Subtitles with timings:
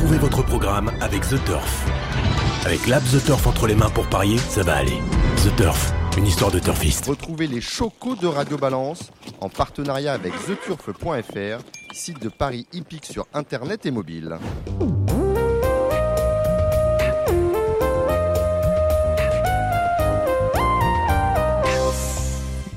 [0.00, 1.86] Retrouvez votre programme avec The Turf.
[2.64, 4.96] Avec l'app The Turf entre les mains pour parier, ça va aller.
[5.44, 7.04] The Turf, une histoire de turfiste.
[7.04, 13.26] Retrouvez les chocos de Radio Balance en partenariat avec theturf.fr, site de paris hippique sur
[13.34, 14.38] internet et mobile.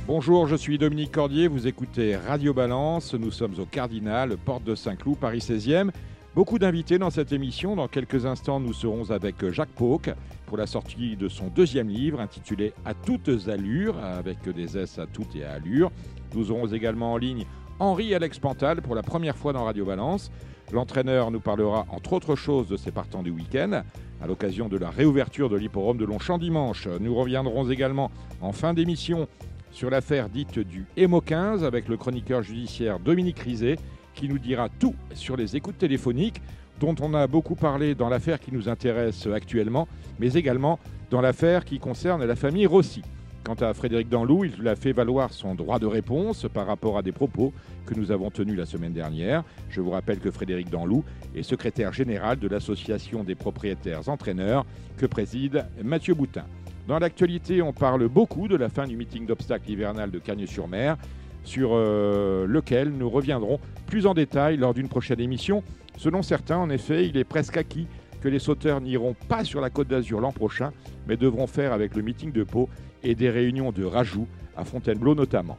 [0.05, 4.75] Bonjour, je suis Dominique Cordier, vous écoutez Radio Balance, nous sommes au Cardinal, porte de
[4.75, 5.89] Saint-Cloud, Paris 16e.
[6.35, 7.75] Beaucoup d'invités dans cette émission.
[7.75, 10.09] Dans quelques instants, nous serons avec Jacques Pauque
[10.47, 15.05] pour la sortie de son deuxième livre intitulé À toutes allures, avec des S à
[15.05, 15.91] toutes et à allures.
[16.33, 17.45] Nous aurons également en ligne
[17.77, 20.31] Henri Alex Pantal pour la première fois dans Radio Balance.
[20.71, 23.83] L'entraîneur nous parlera entre autres choses de ses partants du week-end
[24.19, 26.87] à l'occasion de la réouverture de l'hipporome de Longchamp dimanche.
[26.99, 28.09] Nous reviendrons également
[28.41, 29.27] en fin d'émission
[29.69, 33.77] sur l'affaire dite du Emo 15 avec le chroniqueur judiciaire Dominique Rizet
[34.13, 36.41] qui nous dira tout sur les écoutes téléphoniques
[36.79, 39.87] dont on a beaucoup parlé dans l'affaire qui nous intéresse actuellement,
[40.19, 40.79] mais également
[41.11, 43.01] dans l'affaire qui concerne la famille Rossi.
[43.43, 47.01] Quant à Frédéric Danlou, il a fait valoir son droit de réponse par rapport à
[47.01, 47.51] des propos
[47.85, 49.43] que nous avons tenus la semaine dernière.
[49.69, 51.03] Je vous rappelle que Frédéric Danlou
[51.35, 56.45] est secrétaire général de l'Association des propriétaires entraîneurs que préside Mathieu Boutin.
[56.87, 60.97] Dans l'actualité, on parle beaucoup de la fin du meeting d'obstacles hivernal de Cagnes-sur-Mer
[61.43, 65.63] sur euh, lequel nous reviendrons plus en détail lors d'une prochaine émission.
[65.97, 67.87] Selon certains, en effet, il est presque acquis
[68.21, 70.71] que les sauteurs n'iront pas sur la Côte d'Azur l'an prochain,
[71.07, 72.69] mais devront faire avec le meeting de Pau
[73.03, 75.57] et des réunions de rajout à Fontainebleau notamment.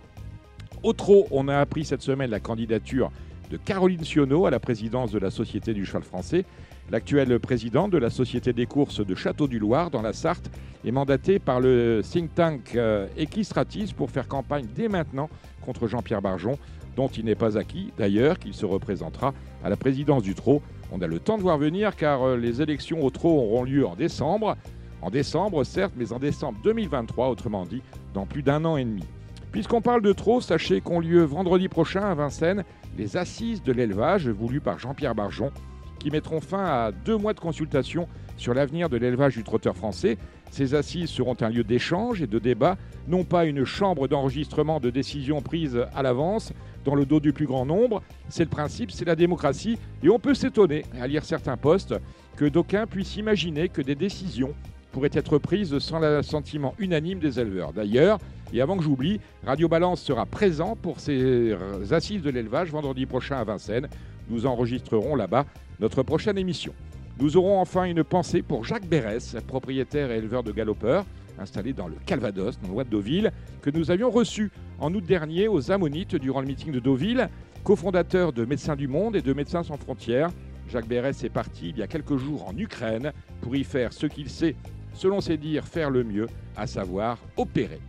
[0.83, 3.11] Au trot, on a appris cette semaine la candidature
[3.51, 6.45] de Caroline Sionneau à la présidence de la Société du cheval français.
[6.91, 10.51] L'actuel président de la Société des courses de Château-du-Loir dans la Sarthe
[10.85, 15.31] est mandaté par le think tank euh, Equistratis pour faire campagne dès maintenant
[15.65, 16.59] contre Jean-Pierre Barjon,
[16.97, 19.35] dont il n'est pas acquis d'ailleurs qu'il se représentera
[19.65, 20.63] à la présidence du Trot.
[20.93, 23.87] On a le temps de voir venir car euh, les élections au Trot auront lieu
[23.87, 24.57] en décembre.
[25.03, 27.83] En décembre, certes, mais en décembre 2023, autrement dit,
[28.15, 29.05] dans plus d'un an et demi.
[29.53, 32.65] Puisqu'on parle de Trot, sachez qu'ont lieu vendredi prochain à Vincennes
[32.97, 35.51] les assises de l'élevage voulues par Jean-Pierre Barjon,
[35.99, 40.19] qui mettront fin à deux mois de consultation sur l'avenir de l'élevage du trotteur français.
[40.55, 42.77] Ces assises seront un lieu d'échange et de débat,
[43.09, 46.53] non pas une chambre d'enregistrement de décisions prises à l'avance
[46.85, 48.05] dans le dos du plus grand nombre.
[48.29, 49.79] C'est le principe, c'est la démocratie.
[50.05, 51.97] Et on peut s'étonner, à lire certains postes,
[52.37, 54.55] que d'aucuns puissent imaginer que des décisions
[54.93, 57.73] pourraient être prises sans l'assentiment unanime des éleveurs.
[57.73, 58.21] D'ailleurs,
[58.53, 61.57] et avant que j'oublie, Radio Balance sera présent pour ces
[61.91, 63.89] assises de l'élevage vendredi prochain à Vincennes.
[64.31, 65.47] Nous enregistrerons là-bas
[65.81, 66.73] notre prochaine émission.
[67.21, 71.07] Nous aurons enfin une pensée pour Jacques Bérès, propriétaire et éleveur de galopeurs,
[71.39, 73.31] installé dans le Calvados, dans Roi de Deauville,
[73.63, 77.29] que nous avions reçu en août dernier aux Ammonites durant le meeting de Deauville,
[77.63, 80.31] cofondateur de Médecins du Monde et de Médecins sans frontières.
[80.69, 84.07] Jacques Bérès est parti il y a quelques jours en Ukraine pour y faire ce
[84.07, 84.57] qu'il sait,
[84.93, 86.27] selon ses dires, faire le mieux,
[86.57, 87.81] à savoir opérer.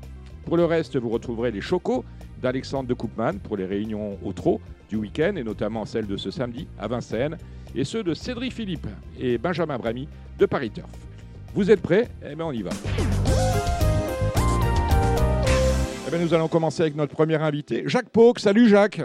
[0.45, 2.05] Pour le reste, vous retrouverez les chocos
[2.43, 6.29] d'Alexandre de Koopman pour les réunions au trot du week-end et notamment celle de ce
[6.29, 7.37] samedi à Vincennes
[7.75, 8.87] et ceux de Cédric Philippe
[9.19, 10.07] et Benjamin Bramy
[10.39, 10.89] de Paris Turf.
[11.53, 12.07] Vous êtes prêts?
[12.25, 12.71] Eh bien, on y va.
[16.07, 18.39] Eh bien, nous allons commencer avec notre premier invité, Jacques Pauque.
[18.39, 19.01] Salut Jacques.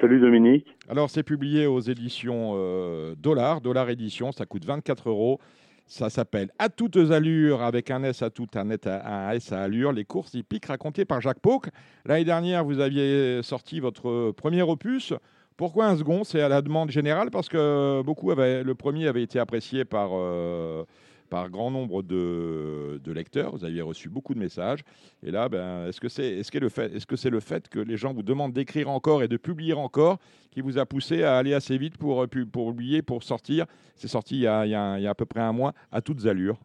[0.00, 0.66] Salut Dominique.
[0.88, 5.40] Alors, c'est publié aux éditions euh, Dollar, Dollar Édition, ça coûte 24 euros.
[5.86, 9.92] Ça s'appelle À toutes allures, avec un S à tout, un, un S à allure,
[9.92, 11.68] les courses hippiques racontées par Jacques Pauque.
[12.06, 15.12] L'année dernière, vous aviez sorti votre premier opus.
[15.56, 16.24] Pourquoi un second?
[16.24, 20.10] C'est à la demande générale parce que beaucoup avaient, le premier avait été apprécié par,
[20.12, 20.82] euh,
[21.30, 23.52] par grand nombre de, lecteurs.
[23.52, 24.80] Vous aviez reçu beaucoup de messages.
[25.22, 27.38] Et là, ben, est-ce que c'est est -ce le, fait, est -ce que c'est le
[27.38, 30.18] fait que les gens vous demandent d'écrire encore et de publier encore
[30.50, 33.66] qui vous a poussé à aller assez vite pour, pour publier, pour sortir?
[33.94, 35.52] C'est sorti il y, a, il, y a, il y, a, à peu près un
[35.52, 36.58] mois à toutes allures.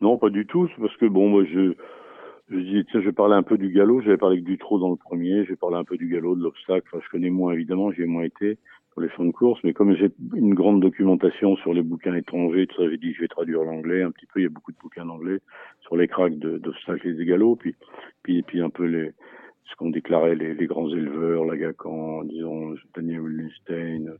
[0.00, 0.68] Non, pas du tout.
[0.80, 1.74] Parce que, bon, moi, je
[2.50, 4.00] je dis tiens, je vais parler un peu du galop.
[4.00, 5.44] J'avais parlé du trot dans le premier.
[5.44, 6.86] Je vais parler un peu du galop, de l'obstacle.
[6.90, 7.92] Enfin, je connais moins évidemment.
[7.92, 8.58] J'ai moins été
[8.90, 12.66] pour les champs de course, mais comme j'ai une grande documentation sur les bouquins étrangers,
[12.66, 14.40] tout ça, j'ai dit je vais traduire l'anglais un petit peu.
[14.40, 15.40] Il y a beaucoup de bouquins d'anglais
[15.82, 17.74] sur les cracks d'obstacles et des galops, puis
[18.22, 19.12] puis puis un peu les
[19.70, 24.14] ce qu'ont déclaré les, grands éleveurs, Lagacan, disons Daniel Wildenstein.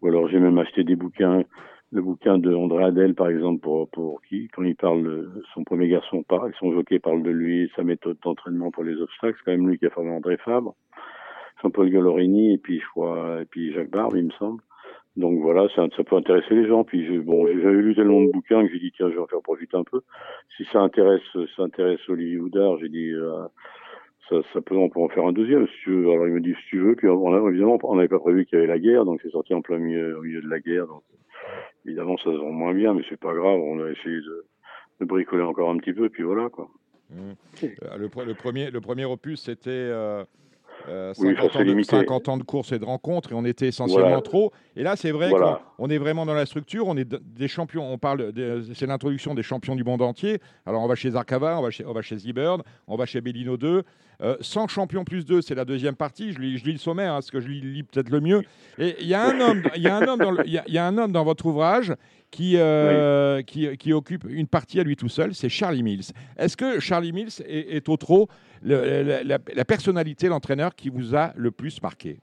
[0.00, 1.44] Ou alors j'ai même acheté des bouquins
[1.92, 5.88] le bouquin de André Adel, par exemple, pour, pour qui, quand il parle, son premier
[5.88, 9.56] garçon parle, son jockey parle de lui, sa méthode d'entraînement pour les obstacles, c'est quand
[9.56, 10.74] même lui qui a formé André Fabre,
[11.62, 14.62] Jean-Paul Gallorini, et puis, je crois, et puis Jacques Barbe, il me semble.
[15.16, 16.84] Donc voilà, ça, ça peut intéresser les gens.
[16.84, 19.40] Puis bon, j'avais lu tellement de bouquins que j'ai dit tiens, je vais en faire
[19.40, 20.02] profiter un peu.
[20.56, 21.22] Si ça intéresse,
[21.56, 23.46] ça intéresse Olivier Houdard, j'ai dit euh,
[24.28, 26.10] ça, ça peut, on peut en faire un deuxième, si tu veux.
[26.10, 26.96] Alors, il me dit, si tu veux.
[26.96, 29.54] Puis, on évidemment, on n'avait pas prévu qu'il y avait la guerre, donc c'est sorti
[29.54, 30.86] en plein milieu, au milieu de la guerre.
[30.86, 31.02] Donc,
[31.84, 33.60] évidemment, ça se vend moins bien, mais c'est pas grave.
[33.60, 34.44] On a essayé de,
[35.00, 36.68] de, bricoler encore un petit peu, puis voilà, quoi.
[37.10, 37.32] Mmh.
[37.62, 39.70] Euh, le, le, premier, le premier opus, c'était
[40.88, 43.68] euh, 50, oui, ans de, 50, ans de, course et de rencontres, et on était
[43.68, 44.22] essentiellement voilà.
[44.22, 44.52] trop.
[44.76, 45.62] Et là, c'est vrai voilà.
[45.76, 46.86] qu'on est vraiment dans la structure.
[46.86, 47.90] On est des champions.
[47.92, 48.32] On parle,
[48.74, 50.40] c'est l'introduction des champions du monde entier.
[50.64, 53.20] Alors, on va chez Zarkava, on va chez, on va chez Z-Bird, on va chez
[53.20, 53.82] Bellino 2.
[54.22, 56.32] Euh, 100 champions plus 2, c'est la deuxième partie.
[56.32, 58.42] Je lis, je lis le sommaire, hein, parce que je lis, lis peut-être le mieux.
[58.78, 60.86] Et il y a un homme, il y a un homme dans, y, y, a
[60.86, 61.94] un homme dans votre ouvrage
[62.30, 63.44] qui, euh, oui.
[63.44, 66.12] qui, qui, occupe une partie à lui tout seul, c'est Charlie Mills.
[66.38, 68.28] Est-ce que Charlie Mills est, est au trop
[68.62, 72.18] le, la, la, la, personnalité, l'entraîneur qui vous a le plus marqué?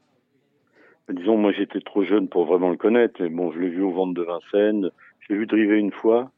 [1.10, 3.92] Disons, moi j'étais trop jeune pour vraiment le connaître, mais bon, je l'ai vu au
[3.92, 6.32] ventre de Vincennes, je l'ai vu driver une fois,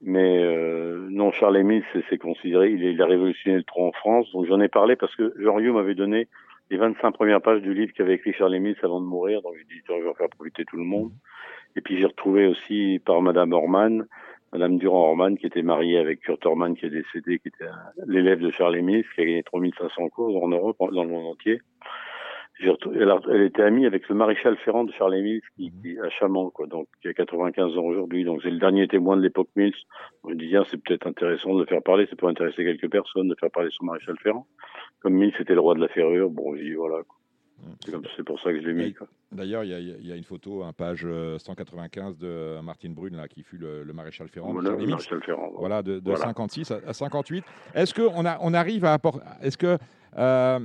[0.00, 4.30] mais euh, non, Charlie Mills, c'est considéré, il, il, a révolutionné le trot en France,
[4.32, 6.28] donc j'en ai parlé parce que Jean Rio m'avait donné
[6.70, 9.64] les 25 premières pages du livre qu'avait écrit Charlie Mills avant de mourir, donc j'ai
[9.64, 11.10] dit, je vais faire profiter tout le monde.
[11.76, 14.06] Et puis j'ai retrouvé aussi par Madame Orman,
[14.52, 17.70] Madame Durand-Orman, qui était mariée avec Kurt Orman, qui est décédé, qui était
[18.06, 21.60] l'élève de Charles Mills, qui a gagné 3500 courses en Europe, dans le monde entier.
[22.60, 26.50] Elle, elle, était amie avec le maréchal Ferrand de Charles Mills, qui, qui à Chamant,
[26.50, 28.24] quoi, donc qui a 95 ans aujourd'hui.
[28.24, 29.74] Donc c'est le dernier témoin de l'époque Mills.
[30.24, 33.28] On dit, ah, c'est peut-être intéressant de le faire parler, ça peut intéresser quelques personnes
[33.28, 34.46] de faire parler son maréchal Ferrand.
[35.00, 37.04] Comme Mills était le roi de la ferrure, bon, voilà.
[37.04, 37.17] Quoi.
[38.16, 38.94] C'est pour ça que je l'ai mis.
[39.32, 41.06] D'ailleurs, il y, y, a une photo, un page
[41.38, 44.52] 195 de Martine Brune, là, qui fut le, le maréchal Ferrand.
[44.52, 45.52] Voilà, le maréchal Ferrand.
[45.58, 46.24] Voilà, de, de voilà.
[46.24, 47.44] 56 à, 58.
[47.74, 49.20] Est-ce qu'on on arrive à apporter.
[49.42, 49.78] Est-ce que.
[50.16, 50.58] Euh,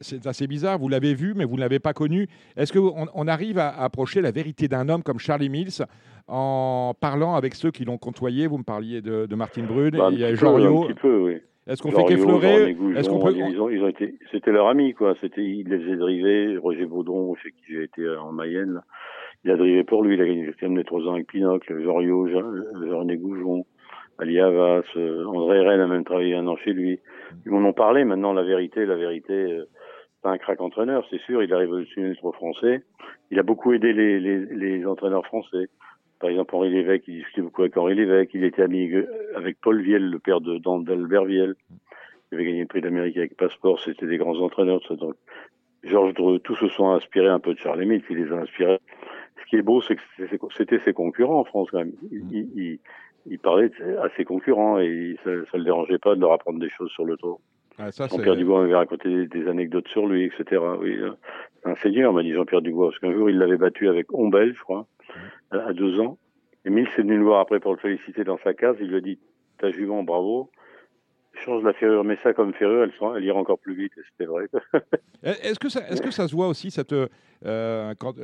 [0.00, 2.26] c'est assez bizarre, vous l'avez vu, mais vous ne l'avez pas connu.
[2.56, 5.84] Est-ce qu'on on arrive à approcher la vérité d'un homme comme Charlie Mills
[6.26, 8.46] en parlant avec ceux qui l'ont côtoyé?
[8.46, 10.84] Vous me parliez de, de Martine Brune, bah, il y a Rio.
[10.84, 11.42] Un petit peu, oui.
[11.70, 14.92] Est-ce qu'on fait qu'effleurer Est-ce qu'on peut ils ont, ils ont été, c'était leur ami
[14.92, 15.14] quoi.
[15.20, 16.58] C'était, il les faisait driver.
[16.58, 18.80] Roger Baudron, chez qui j'ai été en Mayenne, là.
[19.44, 20.14] il a drivé pour lui.
[20.14, 23.64] Il a gagné le quatrième des trois ans avec Pinocle, Jorio, Jean Goujon,
[24.18, 26.98] Ali Havas, euh, André Rennes a même travaillé un an chez lui.
[27.46, 28.04] Ils m'en ont parlé.
[28.04, 29.64] Maintenant, la vérité, la vérité, euh,
[30.22, 31.42] c'est un crack entraîneur, c'est sûr.
[31.42, 32.82] Il a révolutionné le trop français.
[33.30, 35.68] Il a beaucoup aidé les, les, les entraîneurs français.
[36.20, 38.30] Par exemple, Henri Lévesque, il discutait beaucoup avec Henri Lévesque.
[38.34, 38.90] Il était ami
[39.34, 41.54] avec Paul Viel, le père de d'Albert Viel.
[42.30, 43.80] Il avait gagné le prix d'Amérique avec Passeport.
[43.80, 44.80] C'était des grands entraîneurs.
[44.90, 45.14] Donc,
[45.82, 48.04] Georges Dreux, tous se sont inspirés un peu de Charles Mills.
[48.10, 48.78] Il les a inspirés.
[49.40, 50.02] Ce qui est beau, c'est que
[50.56, 51.92] c'était ses concurrents en France quand même.
[52.12, 52.78] Il,
[53.26, 53.70] il, parlait
[54.02, 57.06] à ses concurrents et ça, ça le dérangeait pas de leur apprendre des choses sur
[57.06, 57.40] le tour.
[57.78, 60.62] Ah, Jean-Pierre Dubois m'avait raconté des, anecdotes sur lui, etc.
[60.80, 60.98] Oui,
[61.64, 64.60] un seigneur, m'a dit Jean-Pierre Dubois, parce qu'un jour il l'avait battu avec Ombel, je
[64.62, 64.86] crois
[65.50, 66.18] à deux ans.
[66.64, 68.76] Emile s'est venu le voir après pour le féliciter dans sa case.
[68.80, 69.18] Il lui a dit
[69.58, 70.50] Ta jument, bravo?
[71.44, 73.92] Change la ferrure, mets ça comme ferrure, elle, elle ira encore plus vite.
[74.10, 74.46] C'était vrai.
[75.22, 76.92] est-ce que, ça, est que ça se voit aussi cette.
[76.92, 78.14] Euh, quand,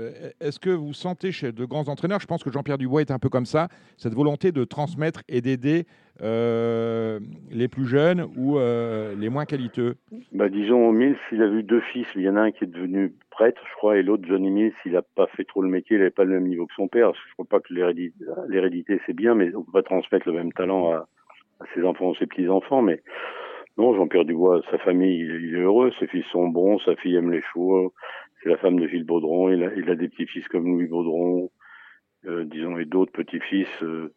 [0.40, 3.18] est-ce que vous sentez chez de grands entraîneurs, je pense que Jean-Pierre Dubois est un
[3.18, 5.86] peu comme ça, cette volonté de transmettre et d'aider
[6.22, 7.20] euh,
[7.50, 9.96] les plus jeunes ou euh, les moins qualiteux?
[10.32, 12.06] Bah, Disons, Mills, il a vu deux fils.
[12.14, 14.74] Il y en a un qui est devenu prêtre, je crois, et l'autre, Johnny Mills,
[14.86, 16.88] il n'a pas fait trop le métier, il n'avait pas le même niveau que son
[16.88, 17.12] père.
[17.14, 17.72] Je ne crois pas que
[18.48, 21.08] l'hérédité, c'est bien, mais on ne peut pas transmettre le même talent à
[21.74, 22.82] ses enfants ses petits-enfants.
[22.82, 23.02] Mais
[23.76, 27.30] non, Jean-Pierre Dubois, sa famille, il, est heureux, ses fils sont bons, sa fille aime
[27.30, 27.92] les chevaux,
[28.42, 31.50] c'est la femme de Gilles Baudron, il a, il a des petits-fils comme Louis Baudron,
[32.26, 33.68] euh, disons, et d'autres petits-fils.
[33.82, 34.12] Euh,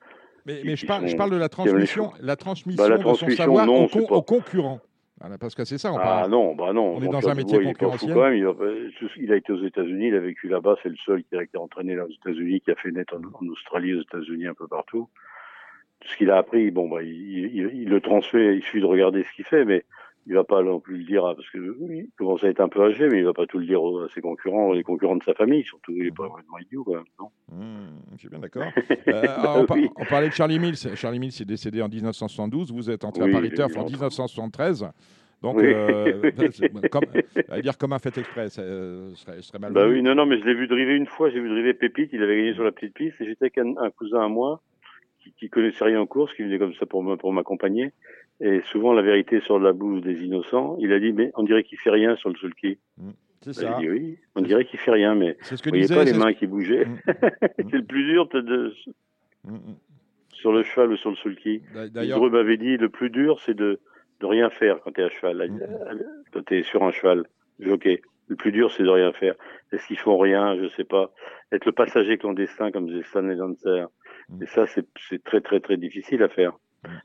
[0.45, 3.27] mais, mais je, parle, sont, je parle de la transmission, la transmission, bah, la transmission
[3.27, 4.79] de son savoir non, aux, con, aux concurrents.
[5.19, 6.23] Voilà, parce que c'est ça, on parle.
[6.23, 6.95] Ah non, bah non.
[6.95, 8.13] On est dans un métier concurrentiel.
[8.13, 8.53] Quand même, il, a,
[9.17, 11.57] il, a, été aux États-Unis, il a vécu là-bas, c'est le seul qui a été
[11.57, 15.09] entraîné là aux États-Unis, qui a fait en, en, Australie, aux États-Unis, un peu partout.
[16.05, 19.23] Ce qu'il a appris, bon, bah, il, il, il, le transmet, il suffit de regarder
[19.23, 19.83] ce qu'il fait, mais
[20.29, 22.69] il va pas non plus le dire, parce que oui, il commence à être un
[22.69, 25.23] peu âgé, mais il va pas tout le dire à ses concurrents, les concurrents de
[25.23, 28.39] sa famille, surtout, il est pas vraiment idiot, quand même, non mmh, Je suis bien
[28.39, 28.63] d'accord.
[29.07, 29.23] euh,
[29.55, 30.95] on, par, on, parlait de Charlie Mills.
[30.95, 34.89] Charlie Mills est décédé en 1972, vous êtes entré oui, à Paris Turf en 1973.
[35.41, 35.63] Donc, oui.
[35.65, 36.31] euh,
[36.91, 37.05] comme,
[37.49, 38.61] à dire comme un fait exprès, ça
[39.15, 39.73] serait, serait mal.
[39.73, 42.11] Bah oui, non, non, mais je l'ai vu driver une fois, j'ai vu driver Pépite,
[42.13, 44.61] il avait gagné sur la petite piste, et j'étais avec un, un, cousin à moi
[45.19, 47.91] qui, qui connaissait rien en course, qui venait comme ça pour, pour m'accompagner.
[48.41, 51.63] Et souvent, la vérité sur la bouche des innocents, il a dit, mais on dirait
[51.63, 52.77] qu'il fait rien sur le sulky.
[52.97, 53.09] Mmh.
[53.41, 53.77] C'est ça.
[53.77, 56.17] Il dit, oui, on dirait qu'il fait rien, mais ce que vous voyez pas les
[56.17, 56.85] mains qui bougeaient.
[56.85, 56.97] Mmh.
[57.57, 58.73] c'est le plus dur de...
[59.45, 59.55] Mmh.
[60.33, 61.61] sur le cheval ou sur le sulky.
[61.91, 63.79] D'ailleurs, m'avait dit, le plus dur, c'est de
[64.19, 65.49] de rien faire quand tu es à cheval.
[65.49, 65.59] Mmh.
[66.33, 67.25] Quand tu es sur un cheval,
[67.59, 68.01] jockey.
[68.27, 69.35] Le plus dur, c'est de rien faire.
[69.71, 70.55] Est-ce qu'ils font rien?
[70.61, 71.11] Je sais pas.
[71.51, 73.85] Être le passager clandestin comme disait Stanley Dancer.
[74.41, 74.85] Et ça, c'est
[75.23, 76.53] très, très, très difficile à faire.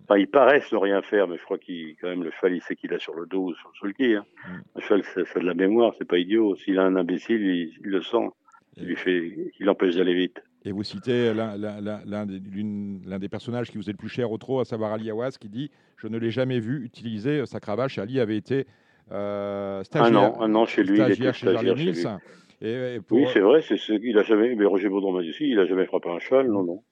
[0.05, 2.63] Enfin, ils paraissent ne rien faire, mais je crois qu'il, quand même, le cheval, il
[2.63, 4.15] sait qu'il a sur le dos ou sur le sulky.
[4.15, 4.25] Hein.
[4.47, 4.53] Mm.
[4.77, 6.55] Un cheval, c'est de la mémoire, c'est pas idiot.
[6.57, 8.29] S'il a un imbécile, il, il le sent.
[8.77, 10.43] Il lui fait, il l'empêche d'aller vite.
[10.65, 12.41] Et vous citez l'un des,
[13.19, 15.49] des personnages qui vous est le plus cher au trot, à savoir Ali Awas, qui
[15.49, 17.99] dit Je ne l'ai jamais vu utiliser sa cravache.
[17.99, 18.67] Ali avait été
[19.13, 22.07] euh, Un stagiaire, an, un an chez lui, stagiaire chez Mills.
[22.63, 25.23] Et, et pour- Oui, c'est vrai, c'est ce qu'il a jamais, mais Roger Baudron m'a
[25.23, 26.83] dit aussi, il a jamais frappé un cheval, non, non.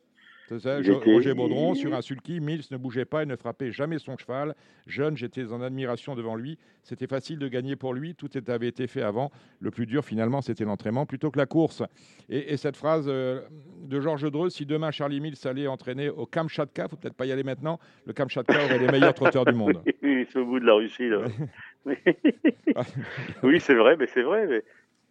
[0.49, 3.99] C'est ça, Roger Baudron, sur un sulky, Mills ne bougeait pas et ne frappait jamais
[3.99, 4.55] son cheval.
[4.87, 6.59] Jeune, j'étais en admiration devant lui.
[6.83, 8.15] C'était facile de gagner pour lui.
[8.15, 9.31] Tout avait été fait avant.
[9.61, 11.83] Le plus dur, finalement, c'était l'entraînement plutôt que la course.
[12.29, 13.43] Et, et cette phrase euh,
[13.85, 17.33] de Georges Dreux si demain Charlie Mills allait entraîner au Kamchatka, faut peut-être pas y
[17.33, 19.83] aller maintenant, le Kamchatka aurait les meilleurs trotteurs du monde.
[20.03, 21.25] Oui, c'est au bout de la Russie, là.
[23.43, 24.63] oui, c'est vrai, mais c'est vrai, mais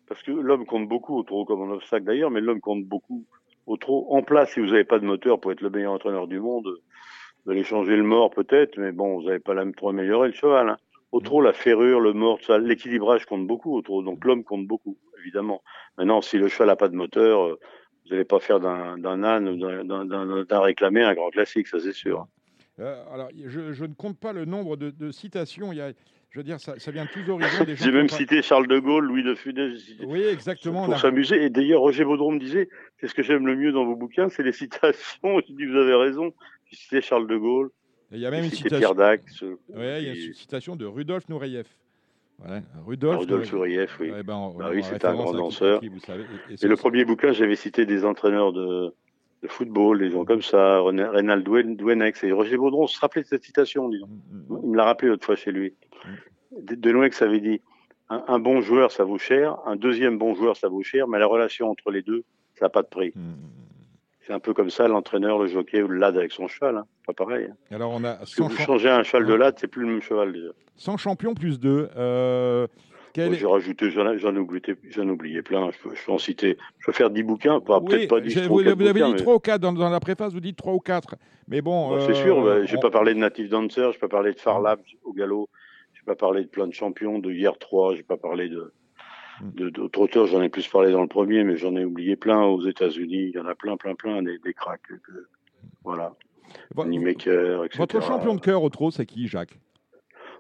[0.08, 3.26] parce que l'homme compte beaucoup au comme en obstacle d'ailleurs, mais l'homme compte beaucoup
[3.68, 4.08] au trot.
[4.10, 6.68] En place, si vous n'avez pas de moteur pour être le meilleur entraîneur du monde,
[7.46, 10.34] vous allez changer le mort peut-être, mais bon, vous n'avez pas la trop amélioré le
[10.34, 10.70] cheval.
[10.70, 10.77] Hein.
[11.12, 14.65] Au trot, la ferrure, le mort, ça, l'équilibrage compte beaucoup au trot, donc l'homme compte
[14.65, 15.62] beaucoup, évidemment.
[15.98, 17.60] Maintenant, si le cheval n'a pas de moteur, euh,
[18.06, 21.30] vous n'allez pas faire d'un d'un âne ou d'un- d'un- d'un d'un réclamé un grand
[21.30, 22.27] classique, ça c'est sûr.
[22.80, 25.72] Euh, alors, je, je ne compte pas le nombre de, de citations.
[25.74, 25.91] Il y a,
[26.32, 27.66] je veux dire, ça, ça vient de tous horizons.
[27.76, 30.86] J'ai même pas- cité Charles de Gaulle, Louis de Funès, j'ai cité Oui, exactement.
[30.86, 31.44] pour s'amuser.
[31.44, 32.70] Et d'ailleurs, Roger Baudron me disait,
[33.00, 35.40] c'est ce que j'aime le mieux dans vos bouquins, c'est les citations.
[35.48, 36.34] Je dis, vous avez raison.
[36.70, 37.70] J'ai cité Charles de Gaulle,
[38.12, 38.96] Il y a même une citation.
[38.96, 39.18] Pierre
[39.70, 41.68] Ouais, il y a et- une citation de Rudolf Nureyev.
[42.88, 44.10] Rudolf, Sourieff, oui.
[44.12, 45.80] Ouais, ben, en- Bah en oui, c'était un grand danseur.
[45.80, 46.24] Kentucky, vous savez.
[46.24, 48.94] Et- et Et c'est- le premier bouquin, j'avais cité des entraîneurs de,
[49.43, 52.24] de football, des gens comme ça, Reynald Douen- Douenex.
[52.24, 54.07] Et Roger Baudron se rappelait de cette citation, disons.
[54.07, 55.74] Mm, mm, Il me l'a rappelé l'autre fois chez lui.
[56.51, 57.62] Douenex avait dit,
[58.10, 59.57] un, un bon joueur, ça vaut cher.
[59.65, 61.07] Un deuxième bon joueur, ça vaut cher.
[61.07, 62.24] Mais la relation entre les deux,
[62.55, 63.12] ça n'a pas de prix.
[63.15, 63.36] mm, mm.
[64.27, 66.77] C'est un peu comme ça, l'entraîneur, le jockey ou le lad avec son cheval.
[66.77, 66.86] Hein.
[67.07, 67.48] Pas pareil.
[67.50, 67.55] hein.
[67.75, 69.88] Alors, on a Parce que 100, vous changez un cheval de lad, c'est plus le
[69.88, 70.50] même cheval déjà.
[70.75, 71.89] 100 champions plus 2.
[71.98, 72.67] Euh,
[73.13, 74.39] quel J'ai rajouté, j'en ai
[75.10, 75.70] oublié, plein.
[75.72, 76.58] Je peux, je peux en citer.
[76.80, 79.01] Je peux faire 10 bouquins, Oui, peut-être pas 10 j'ai- trois ou vous, vous avez
[79.01, 81.15] dit mais- 3 ou 4 dans, dans la préface, vous dites 3 ou 4.
[81.48, 82.00] Mais bon.
[82.01, 84.80] C'est sûr, bah, j'ai on- pas parlé de Native Dancer, j'ai pas parlé de Farlap
[85.03, 85.50] au galop,
[85.94, 88.72] j'ai pas parlé de plein de champions, de hier 3, j'ai pas parlé de,
[89.41, 89.51] Mm.
[89.56, 92.44] de, de trotteurs, j'en ai plus parlé dans le premier, mais j'en ai oublié plein
[92.44, 95.27] aux États-Unis, il y en a plein, plein, plein, des, des cracks, que-
[95.84, 96.13] voilà,
[96.75, 97.77] Vo- Maker, etc.
[97.80, 99.58] Votre champion de cœur au trot, c'est qui, Jacques?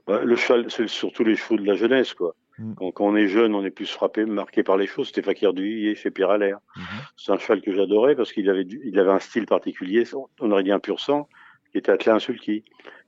[0.07, 2.35] Bah, le cheval, c'est surtout les chevaux de la jeunesse, quoi.
[2.57, 2.73] Mm.
[2.75, 5.03] Quand, quand on est jeune, on est plus frappé, marqué par les chevaux.
[5.03, 6.59] C'était Fakir Duhier chez Pierre Allaire.
[6.75, 6.83] Mhm.
[7.17, 10.03] C'est un cheval que j'adorais parce qu'il avait, du- il avait un style particulier.
[10.39, 11.29] On aurait dit un pur sang,
[11.71, 12.63] qui était attelé à un sulky.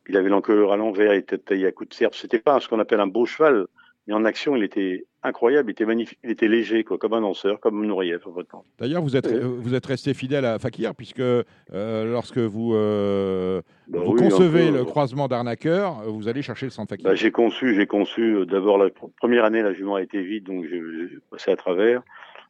[0.07, 2.15] Il avait l'encolure à l'envers, il était taillé à coups de serpe.
[2.15, 3.67] C'était pas ce qu'on appelle un beau cheval,
[4.07, 7.21] mais en action, il était incroyable, il était magnifique, il était léger, quoi, comme un
[7.21, 8.65] danseur, comme Nourieff, en votre temps.
[8.77, 9.35] D'ailleurs, vous êtes, Ouais.
[9.35, 14.19] euh, vous êtes resté fidèle à Fakir, puisque euh, lorsque vous, euh, Bah vous oui,
[14.19, 17.03] concevez peu, le croisement d'arnaqueur, euh, vous allez chercher le de Fakir.
[17.05, 18.45] Bah, j'ai conçu, j'ai conçu.
[18.45, 21.55] D'abord la pr- première année, la jument a été vide, donc j'ai j'ai passé à
[21.55, 22.01] travers.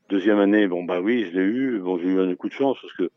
[0.09, 1.79] Deuxième année, bon bah oui, je l'ai eu.
[1.79, 3.09] Bon, j'ai eu un coup de chance parce que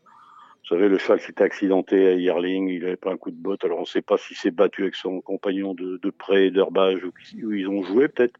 [0.69, 3.63] vous savez, le cheval s'était accidenté à Yerling, il avait pas un coup de botte.
[3.63, 7.03] Alors on ne sait pas s'il s'est battu avec son compagnon de, de près, d'herbage
[7.05, 7.11] ou
[7.53, 8.37] ils ont joué peut-être.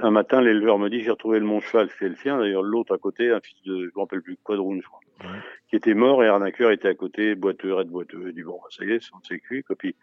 [0.00, 2.38] Un matin, l'éleveur me dit j'ai retrouvé mon cheval, c'est le sien.
[2.38, 5.38] D'ailleurs, l'autre à côté, un fils de, je me rappelle plus, Quadroon, je crois, Ouais.
[5.68, 8.24] qui était mort et Arnaqueur était à côté, boiteux, raide boiteux.
[8.26, 9.62] Il dit bon, bah, ça y est, on s'est cuit.
[9.78, 9.94] Puis,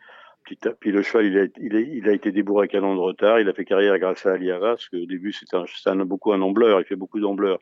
[0.46, 2.96] petit à- puis le cheval, il a, il, a, il a été débourré un an
[2.96, 3.42] de retard.
[3.42, 6.32] Il a fait carrière grâce à Ali Havas, parce qu'au début, c'était un, un- beaucoup
[6.32, 6.80] un ambleur.
[6.80, 7.60] Il fait beaucoup d'ambleurs.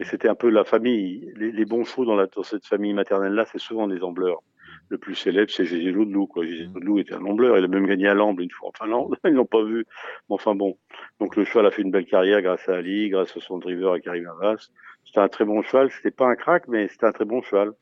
[0.00, 1.32] Et c'était un peu la famille.
[1.36, 4.42] Les, les bons chevaux dans, la, dans cette famille maternelle-là, c'est souvent des ambleurs.
[4.90, 6.26] Le plus célèbre, c'est Gégé Loudelou.
[6.26, 6.46] Quoi.
[6.46, 7.58] Gégé Loudelou était un ambleur.
[7.58, 9.16] Il a même gagné à l'amble une fois en Finlande.
[9.24, 9.84] Ils l'ont pas vu.
[10.28, 10.78] Mais enfin bon.
[11.20, 13.96] Donc le cheval a fait une belle carrière grâce à Ali, grâce à son driver
[13.96, 14.70] et Karim Havas.
[15.04, 15.90] C'était un très bon cheval.
[15.90, 17.72] C'était pas un crack, mais c'était un très bon cheval.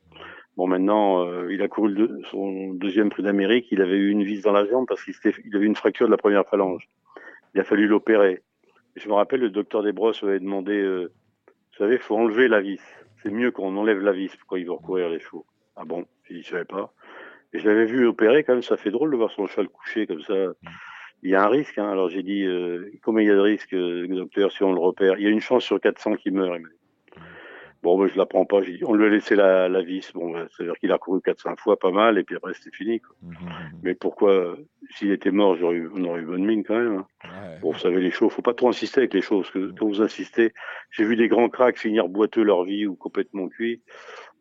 [0.57, 3.69] Bon, maintenant, euh, il a couru le son deuxième prix d'Amérique.
[3.71, 6.11] Il avait eu une vis dans la jambe parce qu'il il avait une fracture de
[6.11, 6.89] la première phalange.
[7.55, 8.43] Il a fallu l'opérer.
[8.97, 11.13] Je me rappelle, le docteur Desbrosses avait demandé, euh,
[11.77, 12.81] vous savez, il faut enlever la vis.
[13.23, 15.45] C'est mieux qu'on enlève la vis quand il veut recourir les chevaux.
[15.77, 16.07] Ah bon?
[16.31, 16.95] Je savais pas.
[17.53, 18.63] Et je l'avais vu opérer quand même.
[18.63, 20.35] Ça fait drôle de voir son cheval couché comme ça.
[21.23, 21.77] Il y a un risque.
[21.77, 21.91] Hein.
[21.91, 24.81] Alors j'ai dit, euh, combien il y a de risques, euh, docteur, si on le
[24.81, 25.19] repère?
[25.19, 26.39] Il y a une chance sur 400 qu'il dit.
[27.83, 28.63] Bon, ben, je la prends pas.
[28.63, 30.11] J'ai on lui a laissé la, la vis.
[30.15, 33.01] Bon, ben, c'est-à-dire qu'il a couru 4-5 fois, pas mal, et puis après c'était fini.
[33.01, 33.15] Quoi.
[33.23, 33.81] Mhm, mhm.
[33.83, 34.57] Mais pourquoi euh,
[34.91, 36.97] S'il était mort, j'aurais eu, on aurait eu bonne mine quand même.
[36.99, 37.07] hein.
[37.25, 37.59] Ouais.
[37.61, 39.87] Bon, vous savez, les chevaux, faut pas trop insister avec les chevaux, parce que quand
[39.87, 40.53] vous insistez,
[40.91, 43.83] j'ai vu des grands cracks finir boiteux leur vie ou complètement cuits.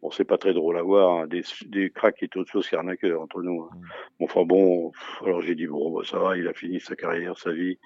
[0.02, 1.28] Bon, c'est pas très drôle à voir, hein.
[1.28, 3.64] des, des cracks qui est autre chose qu'arnaqueur entre nous.
[3.64, 3.76] hein.
[4.20, 4.92] Bon, enfin bon,
[5.24, 7.78] alors j'ai dit, bon, bah, ça va, il a fini sa carrière, sa vie,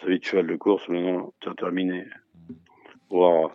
[0.00, 2.04] sa vie de cheval de course, maintenant, c'est terminé.
[3.10, 3.50] Voilà.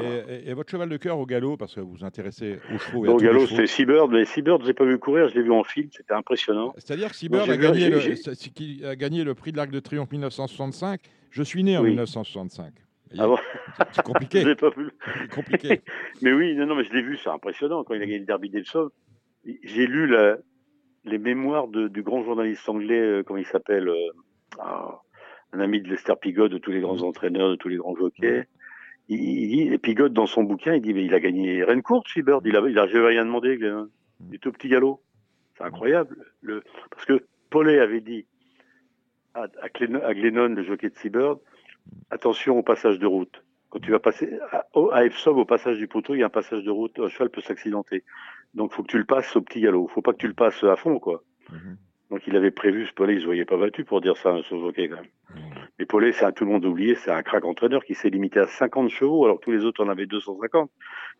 [0.00, 3.06] Et, votre cheval de cœur au galop, parce que vous vous intéressez aux chevaux.
[3.06, 5.64] au galop, c'était Seabird, mais Seabird, je n'ai pas vu courir, je l'ai vu en
[5.64, 6.72] film, c'était impressionnant.
[6.78, 11.00] C'est-à-dire que Seabird a, gagné le, a gagné le prix de l'Arc de Triomphe 1965.
[11.30, 12.72] Je suis né en 1965.
[13.18, 13.36] Ah bon
[13.92, 14.54] C'est compliqué.
[14.54, 14.90] pas vu.
[15.34, 15.82] compliqué.
[16.22, 18.24] mais oui, non, non, mais je l'ai vu, c'est impressionnant quand il a gagné le
[18.24, 18.90] Derby d'Epsom.
[19.44, 20.36] J'ai lu la,
[21.04, 24.10] les mémoires de, du grand journaliste anglais, euh, comment il s'appelle, euh,
[24.58, 25.00] ah,
[25.52, 28.44] un ami de Lester Pigot, de tous les grands entraîneurs, de tous les grands jockeys.
[29.14, 32.44] Il, et Pigot, dans son bouquin, il dit, mais il a gagné Rennes courte, Seabird.
[32.46, 33.58] Il a, il rien demandé,
[34.20, 35.00] du tout petit galop.
[35.56, 36.16] C'est incroyable.
[36.40, 38.26] Le, parce que Paulet avait dit
[39.34, 39.68] à, à,
[40.14, 41.38] Glennon, le jockey de Seabird,
[42.10, 43.44] attention au passage de route.
[43.70, 46.30] Quand tu vas passer à, à Epsom, au passage du poteau, il y a un
[46.30, 48.04] passage de route, un cheval peut s'accidenter.
[48.54, 49.88] Donc, faut que tu le passes au petit galop.
[49.88, 51.22] Faut pas que tu le passes à fond, quoi.
[51.50, 51.76] Mhm.
[52.12, 54.32] Donc, il avait prévu, ce Paulet, il se voyait pas battu pour dire ça à
[54.34, 55.06] un jockey, quand même.
[55.78, 58.46] Mais Paulet, c'est tout le monde oublié, c'est un crack entraîneur qui s'est limité à
[58.46, 60.70] 50 chevaux, alors que tous les autres en avaient 250.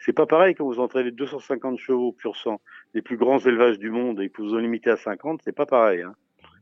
[0.00, 2.60] C'est pas pareil quand vous entraînez 250 chevaux pur sang,
[2.92, 5.64] les plus grands élevages du monde, et que vous en limitez à 50, c'est pas
[5.64, 6.14] pareil, hein.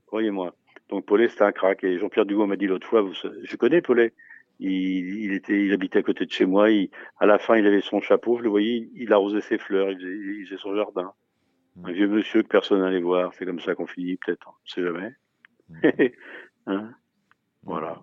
[0.07, 0.55] Croyez-moi.
[0.91, 1.83] Donc, Paulet, c'était un crack.
[1.83, 4.13] Et Jean-Pierre Dugo m'a dit l'autre fois, vous, je connais Paulet.
[4.61, 6.71] Il, il, était, il habitait à côté de chez moi.
[6.71, 8.39] Il, à la fin, il avait son chapeau.
[8.39, 9.91] Je le voyais, il, arrosait ses fleurs.
[9.91, 11.13] Il faisait, il faisait son jardin.
[11.81, 11.87] Mmh.
[11.87, 13.33] Un vieux monsieur que personne n'allait voir.
[13.35, 14.49] C'est comme ça qu'on finit, peut-être.
[14.49, 15.13] On sait jamais.
[15.69, 15.89] Mmh.
[16.67, 16.91] hein?
[17.63, 18.03] Voilà.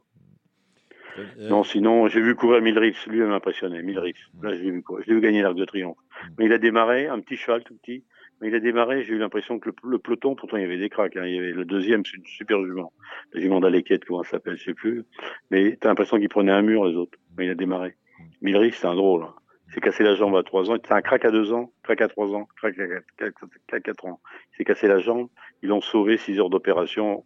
[1.17, 3.07] Euh, non, sinon, j'ai vu courir Milrix.
[3.07, 3.81] Lui, il m'a impressionné.
[3.81, 4.19] Milrix.
[4.41, 4.84] Là, je l'ai vu.
[5.05, 5.98] Je vu gagner l'Arc de Triomphe.
[6.38, 8.03] Mais il a démarré, un petit cheval tout petit.
[8.39, 10.89] Mais il a démarré, j'ai eu l'impression que le, peloton, pourtant il y avait des
[10.89, 12.93] cracks, hein, il y avait le deuxième, c'est une super jument.
[13.34, 15.05] La jument d'Alequette, comment ça s'appelle, je sais plus.
[15.50, 17.17] Mais t'as l'impression qu'il prenait un mur, les autres.
[17.36, 17.96] Mais il a démarré.
[18.41, 19.24] Milrix, c'est un drôle.
[19.24, 19.34] Hein.
[19.68, 20.78] Il s'est cassé la jambe à 3 ans.
[20.84, 24.20] C'est un crack à 2 ans, crack à 3 ans, crack à 4 ans.
[24.54, 25.28] Il s'est cassé la jambe.
[25.62, 27.26] Ils l'ont sauvé 6 heures d'opération.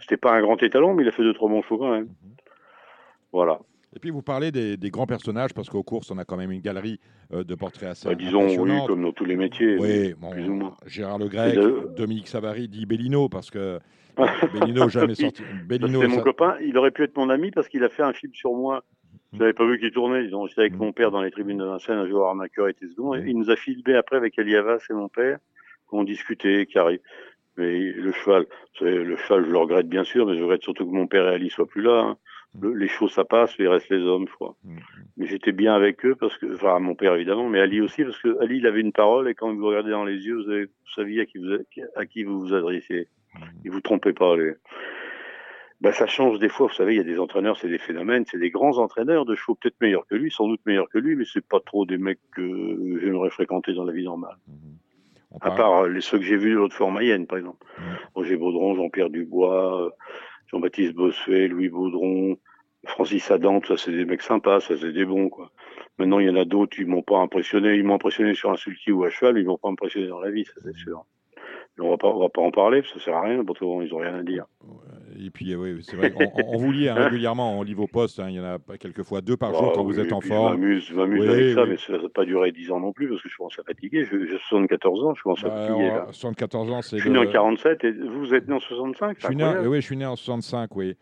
[0.00, 2.08] C'était pas un grand étalon, mais il a fait 2-3 bons chevaux quand même.
[3.32, 3.60] Voilà.
[3.94, 6.60] Et puis vous parlez des, grands personnages, parce qu'aux courses, on a quand même une
[6.60, 7.00] galerie
[7.32, 9.78] euh, de portraits assez bah, Disons, oui, comme dans tous les métiers.
[9.78, 10.76] Oui, plus ou moins.
[10.86, 11.58] Gérard Le Grec,
[11.96, 13.78] Dominique Savary dit Bellino, parce que
[14.52, 15.42] Bellino jamais sorti.
[15.66, 18.12] Bellino, c'est mon copain, il aurait pu être mon ami parce qu'il a fait un
[18.12, 18.84] film sur moi.
[19.36, 20.28] Je n'avais pas vu qu'il tournait.
[20.28, 23.14] J'étais avec mon père dans les tribunes de Vincennes, un jour arnaqueur était second.
[23.14, 25.38] il nous a filmé après avec Eliavas et mon père,
[25.92, 27.00] on discutait, qui arrive.
[27.56, 28.46] Mais le cheval,
[28.80, 31.34] le cheval, je le regrette bien sûr, mais je regrette surtout que mon père et
[31.34, 32.00] Ali soient plus là.
[32.00, 32.16] Hein
[32.62, 34.56] les choses ça passe, il reste les hommes, je crois.
[34.64, 34.80] Mm, mm.
[35.16, 38.18] Mais j'étais bien avec eux parce que, enfin, mon père évidemment, mais Ali aussi parce
[38.18, 40.64] que Ali, il avait une parole et quand vous regardez dans les yeux, vous, avez,
[40.64, 41.56] vous saviez à qui vous,
[41.96, 43.08] à qui vous vous adressez.
[43.34, 43.38] Mm.
[43.64, 44.36] Il vous trompez pas.
[44.36, 44.54] Les...
[45.80, 46.68] Ben, ça change des fois.
[46.68, 49.34] Vous savez, il y a des entraîneurs, c'est des phénomènes, c'est des grands entraîneurs de
[49.34, 51.98] chevaux peut-être meilleurs que lui, sans doute meilleurs que lui, mais c'est pas trop des
[51.98, 54.36] mecs que j'aimerais fréquenter dans la vie normale.
[55.42, 57.66] À part les ceux que j'ai vus l'autre fois en Mayenne, par exemple.
[58.14, 59.92] Roger Baudron, Jean-Pierre Dubois,
[60.50, 62.38] Jean-Baptiste Bossuet, Louis Baudron,
[62.86, 65.50] Francis Adam, ça c'est des mecs sympas, ça c'est des bons quoi.
[65.98, 68.56] Maintenant il y en a d'autres, ils m'ont pas impressionné, ils m'ont impressionné sur un
[68.56, 71.04] sulky ou à cheval, ils m'ont pas impressionné dans la vie, ça c'est sûr.
[71.78, 73.98] On va pas, on va pas en parler, ça sert à rien, parce qu'ils ont
[73.98, 74.44] rien à dire.
[75.18, 76.12] Et puis oui, c'est vrai,
[76.46, 79.20] on, vous lit hein, régulièrement, on lit vos posts, hein, il y en a quelquefois
[79.20, 80.78] deux par jour ah quand vous êtes en forme.
[80.78, 83.28] Je m'amuse avec ça, mais ça n'a pas duré 10 ans non plus, parce que
[83.28, 84.04] je commence à fatiguer.
[84.04, 85.92] J'ai 74 ans, je commence à bah, fatiguer.
[86.12, 86.98] 74 ans, c'est.
[86.98, 89.80] Je suis né en 47 et vous êtes né en 65 je suis né, Oui,
[89.80, 90.96] je suis né en 65, oui.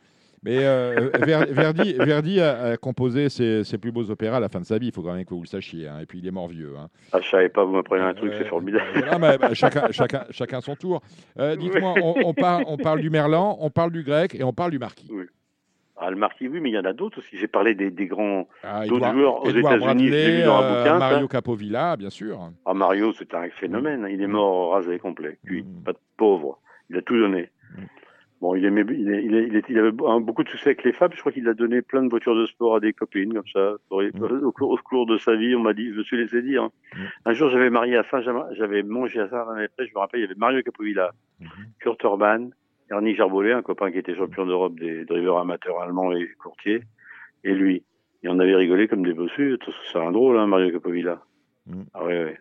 [0.45, 1.11] Mais euh,
[1.51, 4.93] Verdi, Verdi a, composé ses, plus beaux opéras à la fin de sa vie, il
[4.93, 5.89] faut quand même que vous le sachiez.
[5.89, 6.01] Hein.
[6.03, 6.75] Et puis il est mort vieux.
[6.79, 6.89] Hein.
[7.13, 8.85] Ah, je savais pas, vous m'apprenez un truc, c'est formidable.
[9.41, 11.01] Bah, chacun, chacun, chacun son tour.
[11.39, 14.71] Euh, dites-moi, on, parle, on parle du Merlan, on parle du grec et on parle
[14.71, 15.09] du marquis.
[15.11, 15.25] Oui.
[15.97, 17.39] Ah, le marquis, oui, mais il y en a d'autres aussi.
[17.39, 20.11] J'ai parlé des, des grands ah, d'autres joueurs aux États-Unis.
[20.13, 22.51] euh, Mario Capovilla, bien sûr.
[22.67, 24.07] Ah, Mario, c'est un phénomène.
[24.11, 25.39] Il est mort rasé complet.
[25.45, 25.85] Lui, mm.
[25.85, 26.59] pas de pauvre.
[26.91, 27.51] Il a tout donné.
[28.45, 31.13] Bon, il, aimait, il, il, il, avait beaucoup de succès avec les femmes.
[31.15, 33.77] Je crois qu'il a donné plein de voitures de sport à des copines, comme ça.
[33.89, 36.65] Au, cours, au cours de sa vie, on m'a dit, je me suis laissé dire.
[36.65, 36.71] Hein.
[37.25, 40.27] Un jour, j'avais marié à Saint-Germain, j'avais mangé à Saint-Germain, je me rappelle, il y
[40.27, 41.13] avait Mario Capovilla,
[41.81, 42.51] Kurt Orban,
[42.91, 46.83] Ernie Jarbolet, un copain qui était champion d'Europe des drivers amateurs allemands et courtiers,
[47.45, 47.83] et lui.
[48.25, 49.59] Et on avait rigolé comme des bossus.
[49.91, 51.23] C'est un drôle, hein, Mario Capovilla.
[51.95, 52.39] Ah ouais, ouais.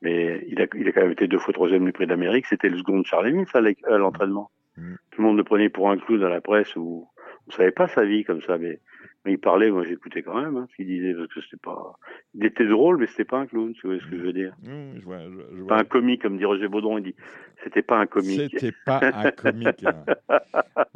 [0.00, 2.46] Mais il a, il a quand même été deux fois troisième du prix d'Amérique.
[2.46, 4.52] C'était le second de Charles Emile, ça, à l'entraînement.
[4.76, 4.94] Mm.
[5.10, 7.08] Tout le monde le prenait pour un clou dans la presse où
[7.46, 8.80] on savait pas sa vie comme ça, mais,
[9.24, 11.98] mais il parlait, moi j'écoutais quand même hein, ce qu'il disait parce que c'était pas,
[12.34, 14.54] il était drôle, mais c'était pas un clown, tu vois ce que je veux dire.
[14.62, 15.68] Mm, je vois, je, vois.
[15.68, 17.14] Pas un comique comme dit Roger Baudron, il dit,
[17.62, 18.50] c'était pas un comique.
[18.52, 19.84] C'était pas un comique.
[19.84, 20.04] Hein.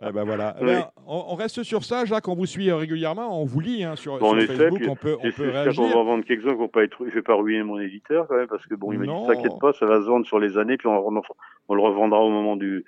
[0.12, 0.57] ben voilà.
[0.61, 3.95] Eh ben, on, reste sur ça, Jacques, on vous suit régulièrement, on vous lit hein,
[3.95, 5.83] sur, bon, sur Facebook, on peut, on peut réagir.
[5.85, 8.49] On va vendre quelques-uns pour pas être, je vais pas ruiner mon éditeur quand même
[8.49, 10.79] parce que bon, il m'a dit, t'inquiète pas, ça va se vendre sur les années
[10.79, 11.23] puis on,
[11.69, 12.85] on le revendra au moment du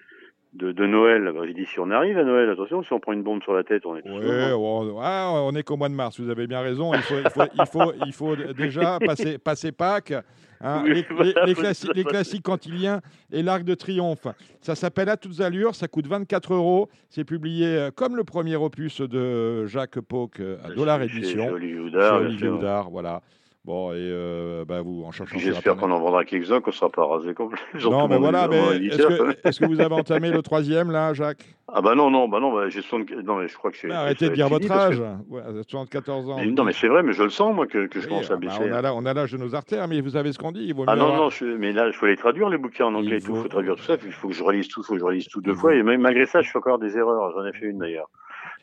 [0.53, 1.31] de, de Noël.
[1.35, 3.55] Bah, j'ai dit si on arrive à Noël, attention, si on prend une bombe sur
[3.55, 4.03] la tête, on est.
[4.05, 6.21] Oui, on, ah, on est qu'au mois de mars.
[6.21, 6.93] Vous avez bien raison.
[6.95, 10.15] Il faut, il faut, il faut, il faut déjà passer, passer Pâques.
[10.63, 13.01] Hein, les, voilà, les- les faut- classi- les classiques cantiliens
[13.33, 14.27] et l'Arc de Triomphe.
[14.61, 16.89] Ça s'appelle À toutes allures, ça coûte 24 euros.
[17.09, 21.49] C'est publié euh, comme le premier opus de Jacques Pauque euh, à Dollar Édition.
[21.53, 22.49] Olivier Houdard, Olivier.
[22.49, 23.23] Houdard, voilà.
[23.67, 26.89] Bon, et euh, bah, vous, en cherchant J'espère qu'on en vendra quelques-uns, qu'on ne sera
[26.89, 27.59] pas rasé complet.
[27.85, 31.45] Non, mais voilà, mais est-ce que, vous avez entamé le troisième, là, Jacques?
[31.69, 33.11] Ah bah non, non, bah non, bah j'ai 60...
[33.23, 34.99] Non, mais je crois que ça Arrêtez de dire votre âge.
[34.99, 36.37] que- Ouais, 74 ans.
[36.39, 38.35] Mais non, mais c'est vrai, mais je le sens, moi, que, que je commence ah
[38.35, 38.63] à bah, baisser.
[38.67, 40.65] on, a la- on a l'âge de nos artères, mais vous savez ce qu'on dit.
[40.65, 41.45] Il vaut Ah mieux non, avoir- non, je...
[41.45, 43.43] mais là, il faut les traduire, les bouquins en anglais Il et tout, il faut-
[43.43, 45.29] faut traduire tout ça, il faut que je relise tout, il faut que je relise
[45.29, 47.67] tout deux fois, et même malgré ça, je fais encore des erreurs, j'en ai fait
[47.67, 48.09] une d'ailleurs.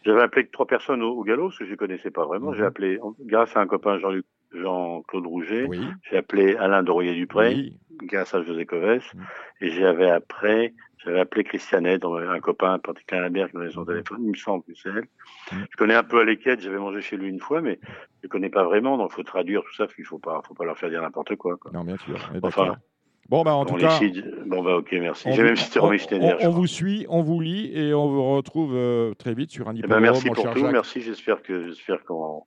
[0.06, 2.58] J'avais appelé trois personnes au, au galop, parce que je les connaissais pas vraiment, Mhm.
[2.58, 5.80] j'ai appelé, grâce à un copain Jean-Luc, Jean-Claude Rouget, Oui,
[6.10, 7.78] j'ai appelé Alain Doroyer-Dupré, oui.
[8.04, 9.24] grâce à José Coves, Mhm.
[9.62, 13.88] et j'avais après, j'avais appelé Christianet, un copain, Patrick Lambert, qui donnait son Mhm.
[13.88, 15.08] téléphone, il me semble que c'est elle.
[15.52, 15.66] Mhm.
[15.72, 17.80] Je connais un peu Aléquette, j'avais mangé chez lui une fois, mais
[18.24, 20.66] je connais pas vraiment, donc il faut traduire tout ça, il faut pas, faut pas
[20.66, 21.72] leur faire dire n'importe quoi, quoi.
[21.74, 22.16] Non, bien sûr.
[22.42, 22.76] Enfin,
[23.30, 24.00] bon, bah, en tout On cas,
[24.46, 25.28] Bon, bah, ok, merci.
[25.28, 26.26] on J'ai vous- même cité on- Romain Schneider.
[26.26, 26.60] on- je on crois.
[26.62, 29.82] vous suit, on vous lit et on vous retrouve euh, très vite sur un Eh
[29.82, 30.72] ben, merci pour tout, Jacques.
[30.72, 31.02] merci.
[31.02, 32.44] J'espère que, j'espère qu'on,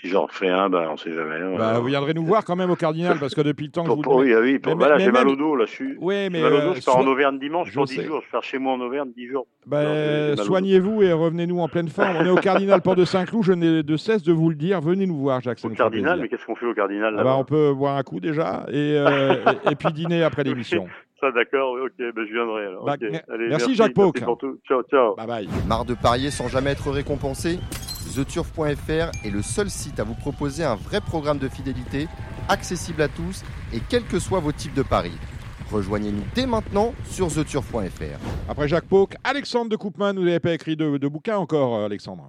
[0.00, 1.36] si j'en refais un, ben, on sait jamais.
[1.36, 1.54] hein.
[1.56, 3.90] Bah, vous viendrez nous voir quand même au Cardinal parce que depuis le temps que
[3.90, 5.96] je Pour, vous oui, ah oui, pour- voilà, j'ai mal au dos, là, je suis.
[5.98, 8.04] Oui, mais mal au euh, dos, je pars en Auvergne dimanche je pour 10 sais.
[8.04, 8.20] jours.
[8.26, 9.46] Je pars chez moi en Auvergne 10 jours.
[9.66, 12.16] bah, soignez-vous et revenez-nous en pleine forme.
[12.18, 13.44] On est au Cardinal Port de Saint-Cloud.
[13.44, 14.80] Je n'ai de cesse de vous le dire.
[14.80, 15.58] Venez nous voir, Jacques.
[15.64, 16.22] Au Cardinal, plaisir.
[16.22, 18.66] mais qu'est-ce qu'on fait au Cardinal Ah là bah, on peut boire un coup déjà
[18.68, 19.34] et, euh,
[19.66, 20.86] et, et puis dîner après l'émission.
[21.20, 22.84] Ça, d'accord, ok, ben, je viendrai alors.
[22.84, 23.10] Bah, ok.
[23.10, 24.20] mer- Allez, merci, Jacques Pauque.
[24.20, 24.46] Merci.
[24.68, 25.14] Ciao, ciao.
[25.16, 25.48] Bye bye.
[25.66, 27.58] Marre de parier sans jamais être récompensé?
[28.14, 32.06] TheTurf.fr est le seul site à vous proposer un vrai programme de fidélité,
[32.48, 35.16] accessible à tous et quels que soient vos types de paris.
[35.72, 38.18] Rejoignez-nous dès maintenant sur TheTurf.fr.
[38.48, 41.86] Après Jacques Pauque, Alexandre de Coupman, vous n'avez pas écrit de, de bouquin encore, euh,
[41.86, 42.28] Alexandre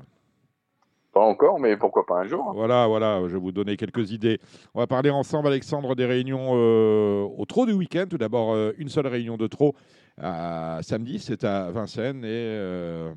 [1.13, 2.43] Pas encore, mais pourquoi pas un jour.
[2.49, 2.53] hein.
[2.55, 4.39] Voilà, voilà, je vais vous donner quelques idées.
[4.73, 8.05] On va parler ensemble, Alexandre, des réunions euh, au trot du week-end.
[8.09, 9.75] Tout d'abord, euh, une seule réunion de trot
[10.19, 12.23] à samedi, c'est à Vincennes.
[12.23, 13.11] Et euh,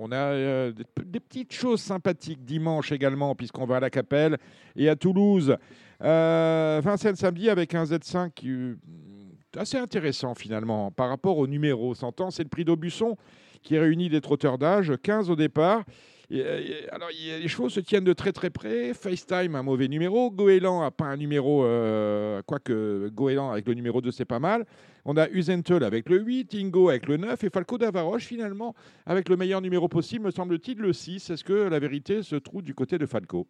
[0.00, 4.38] on a euh, des, petites choses sympathiques dimanche également, puisqu'on va à la Capelle
[4.76, 5.56] et à Toulouse.
[6.02, 11.94] Euh, Vincennes samedi avec un Z5 qui est assez intéressant finalement par rapport au numéro.
[11.94, 13.16] S'entend, c'est le prix d'Aubusson
[13.62, 15.84] qui réunit des trotteurs d'âge, 15 au départ.
[16.32, 18.94] Euh, alors, les chevaux se tiennent de très très près.
[18.94, 20.30] FaceTime, un mauvais numéro.
[20.30, 24.64] Goéland n'a pas un numéro, euh, quoique Goéland avec le numéro 2, c'est pas mal.
[25.04, 28.74] On a Uzentel avec le 8, Ingo avec le 9 et Falco d'Avaroche finalement
[29.06, 31.30] avec le meilleur numéro possible, me semble-t-il, le 6.
[31.30, 33.46] Est-ce que la vérité se trouve du côté de Falco?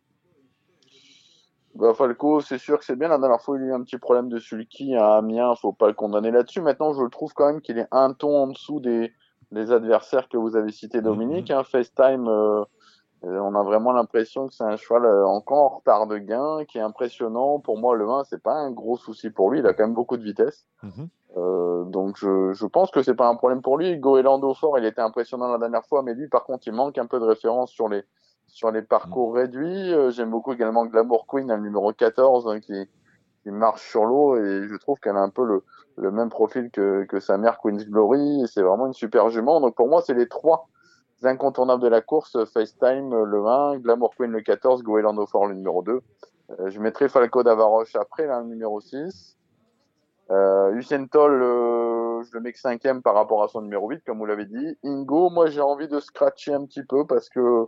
[1.75, 3.09] Bah, Falco, c'est sûr que c'est bien.
[3.09, 5.55] La dernière fois, il y a eu un petit problème de sulky à Amiens.
[5.55, 6.61] Faut pas le condamner là-dessus.
[6.61, 9.13] Maintenant, je le trouve quand même qu'il est un ton en dessous des,
[9.53, 11.51] des adversaires que vous avez cités, Dominique.
[11.51, 12.65] Hein, FaceTime, euh,
[13.23, 16.79] on a vraiment l'impression que c'est un cheval euh, encore en retard de gain, qui
[16.79, 17.59] est impressionnant.
[17.59, 19.59] Pour moi, le 1, c'est pas un gros souci pour lui.
[19.59, 20.67] Il a quand même beaucoup de vitesse.
[20.83, 21.09] Mhm.
[21.37, 23.97] Euh, donc je, je pense que c'est pas un problème pour lui.
[23.99, 27.07] Goélando fort, il était impressionnant la dernière fois, mais lui par contre il manque un
[27.07, 28.03] peu de référence sur les
[28.49, 29.93] sur les parcours réduits.
[29.95, 32.89] Euh, J'aime beaucoup également Glamour Queen, le numéro 14, hein, qui,
[33.45, 35.63] qui marche sur l'eau et je trouve qu'elle a un peu le,
[35.97, 39.61] le même profil que, que sa mère Queen's Glory c'est vraiment une super jument.
[39.61, 40.69] Donc pour moi c'est les trois
[41.29, 45.55] incontournables de la course, FaceTime euh, le 1, Glamour Queen le 14, Goélando fort le
[45.55, 46.01] numéro 2.
[46.59, 49.37] Euh, je mettrai Falco d'Avaroche après, là, le numéro 6.
[50.31, 54.03] Euh, Usain Toll, euh, je le mets que cinquième par rapport à son numéro 8,
[54.07, 54.79] comme vous l'avez dit.
[54.85, 57.67] Ingo, moi j'ai envie de scratcher un petit peu parce que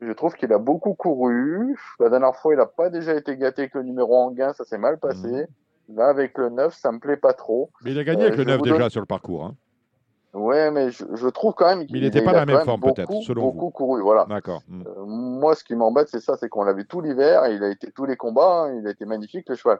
[0.00, 1.76] je trouve qu'il a beaucoup couru.
[1.98, 4.64] La dernière fois, il n'a pas déjà été gâté avec le numéro en gain, ça
[4.64, 5.46] s'est mal passé.
[5.88, 7.70] Là, avec le 9, ça me plaît pas trop.
[7.82, 9.44] Mais il a gagné avec le je 9 vous déjà donne- sur le parcours.
[9.46, 9.54] hein.
[10.38, 12.64] Ouais, mais je, je trouve quand même qu'il Mais il était pas dans la même
[12.64, 14.00] forme, peut-être, selon beaucoup couru.
[14.02, 14.24] Voilà.
[14.28, 14.62] D'accord.
[14.68, 14.82] Mm.
[14.86, 17.68] Euh, moi, ce qui m'embête, c'est ça, c'est qu'on l'a vu tout l'hiver, il a
[17.68, 19.78] été tous les combats, hein, il a été magnifique le cheval.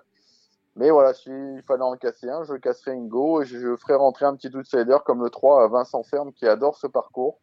[0.77, 4.27] Mais voilà, s'il fallait en casser un, je casserais Ingo et je, je ferais rentrer
[4.27, 7.39] un petit outsider comme le 3 à Vincent Ferme qui adore ce parcours,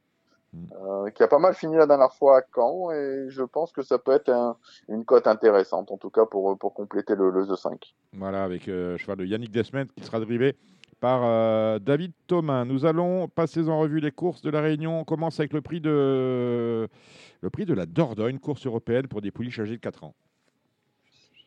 [0.54, 0.67] Mm.
[0.88, 3.82] euh, qui a pas mal fini la dernière fois à Caen et je pense que
[3.82, 4.56] ça peut être un-
[4.88, 7.93] une cote intéressante en tout cas pour, pour compléter le, le The 5.
[8.13, 10.56] Voilà, avec euh, cheval de Yannick Desmet qui sera drivé
[10.99, 12.65] par euh, David Thomas.
[12.65, 14.99] Nous allons passer en revue les courses de la Réunion.
[14.99, 16.88] On commence avec le prix de,
[17.41, 20.15] le prix de la Dordogne, course européenne pour des pouliches âgées de 4 ans.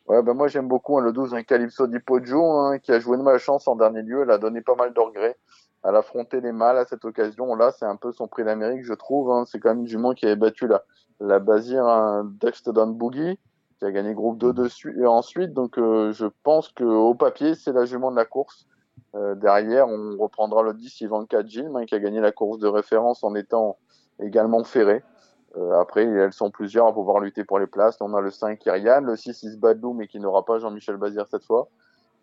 [0.07, 2.99] Ouais, ben moi j'aime beaucoup hein, le 12, un Calypso di Poggio, hein, qui a
[2.99, 4.23] joué de malchance en dernier lieu.
[4.23, 5.37] Elle a donné pas mal de regrets.
[5.83, 7.55] Elle a affronté les mâles à cette occasion.
[7.55, 9.31] Là, c'est un peu son prix d'Amérique, je trouve.
[9.31, 9.45] Hein.
[9.45, 10.83] C'est quand même une jument qui avait battu la,
[11.19, 13.37] la Bazir hein, Dextedon Boogie,
[13.77, 15.53] qui a gagné groupe 2 de suite, ensuite.
[15.53, 18.67] Donc euh, je pense que au papier, c'est la jument de la course.
[19.13, 23.23] Derrière, on reprendra le 10 Ivanka Gilm, hein, qui a gagné la course de référence
[23.23, 23.77] en étant
[24.21, 25.03] également ferré.
[25.79, 27.97] après, elles sont plusieurs à pouvoir lutter pour les places.
[28.01, 31.43] On a le 5 Kyrian, le 6 Isbadlou, mais qui n'aura pas Jean-Michel Bazir cette
[31.43, 31.69] fois.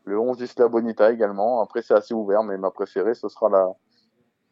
[0.06, 1.60] Le 11 Isla Bonita également.
[1.60, 3.72] Après, c'est assez ouvert, mais ma préférée, ce sera la,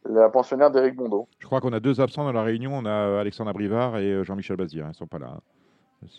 [0.05, 1.29] la pensionnaire d'Éric Bondo.
[1.39, 2.73] Je crois qu'on a deux absents dans la réunion.
[2.75, 4.85] On a Alexandre Brivard et euh, Jean-Michel Bazir.
[4.85, 5.29] Ils ne sont pas là.
[5.37, 5.41] Hein.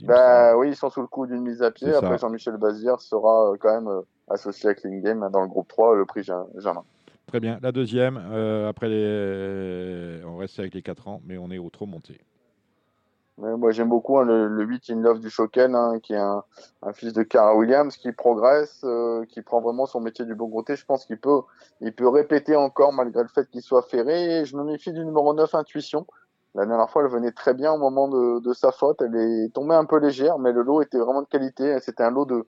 [0.04, 1.94] Bah, oui, ils sont sous le coup d'une mise à pied.
[1.94, 5.48] Après, Jean-Michel Bazir sera euh, quand même euh, associé à Clean Game hein, dans le
[5.48, 6.84] groupe 3, le prix Germain.
[7.28, 7.60] Très bien.
[7.62, 8.18] La deuxième,
[8.68, 10.22] après les...
[10.26, 12.20] on reste avec les 4 ans, mais on est au trop monté
[13.38, 16.44] moi, j'aime beaucoup hein, le, le, 8 in love du Shoken, hein, qui est un,
[16.84, 20.50] un, fils de Cara Williams, qui progresse, euh, qui prend vraiment son métier du bon
[20.50, 20.76] côté.
[20.76, 21.42] Je pense qu'il peut,
[21.82, 24.40] il peut répéter encore malgré le fait qu'il soit ferré.
[24.40, 26.08] Et je me méfie du numéro 9, Intuition.
[26.54, 29.02] La dernière fois, elle venait très bien au moment de, de sa faute.
[29.02, 31.78] Elle est tombée un peu légère, mais le lot était vraiment de qualité.
[31.82, 32.48] C'était un lot de,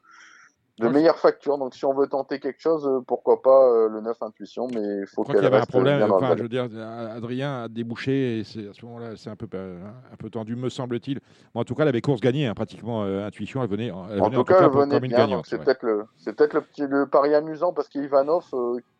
[0.79, 1.57] de meilleure facture.
[1.57, 4.81] Donc, si on veut tenter quelque chose, euh, pourquoi pas euh, le 9 Intuition, mais
[4.81, 6.11] il faut qu'elle y avait un problème.
[6.11, 6.67] Enfin, je veux dire,
[7.15, 9.79] Adrien a débouché et à ce moment-là, c'est un peu, euh,
[10.11, 11.19] un peu tendu, me semble-t-il.
[11.53, 13.63] en tout cas, elle avait course gagnée, hein, pratiquement Intuition.
[13.63, 15.45] Elle venait, elle en, tout, cas, elle venait comme une gagnante.
[15.47, 18.45] C'est peut-être le, c'est peut-être le petit le pari amusant parce qu'Ivanov,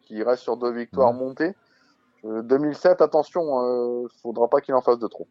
[0.02, 1.18] qui reste sur deux victoires mmh.
[1.18, 1.56] montées.
[2.24, 5.28] 2007, attention, il ne faudra pas qu'il en fasse de trop.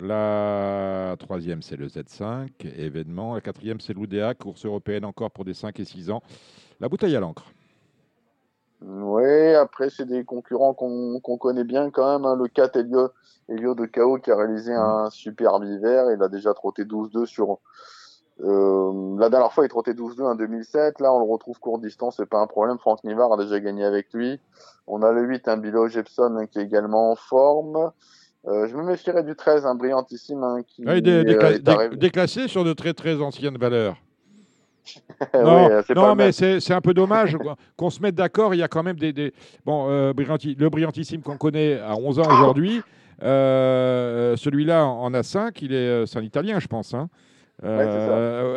[0.00, 3.34] La troisième, c'est le Z5, événement.
[3.34, 6.22] La quatrième, c'est l'UDA, course européenne encore pour des 5 et 6 ans.
[6.78, 7.44] La bouteille à l'encre.
[8.80, 12.24] Oui, après, c'est des concurrents qu'on connaît bien quand même.
[12.24, 12.36] Hein.
[12.36, 13.08] Le 4, Elio,
[13.48, 14.76] Elio de Chaos, qui a réalisé mmh.
[14.76, 16.12] un superbe hiver.
[16.12, 17.58] Il a déjà trotté 12-2 sur.
[18.40, 21.00] Euh, la dernière fois, il trottait 12-2 en 2007.
[21.00, 22.78] Là, on le retrouve court distance, c'est pas un problème.
[22.78, 24.40] Franck Nivard a déjà gagné avec lui.
[24.86, 27.90] On a le 8, un Bilo Jepson, hein, qui est également en forme.
[28.46, 32.94] Euh, je me méfierais du 13, un brillantissime hein, qui est déclassé sur de très
[32.94, 33.96] très anciennes valeurs.
[35.34, 37.36] non, non mais c'est un peu dommage
[37.76, 38.54] qu'on se mette d'accord.
[38.54, 39.34] Il y a quand même des.
[39.66, 42.80] Bon, euh, le brillantissime qu'on connaît à 11 ans aujourd'hui,
[43.22, 45.60] euh, celui-là en a 5.
[45.60, 46.94] Il est, c'est un italien, je pense.
[46.94, 47.08] Hein.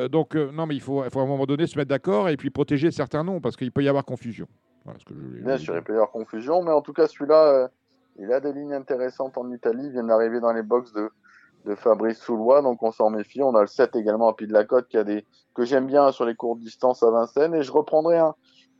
[0.09, 2.49] donc, non, mais il faut, faut, à un moment donné se mettre d'accord et puis
[2.49, 4.47] protéger certains noms parce qu'il peut y avoir confusion.
[5.43, 7.69] Bien sûr, il peut y avoir confusion, mais en tout cas, celui-là
[8.19, 9.85] il a des lignes intéressantes en Italie.
[9.85, 11.09] Il vient d'arriver dans les box de,
[11.65, 13.41] de Fabrice Soulois, donc on s'en méfie.
[13.41, 16.11] On a le 7 également à Pied de la Côte qui a que j'aime bien
[16.11, 17.55] sur les courtes distances à Vincennes.
[17.55, 18.19] Et je reprendrai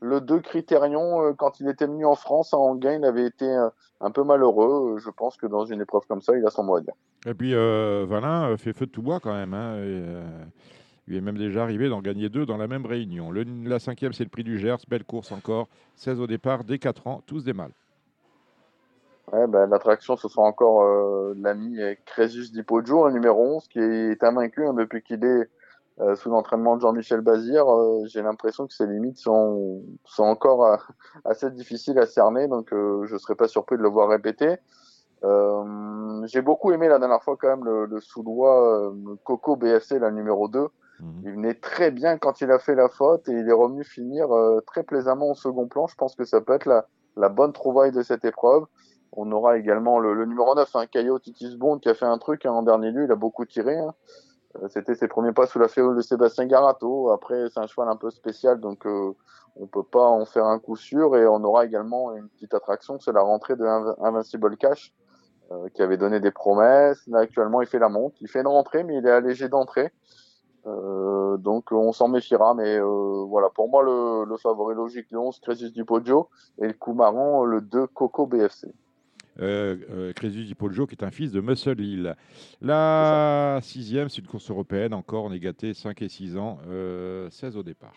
[0.02, 3.46] le 2 Critérion, euh, quand il était venu en France, en gain, il avait été
[3.46, 3.70] euh,
[4.02, 4.98] un peu malheureux.
[4.98, 6.94] Je pense que dans une épreuve comme ça, il a son mot à dire.
[7.28, 9.54] Et puis, euh, Valin fait feu de tout bois quand même.
[9.54, 9.78] Hein,
[11.08, 13.32] il est même déjà arrivé d'en gagner deux dans la même réunion.
[13.32, 14.78] La cinquième, c'est le prix du Gers.
[14.88, 15.68] Belle course encore.
[15.96, 17.74] 16 au départ, dès 4 ans, tous des mâles.
[19.32, 23.80] Ouais, ben, l'attraction, ce sera encore euh, l'ami Crésus Di Poggio, un numéro 11, qui
[23.80, 25.50] est invaincu hein, depuis qu'il est
[26.00, 27.70] euh, sous l'entraînement de Jean-Michel Bazir.
[27.70, 30.78] Euh, j'ai l'impression que ses limites sont, sont encore euh,
[31.26, 34.58] assez difficiles à cerner, donc je ne serais pas surpris de le voir répéter.
[36.26, 38.92] J'ai beaucoup aimé la dernière fois quand même le, le Soulois
[39.24, 40.60] Coco BFC, la numéro 2.
[41.00, 41.22] Mhm.
[41.24, 44.30] Il venait très bien quand il a fait la faute et il est revenu finir
[44.66, 45.86] très plaisamment au second plan.
[45.86, 48.66] Je pense que ça peut être la, la bonne trouvaille de cette épreuve.
[49.14, 52.46] On aura également le, numéro 9, un Caillot Titis Bond, qui a fait un truc
[52.46, 53.06] hein, en dernier lieu.
[53.06, 53.78] Il a beaucoup tiré.
[53.78, 53.94] Hein.
[54.58, 57.10] Euh, c'était ses premiers pas sous la férule de Sébastien Garato.
[57.12, 59.14] Après, c'est un cheval un peu spécial, donc euh,
[59.58, 61.18] on peut pas en faire un coup sûr.
[61.18, 63.66] Et on aura également une petite attraction, c'est la rentrée de
[64.02, 64.94] Invincible Cash,
[65.52, 67.06] euh, qui avait donné des promesses.
[67.08, 68.16] Là, actuellement, il fait la monte.
[68.22, 69.92] Il fait une rentrée, mais il est allégé d'entrée.
[70.68, 75.40] Euh, donc on s'en méfiera, mais euh, voilà, pour moi le, favori logique le 11
[75.40, 78.68] Crésus du Poggio et le coup marrant le 2 Coco BFC
[79.40, 82.16] euh, euh Crésus Hippoljo, qui est un fils de Muscle Hill.
[82.62, 87.30] La sixième, c'est une course européenne, encore, on est gâté, 5 et 6 ans, euh,
[87.30, 87.94] 16 au départ.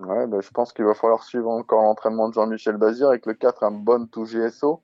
[0.00, 3.34] Ouais, ben, je pense qu'il va falloir suivre encore l'entraînement de Jean-Michel Bazir avec le
[3.34, 4.80] 4, un bon tout GSO.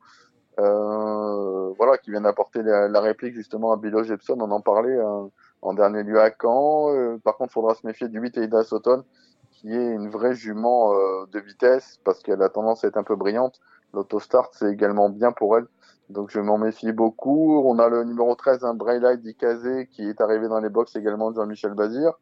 [0.60, 5.30] Euh, voilà, qui vient d'apporter la, réplique justement à Bilo Jepson, on en parlait hein,
[5.62, 6.94] en dernier lieu à Caen.
[6.94, 9.04] Euh, par contre, il faudra se méfier du 8 Eida Soton,
[9.50, 13.02] qui est une vraie jument euh, de vitesse, parce qu'elle a tendance à être un
[13.02, 13.60] peu brillante.
[13.94, 15.66] L'autostart, c'est également bien pour elle.
[16.10, 17.62] Donc je m'en méfie beaucoup.
[17.64, 21.30] On a le numéro 13, un Braille d'Ikazé, qui est arrivé dans les box également
[21.30, 22.12] de Jean-Michel Bazir.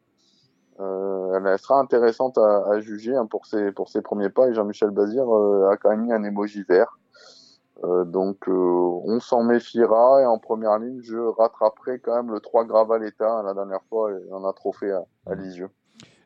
[0.79, 4.47] Euh, elle sera intéressante à, à juger hein, pour, ses, pour ses premiers pas.
[4.47, 6.97] Et Jean-Michel Bazir euh, a quand même mis un émoji vert.
[7.83, 10.21] Euh, donc on s'en méfiera.
[10.21, 13.43] Et en première ligne, je rattraperai quand même le 3 Gravaletta.
[13.43, 15.69] La dernière fois, il en a trop fait à, à Lisieux.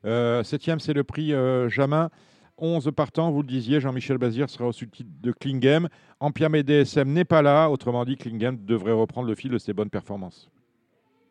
[0.05, 1.33] Euh, septième, c'est le prix
[1.69, 2.09] Jamin.
[2.57, 5.87] 11 partants, vous le disiez, Jean-Michel Bazir sera au sous-titre de Klingem.
[6.19, 9.73] Ampiam et DSM n'est pas là, autrement dit, Klingem devrait reprendre le fil de ses
[9.73, 10.49] bonnes performances.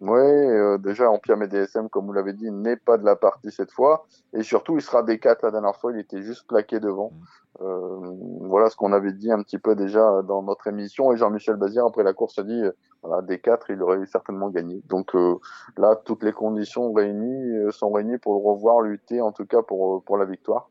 [0.01, 3.71] Oui, euh, déjà, Empire DSM, comme vous l'avez dit, n'est pas de la partie cette
[3.71, 4.07] fois.
[4.35, 7.13] Et surtout, il sera D4 la dernière fois, il était juste plaqué devant.
[7.13, 7.25] Mm.
[7.63, 8.13] Euh,
[8.43, 11.13] voilà ce qu'on avait dit un petit peu déjà dans notre émission.
[11.13, 14.83] Et Jean-Michel Bazir, après la course, a dit, euh, voilà, D4, il aurait certainement gagné.
[14.87, 15.37] Donc euh,
[15.79, 20.03] là, toutes les conditions réunies sont réunies pour le revoir lutter, en tout cas pour,
[20.05, 20.69] pour la victoire.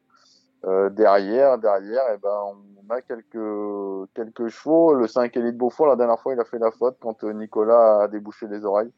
[0.92, 2.38] Derrière, derrière, eh ben,
[2.90, 4.94] on a quelques, quelques chevaux.
[4.94, 8.08] Le 5 Elite Beaufort, la dernière fois, il a fait la faute quand Nicolas a
[8.08, 8.92] débouché les oreilles.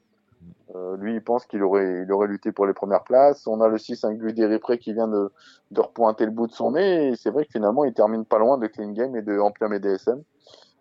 [0.75, 3.47] Euh, lui, il pense qu'il aurait, il aurait lutté pour les premières places.
[3.47, 5.31] On a le 6 Ingludé qui vient de,
[5.71, 7.09] de repointer le bout de son nez.
[7.09, 9.73] Et c'est vrai que finalement, il termine pas loin de Clean Game et de Ampliam
[9.73, 10.21] et DSM.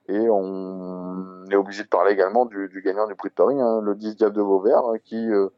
[0.09, 3.81] Et on est obligé de parler également du, du gagnant du prix de Paris, hein,
[3.83, 5.49] le 10 Diable de Vauvert, hein, qui, euh,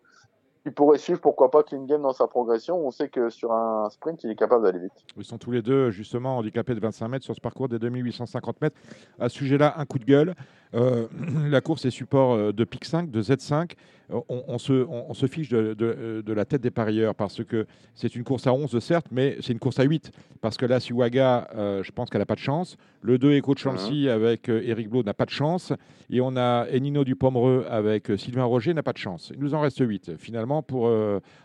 [0.67, 2.77] il pourrait suivre, pourquoi pas, Game dans sa progression.
[2.87, 4.93] On sait que sur un sprint, il est capable d'aller vite.
[5.17, 8.61] Ils sont tous les deux, justement, handicapés de 25 mètres sur ce parcours des 2850
[8.61, 8.77] mètres.
[9.19, 10.35] À ce sujet-là, un coup de gueule.
[10.75, 11.07] Euh,
[11.49, 13.73] la course est support euh, de PIC 5, de Z5.
[14.11, 18.17] Euh, on, se, on, se, fiche de, de, la tête des parieurs parce que c'est
[18.17, 20.13] une course à 11, certes, mais c'est une course à 8.
[20.41, 21.49] Parce que là, Siwaga,
[21.83, 22.79] je pense qu'elle n'a pas de chance.
[23.03, 25.75] Le 2 Echo de Chancy avec Eric Blo n'a pas de chance.
[26.09, 29.31] Et on a Enino du Pomereux avec Sylvain Roger n'a pas de chance.
[29.35, 30.85] Il nous en reste 8, finalement, pour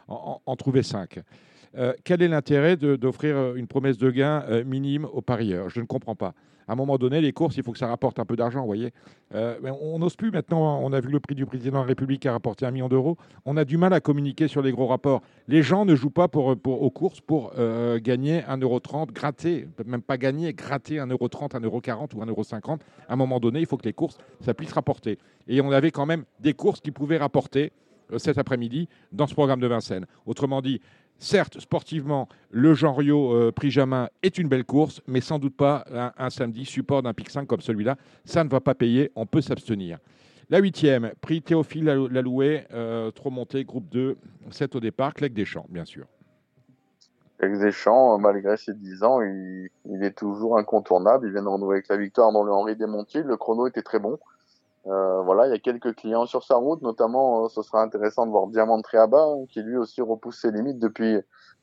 [0.07, 1.19] en, en, trouver 5.
[2.03, 5.69] Quel est l'intérêt d'offrir une promesse de gain minime aux parieurs?
[5.69, 6.33] Je ne comprends pas
[6.67, 8.67] à un moment donné, les courses, il faut que ça rapporte un peu d'argent, vous
[8.67, 8.93] voyez.
[9.33, 10.79] Euh, on n'ose plus maintenant.
[10.81, 12.89] On a vu le prix du président de la République qui a rapporté un million
[12.89, 13.17] d'euros.
[13.45, 15.21] On a du mal à communiquer sur les gros rapports.
[15.47, 20.17] Les gens ne jouent pas pour, aux courses pour euh, gagner 1,30€, gratter, même pas
[20.17, 22.79] gagner, gratter 1,30€, 1,40€ ou 1,50€.
[23.07, 25.17] À un moment donné, il faut que les courses, ça puisse rapporter.
[25.47, 27.71] Et on avait quand même des courses qui pouvaient rapporter
[28.11, 30.05] euh, cet après-midi dans ce programme de Vincennes.
[30.25, 30.79] Autrement dit,
[31.23, 35.55] Certes, sportivement, le Jean Rio euh, Prix Jamin est une belle course, mais sans doute
[35.55, 35.85] pas
[36.17, 37.95] un, samedi support d'un pic 5 comme celui-là.
[38.25, 39.99] Ça ne va pas payer, on peut s'abstenir.
[40.49, 44.17] La huitième, prix Théophile Laloué, euh, trop monté, groupe 2,
[44.51, 46.07] 7 au départ, Clec des Champs, bien sûr.
[47.37, 49.69] Clec des Champs, malgré ses 10 ans, il,
[50.03, 51.27] est toujours incontournable.
[51.27, 53.23] Il vient de renouveler avec la victoire dans le Henri Desmontiers.
[53.23, 54.19] Le chrono était très bon.
[54.87, 58.25] Euh, voilà, il y a quelques clients sur sa route, notamment, euh, ce sera intéressant
[58.25, 61.19] de voir Diamant Triaba, hein, qui lui aussi repousse ses limites depuis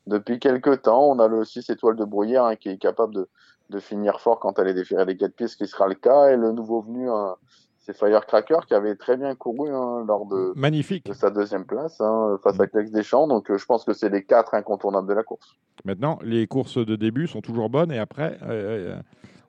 [0.07, 1.11] depuis quelques temps.
[1.11, 3.29] On a le 6 étoiles de Bruyère hein, qui est capable de,
[3.69, 6.31] de finir fort quand elle est déférée des quatre pistes, ce qui sera le cas.
[6.31, 7.37] Et le nouveau venu, hein,
[7.81, 11.07] c'est Firecracker qui avait très bien couru hein, lors de, Magnifique.
[11.07, 12.01] de sa deuxième place
[12.43, 13.27] face à Clex Deschamps.
[13.27, 15.57] Donc euh, je pense que c'est les quatre incontournables de la course.
[15.85, 18.39] Maintenant, les courses de début sont toujours bonnes et après,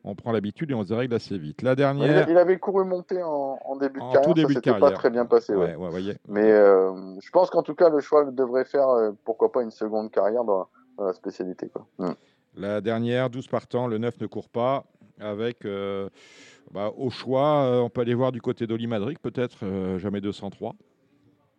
[0.04, 1.62] on prend l'habitude et on se règle assez vite.
[1.62, 2.28] La dernière.
[2.30, 4.22] Il, avait couru monter en, début de carrière.
[4.22, 5.54] Tout début ça, de pas très bien passé.
[5.56, 5.76] Ouais.
[6.28, 9.72] Mais euh, je pense qu'en tout cas, le choix devrait faire, euh, pourquoi pas, une
[9.72, 11.70] seconde carrière dans, la spécialité.
[11.70, 11.86] Quoi.
[12.00, 12.14] Mm.
[12.56, 14.86] La dernière, 12 partants, le 9 ne court pas.
[15.20, 16.10] Avec, euh,
[16.72, 19.60] bah, au choix, on peut aller voir du côté d'Oli Madrid, peut-être,
[19.98, 20.74] jamais 203.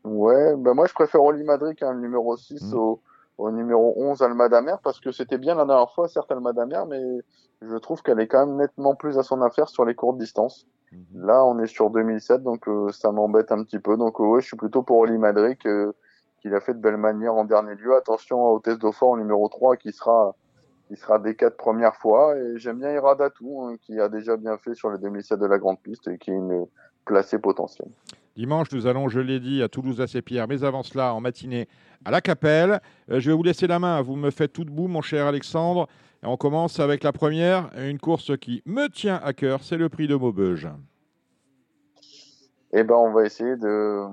[0.04, 2.76] Ouais, bah moi je préfère Oli Madrid, hein, le numéro 6 mm.
[2.76, 3.00] au
[3.38, 7.02] au numéro 11 Almadamer parce que c'était bien la dernière fois, certes Almadamer, mais
[7.62, 10.66] je trouve qu'elle est quand même nettement plus à son affaire sur les courtes distances.
[10.92, 11.26] Mhm.
[11.26, 13.96] Là, on est sur 2007, donc euh, ça m'embête un petit peu.
[13.96, 15.92] Donc euh, ouais, je suis plutôt pour Oli Madric, euh,
[16.40, 17.94] qu'il a fait de belle manière en dernier lieu.
[17.96, 20.34] Attention au test d'Aufort numéro 3 qui sera
[20.88, 22.36] qui sera des quatre premières fois.
[22.36, 25.58] Et j'aime bien Iradatou, hein, qui a déjà bien fait sur les 2007 de la
[25.58, 26.66] grande piste et qui est une
[27.12, 27.90] placée potentielle.
[28.36, 31.68] Dimanche, nous allons, je l'ai dit, à Toulouse à Pierre, mais avant cela, en matinée,
[32.06, 32.80] à la Capelle.
[33.10, 34.00] Euh, je vais vous laisser la main.
[34.00, 35.88] Vous me faites tout debout, mon cher Alexandre.
[36.22, 39.90] Et on commence avec la première, une course qui me tient à cœur, c'est le
[39.90, 40.68] prix de Maubeuge.
[42.72, 44.06] Eh ben, on va essayer de,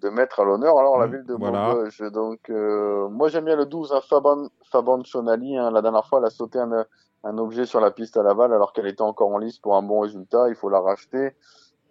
[0.00, 2.02] de mettre à l'honneur alors la mmh, ville de Maubeuge.
[2.12, 5.58] Donc, euh, moi j'aime bien le 12, hein, Faban, Faban Chonali.
[5.58, 5.70] Hein.
[5.70, 6.86] la dernière fois, elle a sauté un,
[7.24, 9.82] un objet sur la piste à Laval alors qu'elle était encore en lice pour un
[9.82, 10.48] bon résultat.
[10.48, 11.32] Il faut la racheter.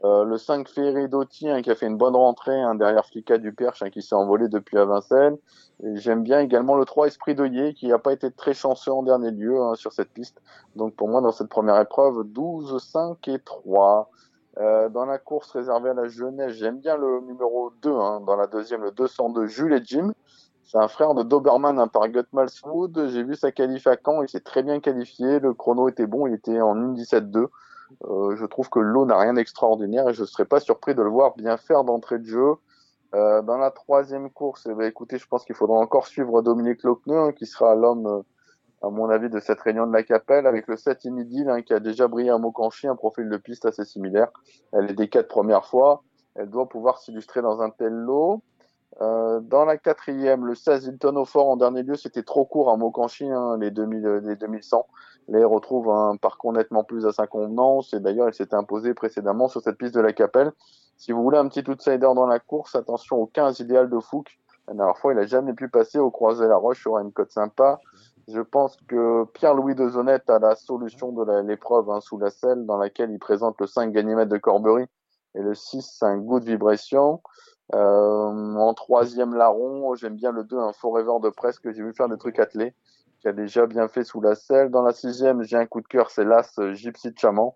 [0.05, 3.53] Euh, le 5 Ferré Dotti qui a fait une bonne rentrée hein, derrière Flica du
[3.53, 5.37] Perche hein, qui s'est envolé depuis à Vincennes.
[5.93, 9.31] J'aime bien également le 3 Esprit d'Oyer qui n'a pas été très chanceux en dernier
[9.31, 10.43] lieu hein, sur cette piste.
[10.75, 14.11] Donc pour moi dans cette première épreuve 12, 5 et 3.
[14.57, 18.45] Euh, dans la course réservée à la jeunesse, j'aime bien le numéro 2, dans la
[18.45, 20.13] deuxième le 202 Jules et Jim.
[20.63, 23.07] C'est un frère de Doberman par Gutmalswood.
[23.09, 26.35] J'ai vu sa qualif à il s'est très bien qualifié, le chrono était bon, il
[26.35, 27.47] était en 1.17.2.
[28.05, 31.01] Euh, je trouve que l'eau n'a rien d'extraordinaire et je ne serais pas surpris de
[31.01, 32.53] le voir bien faire d'entrée de jeu.
[33.13, 36.83] Euh, dans la troisième course, eh ben, écoutez, je pense qu'il faudra encore suivre Dominique
[36.83, 38.21] Locneux, hein, qui sera l'homme, euh,
[38.81, 41.73] à mon avis, de cette réunion de la Capelle, avec le 7 Inidil, hein, qui
[41.73, 44.31] a déjà brillé à Mokanchi, un profil de piste assez similaire.
[44.73, 46.03] Elle est des quatre premières fois.
[46.35, 48.41] Elle doit pouvoir s'illustrer dans un tel lot.
[49.01, 52.71] Euh, dans la quatrième, le 16 Hilton au fort en dernier lieu, c'était trop court
[52.71, 54.87] à Mokanchi, hein, les, 2000, les 2100.
[55.27, 59.47] Les retrouve un parcours nettement plus à sa convenance et d'ailleurs elle s'était imposée précédemment
[59.47, 60.51] sur cette piste de la Capelle.
[60.97, 64.37] Si vous voulez un petit outsider dans la course, attention au 15 idéal de Fouque.
[64.67, 67.31] La dernière fois, il a jamais pu passer au croisé la roche sur une cote
[67.31, 67.79] sympa.
[68.27, 72.77] Je pense que Pierre-Louis de a la solution de l'épreuve hein, sous la selle dans
[72.77, 74.85] laquelle il présente le 5 Ganymède de Corbery
[75.35, 77.21] et le 6 un goût de vibration.
[77.73, 81.93] Euh, en troisième larron, j'aime bien le 2 un Forever de presse que j'ai vu
[81.93, 82.75] faire des trucs attelés
[83.19, 84.69] qui a déjà bien fait sous la selle.
[84.69, 87.51] Dans la sixième, j'ai un coup de cœur, c'est l'As Gypsy de Chaman.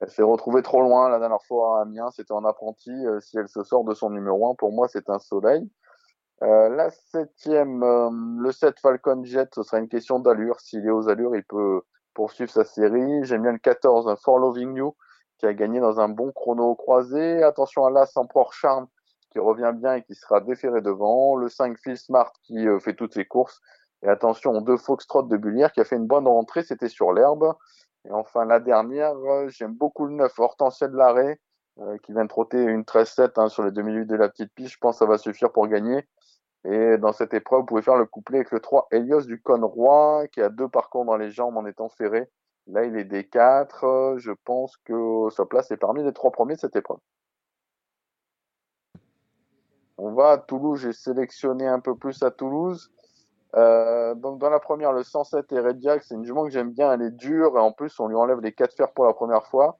[0.00, 2.90] Elle s'est retrouvée trop loin la dernière fois à Amiens, c'était en apprenti.
[2.90, 5.70] Euh, si elle se sort de son numéro 1, pour moi, c'est un soleil.
[6.42, 10.60] Euh, la septième, euh, le 7 Falcon Jet, ce sera une question d'allure.
[10.60, 11.82] S'il est aux allures, il peut
[12.12, 13.24] poursuivre sa série.
[13.24, 14.96] J'aime bien le 14, un For Loving You,
[15.38, 17.42] qui a gagné dans un bon chrono croisé.
[17.44, 18.88] Attention à l'As Emperor Charm,
[19.34, 21.34] qui revient bien et qui sera déféré devant.
[21.34, 23.60] Le 5 Phil Smart, qui euh, fait toutes ses courses.
[24.02, 27.54] Et attention deux Foxtrot de Bullière, qui a fait une bonne rentrée, c'était sur l'herbe.
[28.06, 29.14] Et enfin, la dernière,
[29.48, 31.40] j'aime beaucoup le 9 Hortensia de l'arrêt,
[32.02, 34.74] qui vient de trotter une 13-7 hein, sur les deux minutes de la petite piste.
[34.74, 36.06] Je pense que ça va suffire pour gagner.
[36.64, 40.28] Et dans cette épreuve, vous pouvez faire le couplet avec le 3 Helios du Conroy,
[40.28, 42.28] qui a deux parcours dans les jambes en étant ferré.
[42.66, 44.18] Là, il est D4.
[44.18, 46.98] Je pense que sa place est parmi les trois premiers de cette épreuve.
[49.98, 50.80] On va à Toulouse.
[50.80, 52.90] J'ai sélectionné un peu plus à Toulouse.
[53.56, 56.92] Euh, dans la première, le 107 et Red c'est une jument que j'aime bien.
[56.92, 59.46] Elle est dure et en plus, on lui enlève les quatre fers pour la première
[59.46, 59.78] fois.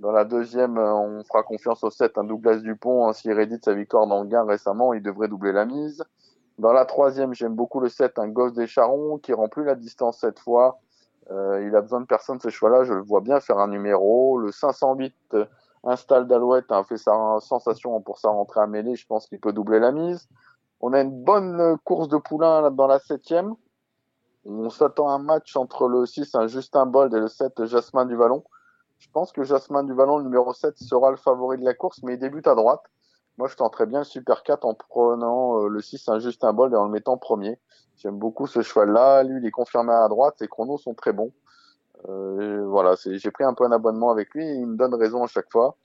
[0.00, 3.08] Dans la deuxième, euh, on fera confiance au 7, un Douglas Dupont.
[3.08, 6.04] Hein, S'il rédite sa victoire dans le gain récemment, il devrait doubler la mise.
[6.58, 10.18] Dans la troisième, j'aime beaucoup le 7, un Gosse des Charons, qui rend la distance
[10.20, 10.78] cette fois.
[11.30, 12.84] Euh, il a besoin de personne, ce choix-là.
[12.84, 14.38] Je le vois bien faire un numéro.
[14.38, 15.44] Le 508, euh,
[15.84, 18.96] installe d'Alouette, a fait sa sensation pour sa rentrée à mêlée.
[18.96, 20.28] Je pense qu'il peut doubler la mise.
[20.80, 23.54] On a une bonne course de poulain dans la septième.
[24.44, 28.06] On s'attend à un match entre le 6, un Justin Bold, et le 7, Jasmin
[28.06, 28.44] du Vallon.
[28.98, 32.02] Je pense que Jasmin du Vallon, le numéro 7, sera le favori de la course,
[32.02, 32.82] mais il débute à droite.
[33.38, 36.72] Moi, je tenterais bien le Super 4 en prenant euh, le 6 un Justin Bold
[36.72, 37.58] et en le mettant premier.
[37.96, 39.24] J'aime beaucoup ce cheval-là.
[39.24, 40.36] Lui, il est confirmé à droite.
[40.38, 41.32] Ses chronos sont très bons.
[42.08, 44.46] Euh, voilà, j'ai pris un peu un abonnement avec lui.
[44.46, 45.76] Il me donne raison à chaque fois.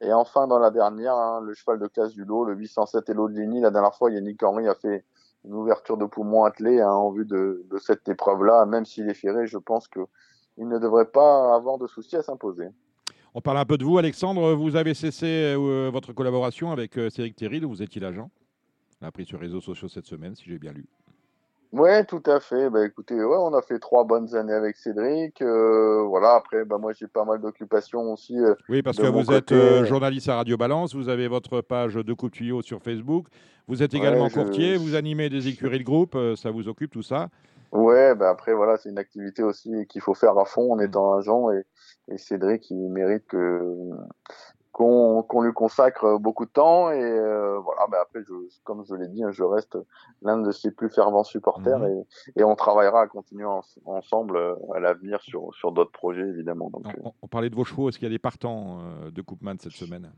[0.00, 3.28] Et enfin, dans la dernière, hein, le cheval de classe du lot, le 807 Hello
[3.28, 3.60] de Ligny.
[3.60, 5.04] La dernière fois, Yannick Henry a fait
[5.44, 8.66] une ouverture de poumon attelé hein, en vue de, cette épreuve-là.
[8.66, 10.00] Même s'il est ferré, je pense que
[10.58, 12.68] il ne devrait pas avoir de soucis à s'imposer.
[13.34, 14.52] On parle un peu de vous, Alexandre.
[14.52, 18.30] Vous avez cessé euh, votre collaboration avec euh, Cédric Thierry, vous étiez l'agent.
[19.00, 20.86] On a appris sur les réseaux sociaux cette semaine, si j'ai bien lu.
[21.72, 22.68] Ouais, tout à fait.
[22.68, 25.40] Bah, écoutez, ouais, on a fait trois bonnes années avec Cédric.
[25.40, 26.34] Euh, voilà.
[26.34, 28.36] Après, bah, moi, j'ai pas mal d'occupations aussi.
[28.68, 29.54] oui, parce que vous êtes
[29.84, 30.94] journaliste à Radio Balance.
[30.94, 33.26] Vous avez votre page de coup de tuyau sur Facebook.
[33.68, 34.76] Vous êtes également courtier.
[34.76, 36.16] Vous animez des écuries de groupe.
[36.36, 37.28] ça vous occupe tout ça.
[37.72, 41.14] Ouais, bah après voilà, c'est une activité aussi qu'il faut faire à fond en étant
[41.14, 41.62] agent et,
[42.08, 43.88] et Cédric il mérite que
[44.72, 47.86] qu'on lui consacre beaucoup de temps et euh, voilà.
[47.90, 48.32] Bah après, je,
[48.64, 49.76] comme je l'ai dit, hein, je reste
[50.22, 52.04] l'un de ses plus fervents supporters mhm.
[52.36, 53.46] et, et on travaillera à continuer
[53.84, 56.70] ensemble euh, à l'avenir sur sur d'autres projets évidemment.
[56.70, 57.10] Donc, on, euh.
[57.20, 57.88] on, parlait de vos chevaux.
[57.88, 58.78] Est-ce qu'il y a des partants
[59.10, 60.10] de Coupman cette semaine?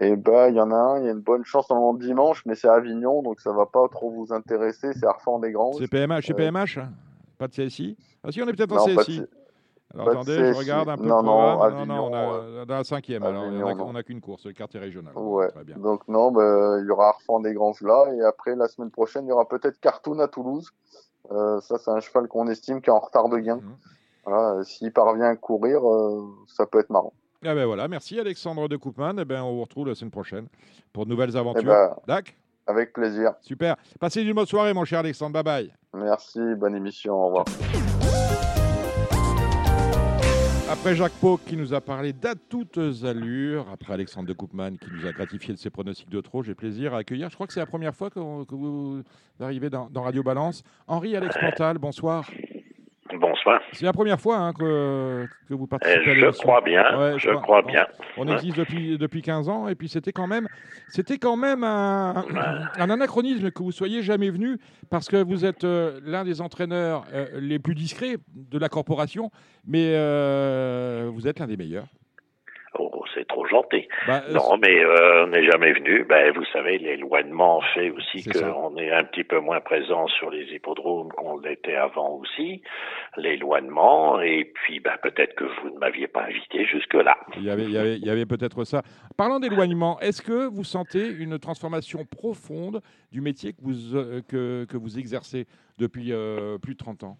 [0.00, 2.46] Eh ben, il y en a un, il y a une bonne chance le dimanche,
[2.46, 4.92] mais c'est Avignon, donc ça va pas trop vous intéresser.
[4.92, 5.72] C'est Arfand des Grands.
[5.72, 6.78] C'est PMH, chez PMH
[7.36, 9.22] Pas de CSI Ah si, on est peut-être en CSI.
[9.94, 12.84] Alors attendez, je regarde un peu non, Non, Avignon, non, non, on a, dans la
[12.84, 15.12] cinquième, alors on n'a qu'une course, le quartier régional.
[15.16, 15.48] Ouais.
[15.48, 15.76] Très bien.
[15.78, 19.24] Donc non, bah, il y aura Arfand des Granges là, et après la semaine prochaine,
[19.24, 20.70] il y aura peut-être Cartoon à Toulouse.
[21.30, 23.56] Euh, ça, c'est un cheval qu'on estime qui est en retard de gain.
[23.56, 23.76] Mmh.
[24.24, 27.12] Voilà, s'il parvient à courir, euh, ça peut être marrant.
[27.44, 29.14] Ah ben voilà, merci Alexandre de Coupman.
[29.18, 30.48] Eh ben, on vous retrouve la semaine prochaine
[30.92, 31.62] pour de nouvelles aventures.
[31.62, 32.20] Eh ben,
[32.66, 33.34] Avec plaisir.
[33.40, 33.76] Super.
[34.00, 35.34] Passez une bonne soirée, mon cher Alexandre.
[35.34, 35.74] Bye bye.
[35.94, 37.14] Merci, bonne émission.
[37.14, 37.44] Au revoir.
[40.70, 44.90] Après Jacques Pau qui nous a parlé d'à toutes allures, après Alexandre de Coupman qui
[44.92, 47.30] nous a gratifié de ses pronostics de trop, j'ai plaisir à accueillir.
[47.30, 49.02] Je crois que c'est la première fois que, vous
[49.40, 50.62] arrivez dans, dans Radio Balance.
[50.86, 52.28] Henri Alex Pantal, bonsoir.
[53.18, 53.60] Bonsoir.
[53.72, 57.18] C'est la première fois hein, que, que, vous participez à Je crois bien.
[57.18, 57.86] je, crois, bien.
[58.16, 60.48] On, existe depuis, depuis 15 ans et puis c'était quand même,
[60.88, 62.24] c'était quand même un,
[62.76, 64.58] un, anachronisme que vous soyez jamais venu
[64.90, 69.30] parce que vous êtes euh, l'un des entraîneurs euh, les plus discrets de la corporation,
[69.66, 71.88] mais euh, vous êtes l'un des meilleurs.
[73.18, 73.88] C'est trop gentil.
[74.06, 76.04] Bah, non, mais euh, on n'est jamais venu.
[76.04, 80.44] Ben, vous savez, l'éloignement fait aussi qu'on est un petit peu moins présent sur les
[80.54, 82.62] hippodromes qu'on l'était avant aussi.
[83.16, 87.16] L'éloignement, et puis ben, peut-être que vous ne m'aviez pas invité jusque-là.
[87.36, 88.82] Il y avait, il y avait, il y avait peut-être ça.
[89.16, 94.64] Parlant d'éloignement, est-ce que vous sentez une transformation profonde du métier que vous, euh, que,
[94.70, 95.46] que vous exercez
[95.76, 97.18] depuis euh, plus de 30 ans?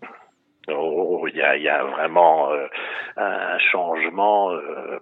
[0.71, 2.67] Oh, il y a, y a, vraiment euh,
[3.17, 4.99] un changement euh,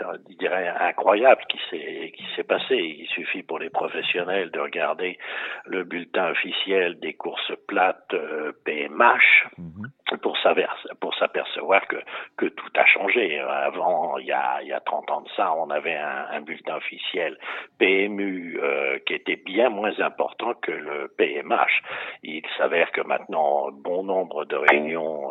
[0.00, 2.76] je dirais, incroyable qui s'est qui s'est passé.
[2.76, 5.18] Il suffit pour les professionnels de regarder
[5.64, 8.14] le bulletin officiel des courses plates
[8.64, 9.90] PMH mhm.
[10.22, 10.36] pour
[11.00, 11.96] pour s'apercevoir que
[12.36, 13.38] que tout a changé.
[13.40, 16.40] Avant, il y a il y a 30 ans de ça, on avait un, un
[16.40, 17.38] bulletin officiel
[17.78, 18.60] PMU
[19.06, 21.82] qui était bien moins important que le PMH.
[22.22, 25.30] Il s'avère que maintenant, bon nombre de réunions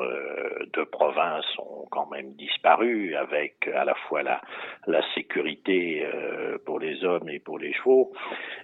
[0.74, 4.41] de province ont quand même disparu avec à la fois la,
[4.88, 8.12] la sécurité euh, pour les hommes et pour les chevaux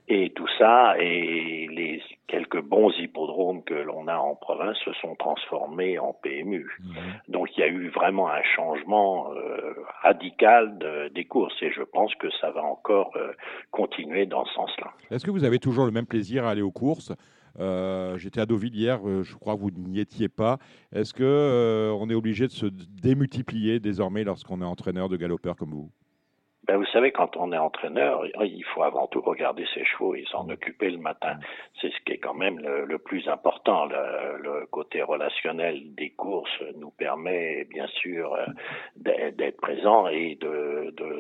[0.07, 5.15] et tout ça et les quelques bons hippodromes que l'on a en province se sont
[5.15, 6.69] transformés en PMU.
[6.79, 6.95] Mhm.
[7.27, 10.77] Donc il y a eu vraiment un changement euh, radical
[11.13, 13.33] des courses et je pense que ça va encore euh,
[13.71, 14.91] continuer dans ce sens-là.
[15.09, 17.13] Est-ce que vous avez toujours le même plaisir à aller aux courses?
[17.59, 20.57] Euh, j'étais à Deauville hier, euh, je crois que vous n'y étiez pas.
[20.91, 25.71] Est-ce que euh, est obligé de se démultiplier désormais lorsqu'on est entraîneur de galopeurs comme
[25.71, 25.91] vous?
[26.67, 30.25] Ben, vous savez, quand on est entraîneur, il faut avant tout regarder ses chevaux et
[30.31, 31.37] s'en occuper le matin.
[31.79, 33.85] C'est ce qui est quand même le, plus important.
[33.85, 38.45] Le, côté relationnel des courses nous permet bien sûr euh,
[38.95, 40.37] d'être présent et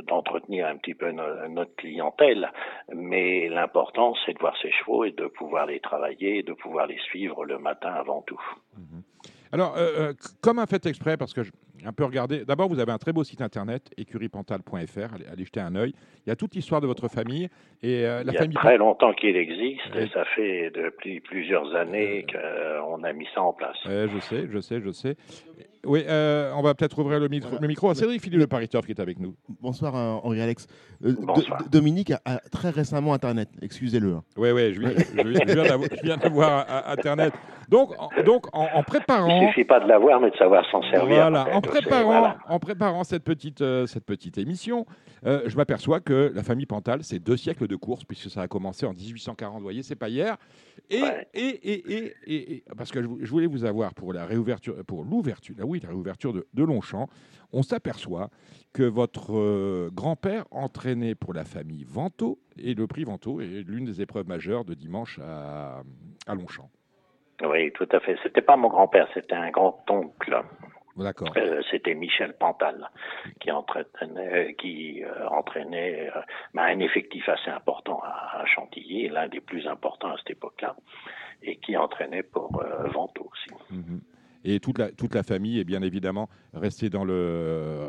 [0.07, 2.51] d'entretenir un petit peu notre clientèle.
[2.93, 6.85] Mais l'important, c'est de voir ses chevaux et de pouvoir les travailler et de pouvoir
[6.85, 8.41] les suivre le matin avant tout.
[8.77, 9.03] Mhm.
[9.51, 11.51] Alors, euh, euh, comme un fait exprès, parce que j'ai
[11.85, 15.59] un peu regardé, d'abord, vous avez un très beau site internet, écuriepantal.fr, allez, allez, jeter
[15.59, 15.93] un œil.
[16.25, 17.49] Il y a toute l'histoire de votre famille.
[17.81, 21.75] Et, euh, la Il y a très longtemps qu'il existe, et ça fait depuis plusieurs
[21.75, 23.77] années qu'on a mis ça en place.
[23.85, 25.17] je sais, je sais, je sais.
[25.85, 28.85] Oui, euh, on va peut-être ouvrir le, micro, le micro à Cédric Philippe Le Pariteur
[28.85, 29.35] qui est avec nous.
[29.61, 30.67] Bonsoir euh, Henri Alex.
[31.03, 31.15] Euh,
[31.71, 34.17] Dominique a, très récemment Internet, excusez-le.
[34.37, 34.53] Oui, hein.
[34.55, 37.33] oui, je, je, viens d'avoir Internet.
[37.71, 39.27] Donc, en, donc en, préparant.
[39.27, 41.15] Il ne suffit pas de l'avoir, mais de savoir s'en servir.
[41.15, 44.85] Voilà, en, préparant, en préparant cette petite, cette petite émission,
[45.23, 48.85] je m'aperçois que la famille Pantal, c'est deux siècles de course, puisque ça a commencé
[48.85, 50.37] en 1840, vous voyez, c'est pas hier.
[50.89, 51.01] Et,
[51.33, 55.79] et, et, et, parce que je, voulais vous avoir pour la réouverture, pour l'ouverture, oui,
[55.81, 57.07] la réouverture de, Longchamp,
[57.53, 58.29] on s'aperçoit
[58.73, 63.85] que votre euh, grand-père entraînait pour la famille Vento, et le prix Vento est l'une
[63.85, 65.83] des épreuves majeures de dimanche à,
[66.27, 66.69] à Longchamp.
[67.43, 68.17] Oui, tout à fait.
[68.23, 70.43] C'était pas mon grand-père, c'était un grand-oncle.
[70.97, 71.29] D'accord.
[71.37, 72.89] Euh, c'était Michel Pantal
[73.39, 76.11] qui entraînait, qui euh, entraînait
[76.53, 80.75] bah, un effectif assez important à, Chantilly, l'un des plus importants à cette époque-là,
[81.41, 82.61] et qui entraînait pour
[82.93, 83.51] Vento aussi.
[83.71, 84.01] Mhm.
[84.43, 87.87] Et toute la, famille est bien évidemment restée dans le,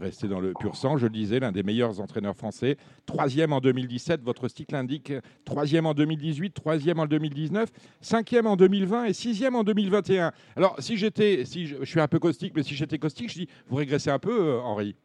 [0.00, 0.96] restée, dans le pur sang.
[0.96, 2.76] Je le disais, l'un des meilleurs entraîneurs français.
[3.06, 5.12] Troisième en 2017, votre cycle indique
[5.44, 7.68] troisième en 2018, troisième en 2019,
[8.00, 10.32] cinquième en 2020 et sixième en 2021.
[10.56, 13.40] Alors, si j'étais, si je, je, suis un peu caustique, mais si j'étais caustique, je
[13.40, 14.96] dis, vous régressez un peu, euh, Henri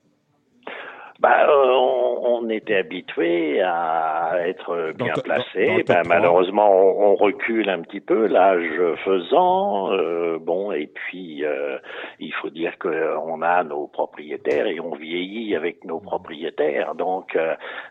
[1.19, 5.83] bah, euh, on, était habitué à être bien placé.
[5.85, 9.91] Ben, malheureusement, on, recule un petit peu, l'âge faisant.
[9.91, 11.77] Euh, bon, et puis euh,
[12.19, 16.95] il faut dire qu'on a nos propriétaires et on vieillit avec nos propriétaires.
[16.95, 17.37] Donc,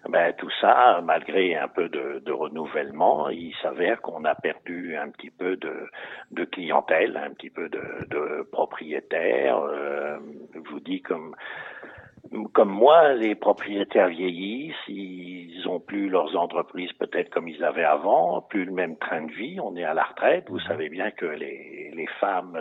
[0.09, 5.11] ben, tout ça, malgré un peu de, de renouvellement, il s'avère qu'on a perdu un
[5.11, 5.89] petit peu de,
[6.31, 9.61] de clientèle, un petit peu de, de propriétaires.
[10.55, 11.35] je vous dis comme
[12.53, 18.43] comme moi, les propriétaires vieillissent, ils ont plus leurs entreprises peut-être comme ils avaient avant,
[18.43, 20.45] plus le même train de vie, on est à la retraite.
[20.49, 22.59] Vous savez bien que les, les femmes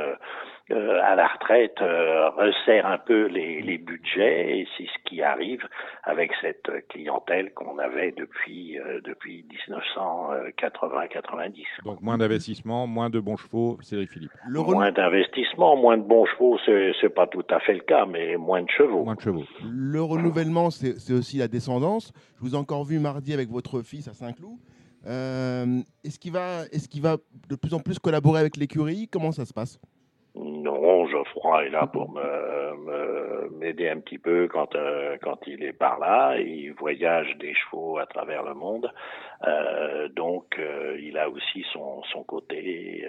[0.72, 5.22] euh, à la retraite euh, resserre un peu les, les budgets et c'est ce qui
[5.22, 5.65] arrive
[6.03, 11.63] avec cette clientèle qu'on avait depuis euh, depuis 1980-90.
[11.86, 14.32] Donc moins d'investissement, moins de bons chevaux, Cédric Philippe.
[14.49, 18.61] moins d'investissement, moins de bons chevaux, c'est pas tout à fait le cas, mais moins
[18.61, 19.05] de chevaux.
[19.05, 19.43] Moins de chevaux.
[19.63, 22.11] Le renouvellement, c'est aussi la descendance.
[22.38, 24.57] Je vous ai encore vu mardi avec votre fils à Saint-Cloud.
[25.05, 29.07] Euh, est-ce qu'il va, est qu'il va de plus en plus collaborer avec l'écurie?
[29.07, 29.80] Comment ça se passe?
[30.38, 32.68] Non, Geoffroy est là pour me
[33.58, 36.38] m'aider un petit peu quand euh, quand il est par là.
[36.40, 38.92] Il voyage des chevaux à travers le monde,
[39.48, 43.08] euh, donc euh, il a aussi son son côté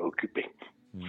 [0.00, 0.46] occupé.
[0.94, 1.04] Mmh.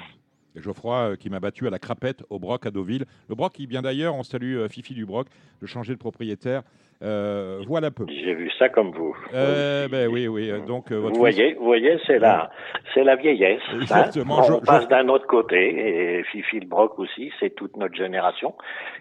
[0.55, 3.05] Geoffroy qui m'a battu à la crapette au Broc à Deauville.
[3.30, 5.28] Le Broc qui vient d'ailleurs, on salue Fifi du Broc,
[5.61, 6.63] de changer de propriétaire.
[7.03, 8.05] Euh, voilà peu.
[8.09, 9.15] J'ai vu ça comme vous.
[9.33, 10.51] Euh, ben oui, oui.
[10.65, 12.49] Donc euh, vous voyez, vous voyez, c'est la,
[12.93, 13.61] c'est la vieillesse.
[13.71, 13.81] Hein.
[13.81, 14.41] Exactement.
[14.49, 18.55] On passe d'un autre côté et Fifi le Broc aussi, c'est toute notre génération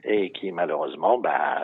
[0.05, 1.63] et qui malheureusement bah,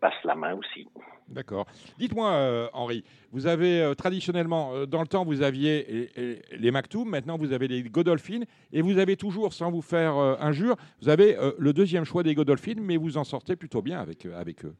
[0.00, 0.86] passe la main aussi.
[1.28, 1.66] D'accord.
[1.98, 3.02] Dites-moi, euh, Henri,
[3.32, 6.10] vous avez euh, traditionnellement, euh, dans le temps, vous aviez
[6.52, 8.40] les, Maktoum, maintenant vous avez les Godolphin,
[8.72, 12.74] et vous avez toujours, sans vous faire injure, vous avez le deuxième choix des Godolphin,
[12.80, 14.74] mais vous en sortez plutôt bien avec, avec eux.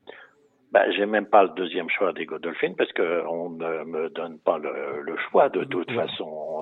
[0.75, 4.59] Ben, j'ai même pas le deuxième choix des Godolphin parce qu'on ne me donne pas
[4.59, 6.54] le, choix de toute façon.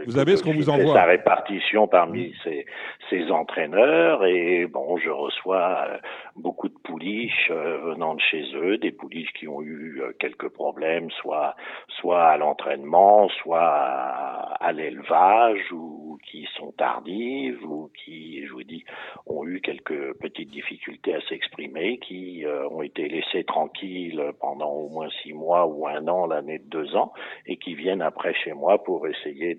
[0.00, 0.94] Euh, vous avez ce qu'on vous envoie.
[0.94, 2.66] Sa répartition parmi ses,
[3.08, 5.98] ses, entraîneurs et bon, je reçois euh,
[6.36, 11.10] beaucoup de pouliches euh, venant de chez eux, des pouliches qui ont eu quelques problèmes,
[11.10, 11.54] soit
[12.00, 18.84] soit à l'entraînement, soit à, l'élevage ou qui sont tardives ou qui, je vous dis,
[19.26, 25.08] ont eu quelques petites difficultés à s'exprimer, qui ont été laissées tranquilles pendant au moins
[25.22, 27.12] six mois ou un an, l'année de deux ans,
[27.46, 29.54] et qui viennent après chez moi pour essayer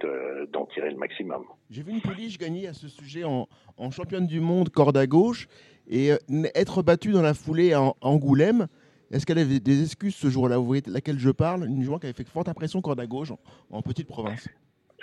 [0.52, 1.44] d'en tirer le maximum.
[1.70, 3.48] J'ai vu une pouliche gagner à ce sujet en,
[3.92, 5.48] championne du monde corde à gauche
[5.88, 6.18] et euh,
[6.56, 8.68] être battue dans la foulée à Angoulême.
[9.12, 10.58] Est-ce qu'elle avait des excuses ce jour-là?
[10.58, 11.66] Vous voyez laquelle je parle?
[11.66, 13.32] Une joueur qui avait fait forte impression corde à gauche
[13.70, 14.48] en, petite province.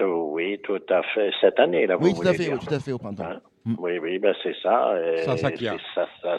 [0.01, 1.31] Euh, oui, tout à fait.
[1.41, 3.25] Cette année, là, vous Oui, tout à fait, oui, tout à fait, au printemps.
[3.25, 3.41] Hein?
[3.79, 4.95] Oui, oui, ben c'est ça.
[5.25, 5.77] Sasakia.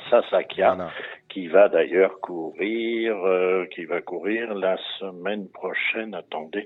[0.09, 0.89] Sasakia,
[1.29, 6.15] qui va d'ailleurs courir, euh, qui va courir la semaine prochaine.
[6.15, 6.65] Attendez,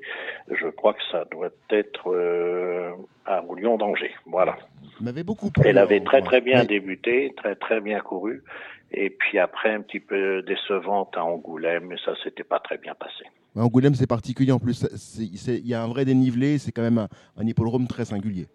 [0.49, 2.91] je crois que ça doit être euh,
[3.25, 4.13] à Lyon d'Angers.
[4.25, 4.57] Voilà.
[5.01, 8.43] M'avait beaucoup Elle avait très très bien débuté, très très bien couru,
[8.91, 12.93] et puis après un petit peu décevante à Angoulême, mais ça s'était pas très bien
[12.95, 13.25] passé.
[13.55, 14.85] Angoulême, c'est particulier en plus.
[15.19, 17.07] Il y a un vrai dénivelé, c'est quand même un,
[17.37, 18.47] un hippodrome très singulier.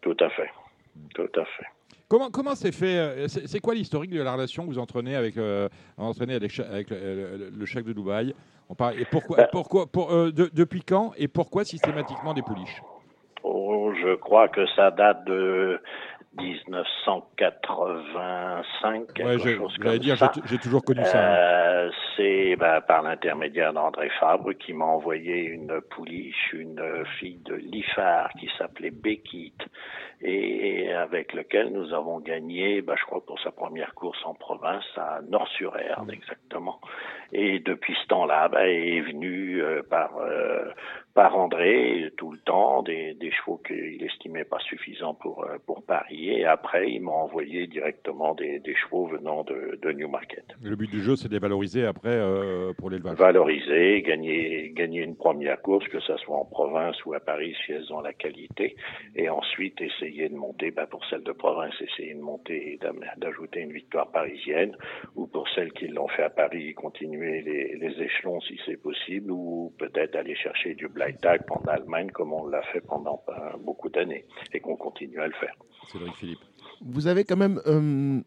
[0.00, 0.50] Tout à fait.
[1.14, 1.66] Tout à fait.
[2.08, 5.36] Comment comment c'est fait euh, C'est quoi l'historique de la relation que vous entraînez avec
[5.36, 8.34] euh, entraînez avec, avec le, chef de Dubaï?
[8.68, 9.48] On parle, et pourquoi ben.
[9.50, 12.82] pourquoi pour, euh, depuis quand et pourquoi systématiquement des pouliches?
[13.42, 15.80] Oh, Je crois que ça date de
[16.38, 20.30] 1985, quelque ouais, chose comme dire, ça.
[20.46, 21.18] J'ai toujours connu ça.
[21.18, 21.36] Hein.
[21.36, 27.54] Euh, c'est bah, par l'intermédiaire d'André Fabre qui m'a envoyé une pouliche, une fille de
[27.54, 29.54] Lifard qui s'appelait Bekit
[30.20, 34.84] et avec lequel nous avons gagné, bah, je crois pour sa première course en province
[34.96, 36.80] à Nord-sur-Erne exactement.
[37.32, 40.70] Et depuis ce temps-là, bah, est venu euh, par euh,
[41.14, 45.84] par André tout le temps des, des chevaux qu'il estimait pas suffisants pour euh, pour
[45.84, 46.40] parier.
[46.40, 50.44] Et après, il m'a envoyé directement des, des, chevaux venant de, de Newmarket.
[50.60, 53.16] Le but du jeu, c'est de les valoriser après euh, pour l'élevage.
[53.16, 57.72] Valoriser, gagner gagner une première course, que ça soit en province ou à Paris, si
[57.72, 58.74] elles ont la qualité,
[59.14, 60.72] et ensuite essayer de monter.
[60.72, 62.78] Bah, pour celles de province, essayer de monter et
[63.18, 64.76] d'ajouter une victoire parisienne,
[65.14, 69.30] ou pour celles qui l'ont fait à Paris, continuer les, les échelons si c'est possible,
[69.30, 73.56] ou peut-être aller chercher du black tag en Allemagne comme on l'a fait pendant euh,
[73.58, 75.54] beaucoup d'années et qu'on continue à le faire.
[75.92, 76.40] Cédric Philippe.
[76.80, 78.20] Vous avez quand même euh,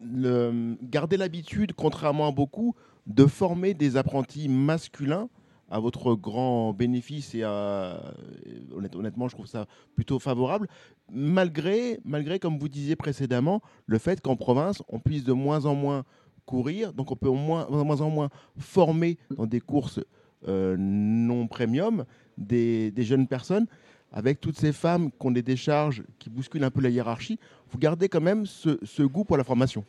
[0.00, 2.74] le, gardé l'habitude, contrairement à beaucoup,
[3.06, 5.28] de former des apprentis masculins
[5.70, 10.66] à votre grand bénéfice et honnêtement, je trouve ça plutôt favorable,
[11.10, 15.74] malgré, malgré, comme vous disiez précédemment, le fait qu'en province, on puisse de moins en
[15.74, 16.04] moins
[16.46, 20.00] courir, donc on peut moins, de moins en moins former dans des courses
[20.46, 22.04] non premium
[22.38, 23.66] des, jeunes personnes,
[24.12, 27.38] avec toutes ces femmes qui ont des décharges qui bousculent un peu la hiérarchie,
[27.70, 29.84] vous gardez quand même ce, goût pour la formation.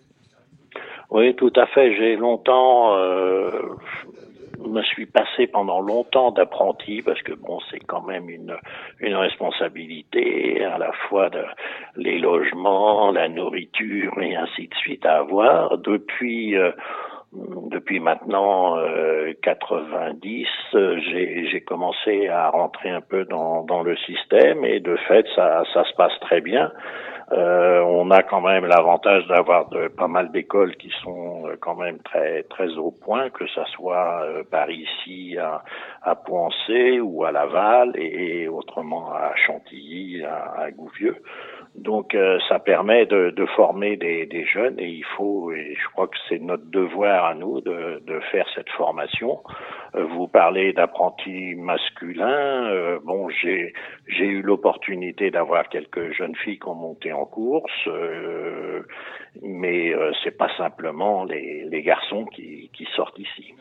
[1.11, 1.95] Oui, tout à fait.
[1.95, 3.49] J'ai longtemps, euh,
[4.67, 8.55] me suis passé pendant longtemps d'apprenti parce que bon, c'est quand même une
[8.99, 11.43] une responsabilité à la fois de
[11.95, 15.77] les logements, la nourriture et ainsi de suite à avoir.
[15.79, 16.71] Depuis euh,
[17.31, 24.79] depuis maintenant euh, 90, j'ai commencé à rentrer un peu dans, dans, le système et
[24.79, 26.71] de fait, ça, ça se passe très bien.
[27.31, 31.99] Euh, on a quand même l'avantage d'avoir pas mal d'écoles qui sont euh, quand même
[31.99, 35.63] très très au point, que ça soit euh, par ici à,
[36.01, 41.17] à Poincé ou à Laval et, autrement à Chantilly, à, à Gouvieux.
[41.75, 45.87] Donc euh, ça permet de, de former des, des, jeunes et il faut, et je
[45.89, 49.41] crois que c'est notre devoir à nous de, de faire cette formation.
[49.95, 52.65] Euh, vous parlez d'apprentis masculins.
[52.65, 53.73] Euh, bon, j'ai
[54.07, 57.87] j'ai eu l'opportunité d'avoir quelques jeunes filles qui ont monté en course,
[59.41, 59.93] mais
[60.23, 63.53] c'est pas simplement les, les garçons qui, qui sortent ici.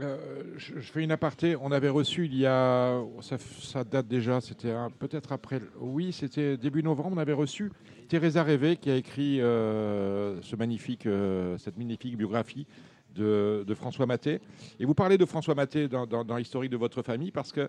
[0.00, 0.16] Euh,
[0.56, 1.56] je, fais une aparté.
[1.56, 6.82] On avait reçu il y a, ça, date déjà, c'était peut-être après, oui, c'était début
[6.82, 7.10] novembre.
[7.14, 7.70] On avait reçu
[8.08, 12.66] Teresa Révé qui a écrit euh, ce magnifique, euh, cette magnifique biographie
[13.14, 14.40] de, François Maté.
[14.78, 17.68] Et vous parlez de François Maté dans, l'historique de votre famille parce que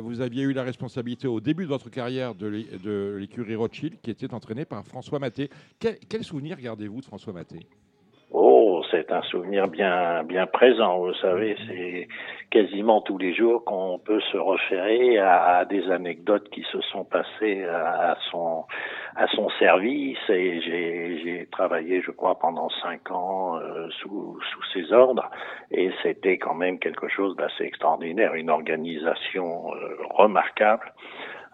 [0.00, 4.34] vous aviez eu la responsabilité au début de votre carrière de l'écurie Rothschild qui était
[4.34, 5.48] entraînée par François Maté.
[5.78, 7.66] Quel, quel souvenir gardez-vous de François Maté?
[8.94, 10.98] C'est un souvenir bien bien présent.
[10.98, 12.08] Vous savez, c'est
[12.50, 17.64] quasiment tous les jours qu'on peut se référer à, des anecdotes qui se sont passées
[17.64, 18.64] à, son
[19.16, 20.18] à son service.
[20.28, 25.28] Et j'ai travaillé, je crois, pendant cinq ans euh, sous sous ses ordres,
[25.70, 30.92] et c'était quand même quelque chose d'assez extraordinaire, une organisation euh, remarquable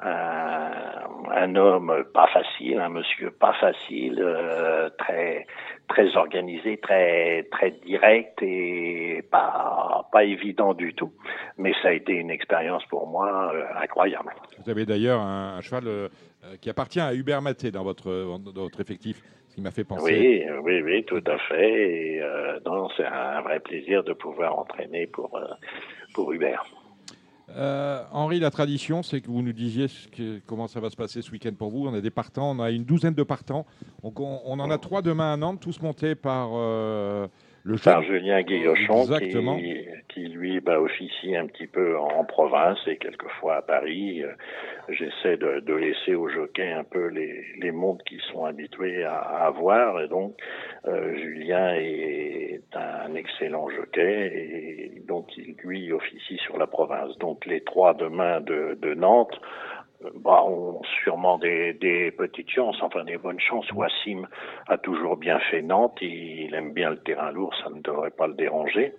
[0.02, 5.46] un, homme pas facile, un monsieur pas facile, euh, très
[5.88, 11.12] très organisé, très très direct et pas pas évident du tout.
[11.58, 14.32] Mais ça a été une expérience pour moi euh, incroyable.
[14.62, 16.08] Vous avez d'ailleurs un, cheval euh,
[16.60, 19.22] qui appartient à Hubert Maté dans votre dans votre effectif.
[19.48, 20.46] Ce qui m'a fait penser.
[20.46, 21.72] Oui, oui, oui, tout à fait.
[21.72, 22.22] Et,
[22.96, 25.40] c'est un vrai plaisir de pouvoir entraîner pour
[26.14, 26.64] pour Hubert.
[27.56, 29.86] Euh, Henri, la tradition, c'est que vous nous disiez
[30.46, 31.86] comment ça va se passer ce week-end pour vous.
[31.86, 33.66] On a des partants, on a une douzaine de partants.
[34.02, 37.26] On, en a trois demain à Nantes, tous montés par euh,
[37.62, 42.96] le par Julien Guillochon, qui, qui, lui bah, officie un petit peu en province et
[42.96, 44.22] quelquefois à Paris.
[44.22, 44.32] Euh,
[44.88, 49.18] j'essaie de, de, laisser aux jockeys un peu les, les mondes qu'ils sont habitués à,
[49.18, 50.00] à voir.
[50.00, 50.36] Et donc,
[50.86, 57.16] euh, Julien est un excellent jockey et donc il lui officie sur la province.
[57.18, 59.38] Donc les trois demain de, de Nantes
[60.16, 63.70] bah, ont sûrement des, des, petites chances, enfin des bonnes chances.
[63.72, 64.26] Wassim
[64.68, 68.26] a toujours bien fait Nantes, il aime bien le terrain lourd, ça ne devrait pas
[68.26, 68.94] le déranger.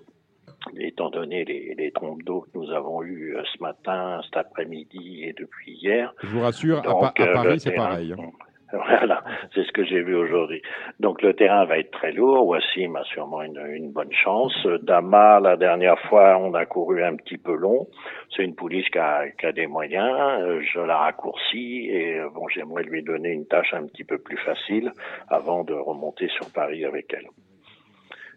[0.78, 5.24] Étant donné les, les trompes d'eau que nous avons eues euh, ce matin, cet après-midi
[5.24, 6.14] et depuis hier.
[6.22, 8.14] Je vous rassure, à, euh, Paris, c'est pareil.
[8.14, 8.30] Hein.
[8.90, 10.62] Voilà, c'est ce que j'ai vu aujourd'hui.
[11.00, 12.48] Donc le terrain va être très lourd.
[12.48, 14.56] Wassim a sûrement une, une, bonne chance.
[14.84, 17.88] Dama, la dernière fois, on a couru un petit peu long.
[18.36, 20.62] C'est une pouliche qui a, qui a, des moyens.
[20.74, 24.92] Je la raccourcis et bon, j'aimerais lui donner une tâche un petit peu plus facile
[25.28, 27.28] avant de remonter sur Paris avec elle.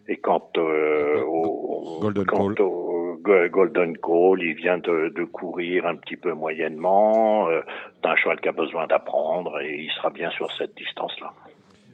[0.07, 2.61] Et quant, euh, au, Golden Call.
[2.61, 7.49] au Golden Call, il vient de, de courir un petit peu moyennement.
[7.49, 7.61] Euh,
[8.05, 11.33] c'est un cheval qui a besoin d'apprendre et il sera bien sur cette distance-là.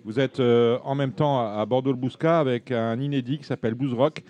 [0.03, 4.24] Vous êtes euh, en même temps à Bordeaux-le-Bouscat avec un inédit qui s'appelle Rock,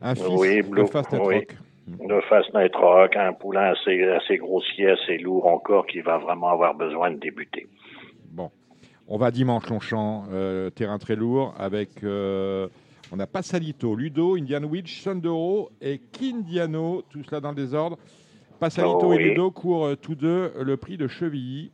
[0.00, 1.56] un fils de Fast Night Rock.
[1.88, 6.48] De Fast Night Rock, un poulain assez, assez grossier, assez lourd encore, qui va vraiment
[6.48, 7.66] avoir besoin de débuter.
[8.30, 8.50] Bon,
[9.06, 12.68] on va dimanche Longchamp, euh, terrain très lourd, avec euh,
[13.12, 17.98] on a Passalito, Ludo, Indian Witch, Sondoro et Kindiano, tout cela dans le désordre.
[18.58, 21.70] Passalito oh, et Ludo courent euh, tous deux le prix de Chevilly.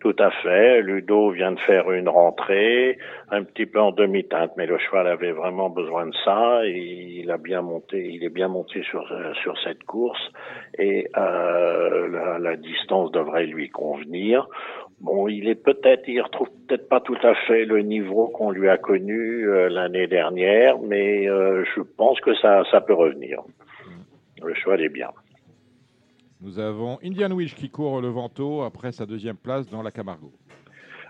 [0.00, 0.82] Tout à fait.
[0.82, 2.98] Ludo vient de faire une rentrée,
[3.30, 6.60] un petit peu en demi-teinte, mais le cheval avait vraiment besoin de ça.
[6.66, 10.20] Et il a bien monté, il est bien monté sur euh, sur cette course
[10.78, 14.46] et euh, la, la, distance devrait lui convenir.
[15.00, 18.68] Bon, il est peut-être, il retrouve peut-être pas tout à fait le niveau qu'on lui
[18.68, 23.42] a connu euh, l'année dernière, mais euh, je pense que ça, ça peut revenir.
[24.42, 25.10] Le cheval est bien.
[26.42, 30.30] Nous avons Indian Wish qui court le Vento après sa deuxième place dans la Camargo.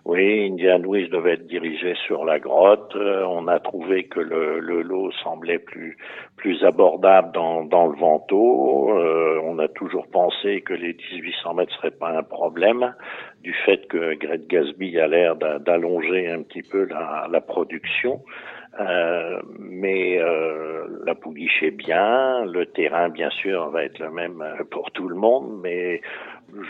[0.05, 2.95] Oui, Indian Wish devait être dirigé sur la grotte.
[2.95, 5.99] Euh, on a trouvé que le, lot semblait plus
[6.37, 8.97] plus abordable dans, le Vento.
[8.97, 12.95] Euh, on a toujours pensé que les 1800 mètres seraient pas un problème
[13.43, 18.22] du fait que Greg Gasby a l'air d'allonger un petit peu la production.
[18.79, 24.43] Euh, mais euh, la pouliche est bien, le terrain bien sûr va être le même
[24.43, 26.03] euh, pour tout le monde, mais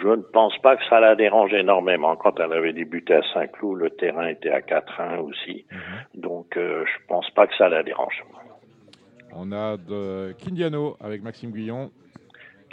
[0.03, 2.15] je ne pense pas que ça la dérange énormément.
[2.17, 6.21] Quand elle avait débuté à Saint-Cloud, le terrain était à 4-1 aussi, mhm.
[6.21, 8.23] donc euh, je pense pas que ça la dérange.
[9.35, 11.91] On a de Kindiano avec Maxime Guillon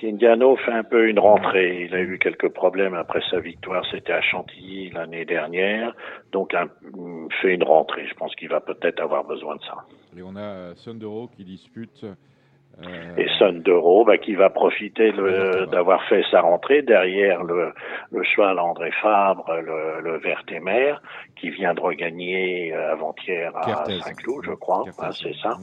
[0.04, 1.86] Indiano fait un peu une rentrée.
[1.86, 3.86] Il a eu quelques problèmes après sa victoire.
[3.90, 5.94] C'était à Chantilly l'année dernière.
[6.32, 6.54] Donc,
[7.42, 8.06] fait une rentrée.
[8.08, 9.86] Je pense qu'il va peut-être avoir besoin de ça.
[10.22, 12.14] On a Sondero qui dispute euh,
[13.18, 15.12] et Son d'Euro, bah, qui va profiter
[15.72, 17.72] d'avoir fait sa rentrée derrière le,
[18.12, 20.96] le cheval André Fabre, le, le Vertémer,
[21.36, 24.84] qui vient de regagner euh, avant-hier à Saint-Cloud, je crois.
[25.00, 25.58] Ah, c'est ça.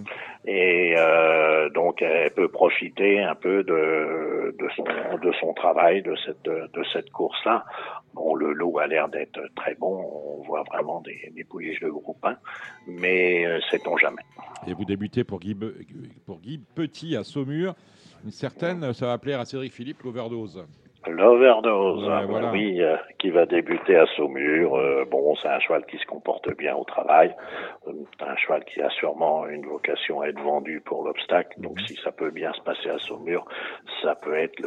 [0.46, 4.84] Et euh, donc, elle peut profiter un peu de, de, son,
[5.20, 7.64] de son travail, de cette, de cette course-là.
[8.14, 10.04] Bon, le lot a l'air d'être très bon.
[10.38, 12.36] On voit vraiment des, des de groupe 1,
[12.86, 14.22] mais euh, sait-on jamais.
[14.66, 15.56] Et vous débutez pour Guy,
[16.26, 17.74] pour Guy Petit à Saumur.
[18.24, 20.64] Une certaine, ça va plaire à Cédric Philippe, l'overdose.
[21.06, 22.10] L'overdose,
[22.52, 24.76] oui, euh, qui va débuter à Saumur.
[24.76, 27.34] Euh, bon, c'est un cheval qui se comporte bien au travail.
[27.88, 31.58] Euh, un cheval qui a sûrement une vocation à être vendu pour l'obstacle.
[31.58, 31.86] Donc, mhm.
[31.86, 33.46] si ça peut bien se passer à Saumur,
[34.02, 34.60] ça peut être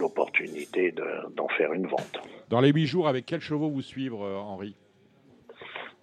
[0.00, 0.92] l'opportunité
[1.36, 2.20] d'en faire une vente.
[2.48, 4.74] Dans les huit jours, avec quels chevaux vous suivre, Henri?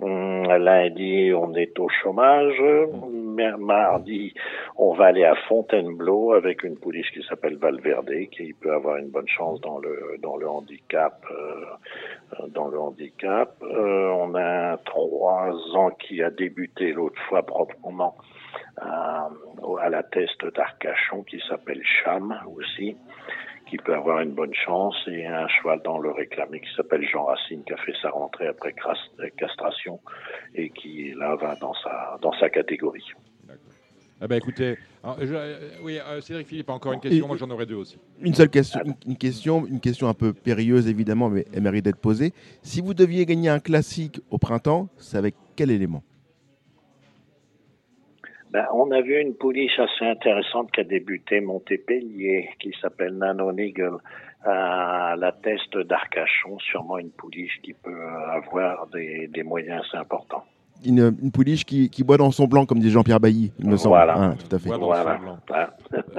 [0.07, 2.61] Lundi, on est au chômage.
[3.57, 4.33] Mardi,
[4.77, 9.09] on va aller à Fontainebleau avec une pouliche qui s'appelle Valverde, qui peut avoir une
[9.09, 11.25] bonne chance dans le dans le handicap.
[11.31, 18.15] Euh, dans le handicap, euh, on a trois ans qui a débuté l'autre fois proprement
[18.81, 22.95] euh, à la test d'Arcachon, qui s'appelle Cham aussi
[23.69, 27.25] qui peut avoir une bonne chance, et un cheval dans le réclamé qui s'appelle Jean
[27.25, 28.73] Racine, qui a fait sa rentrée après
[29.37, 29.99] castration
[30.55, 33.05] et qui là va dans sa, dans sa catégorie.
[34.21, 37.75] Ah ben écoutez, euh, oui, euh, Cédric Philippe, encore une question, moi j'en aurais deux
[37.75, 37.97] aussi.
[38.19, 42.01] Une seule question, une, question, une question un peu périlleuse évidemment, mais elle mérite d'être
[42.01, 42.33] posée.
[42.61, 46.03] Si vous deviez gagner un classique au printemps, c'est avec quel élément?
[48.51, 53.51] Ben, on a vu une pouliche assez intéressante qui a débuté Montépélier, qui s'appelle Nano
[53.51, 53.97] Nigel,
[54.43, 60.45] à la teste d'Arcachon, sûrement une pouliche qui peut avoir des, des moyens assez importants
[60.85, 63.77] une, une pouliche qui, qui, boit dans son blanc, comme dit Jean-Pierre Bailly, il me
[63.77, 63.95] semble.
[63.95, 64.13] Voilà.
[64.17, 64.69] Ah, tout à fait.
[64.69, 65.19] Voilà.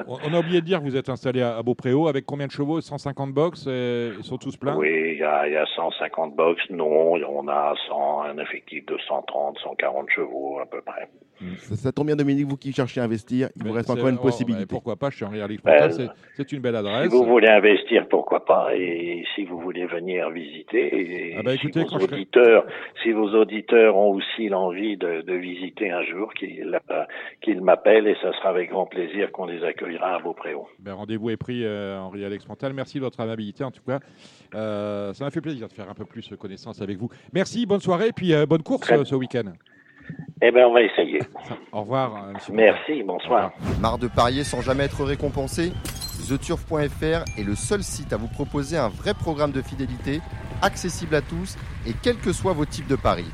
[0.07, 2.81] On a oublié de dire que vous êtes installé à, Beaupréau avec combien de chevaux?
[2.81, 4.77] 150 box Ils sont tous pleins?
[4.77, 6.63] Oui, il y a, y a, 150 box.
[6.71, 11.09] Non, on a 100, un effectif de 130, 140 chevaux à peu près.
[11.57, 14.23] Ça, tombe bien, Dominique, vous qui cherchez à investir, il vous reste encore une oh,
[14.23, 14.67] possibilité.
[14.67, 15.91] pourquoi pas, je suis en ben,
[16.35, 17.11] c'est une belle adresse.
[17.11, 21.53] Si vous voulez investir, pourquoi pas, et si vous voulez venir visiter, et ah bah,
[21.57, 22.67] si, vos auditeurs,
[23.03, 28.33] si vos auditeurs ont aussi l'envie de, de, visiter un jour, qu'ils m'appellent, et ça
[28.33, 30.67] sera avec grand plaisir qu'on les accueillera à Beaupréau.
[30.79, 32.73] Ben, Rendez-vous est pris, euh, Henri Alex Montal.
[32.75, 34.01] Merci de votre amabilité, en tout cas.
[34.55, 37.09] Euh, ça m'a fait plaisir de faire un peu plus connaissance avec vous.
[37.33, 39.53] Merci, bonne soirée, et puis euh, bonne course ce week-end.
[40.43, 41.21] Eh bien, on va essayer.
[41.73, 42.33] Au revoir.
[42.53, 43.53] Merci, bonsoir.
[43.81, 45.73] Marre de parier sans jamais être récompensé?
[46.29, 50.21] TheTurf.fr est le seul site à vous proposer un vrai programme de fidélité,
[50.63, 53.27] accessible à tous et quels que soient vos types de paris.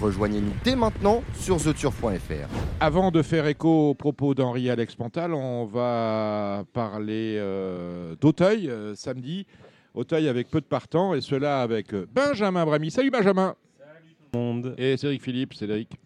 [0.00, 2.48] Rejoignez-nous dès maintenant sur TheTurf.fr.
[2.80, 8.94] Avant de faire écho aux propos d'Henri Alex Pantal, on va parler euh, d'Auteuil euh,
[8.94, 9.46] samedi.
[9.94, 12.90] Auteuil avec peu de partants et cela avec Benjamin Brami.
[12.90, 13.54] Salut Benjamin.
[13.78, 14.74] Salut tout le monde.
[14.76, 15.96] Et Cédric Philippe, Cédric.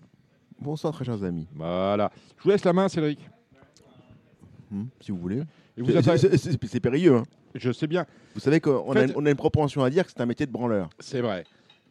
[0.60, 1.48] Bonsoir, très chers amis.
[1.56, 2.12] Voilà.
[2.38, 3.18] Je vous laisse la main, Cédric.
[4.70, 5.42] Hmm, si vous voulez.
[6.62, 7.16] C'est périlleux.
[7.16, 7.24] Hein.
[7.56, 8.06] Je sais bien.
[8.34, 10.90] Vous savez qu'on a, une propension à dire que c'est un métier de branleur.
[11.00, 11.44] C'est vrai.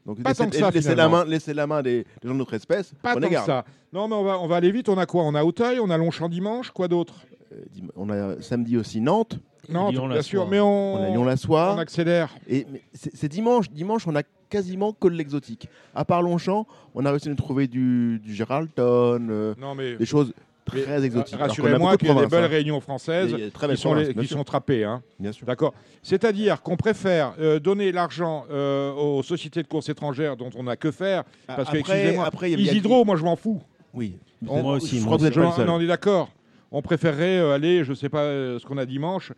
[0.09, 2.93] Donc pas laissez, ça, laissez la main, laissez la main des, gens de notre espèce.
[2.99, 3.63] Pas tant que ça.
[3.93, 4.89] Non, mais on va, on va aller vite.
[4.89, 5.21] On a quoi?
[5.23, 6.71] On a Auteuil, on a Longchamp dimanche.
[6.71, 7.13] Quoi d'autre?
[7.53, 7.57] Euh,
[7.95, 9.37] On a samedi aussi Nantes.
[9.69, 10.47] Nantes, bien sûr.
[10.47, 11.75] Mais on, on a Lyon-la-Soir.
[11.75, 12.35] On accélère.
[12.47, 13.69] Et c'est dimanche.
[13.69, 15.69] Dimanche, on a quasiment que l'exotique.
[15.93, 19.53] À part Longchamp, on a réussi à nous trouver du, du Geraldton, euh,
[19.95, 20.33] des choses
[20.69, 21.39] très exotiques.
[21.39, 22.47] Rassurez-moi qu'il y a des belles hein.
[22.47, 24.83] réunions françaises qui, sont, qui sont trappées.
[24.83, 25.01] Hein.
[25.19, 25.45] Bien sûr.
[25.45, 25.73] D'accord.
[26.03, 30.75] C'est-à-dire qu'on préfère euh, donner l'argent euh, aux sociétés de courses étrangères dont on n'a
[30.75, 31.23] que faire.
[31.47, 33.61] Parce que, excusez-moi, Isidro, moi je m'en fous.
[33.93, 34.17] Oui.
[34.41, 34.99] moi aussi.
[34.99, 36.29] Je crois que vous êtes On est d'accord.
[36.71, 39.31] On préférerait aller, je ne sais pas ce qu'on a dimanche,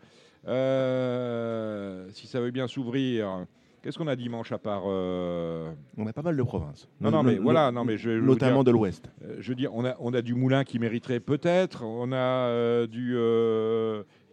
[0.44, 3.46] si ça veut bien s'ouvrir.
[3.82, 6.88] Qu'est-ce qu'on a dimanche à part euh, On a pas mal de provinces.
[7.00, 9.10] Non, non, mais voilà, non, mais je, notamment de l'Ouest.
[9.24, 11.84] Euh, je veux dire, on a, on a du Moulin qui mériterait peut-être.
[11.84, 13.14] On a euh, du,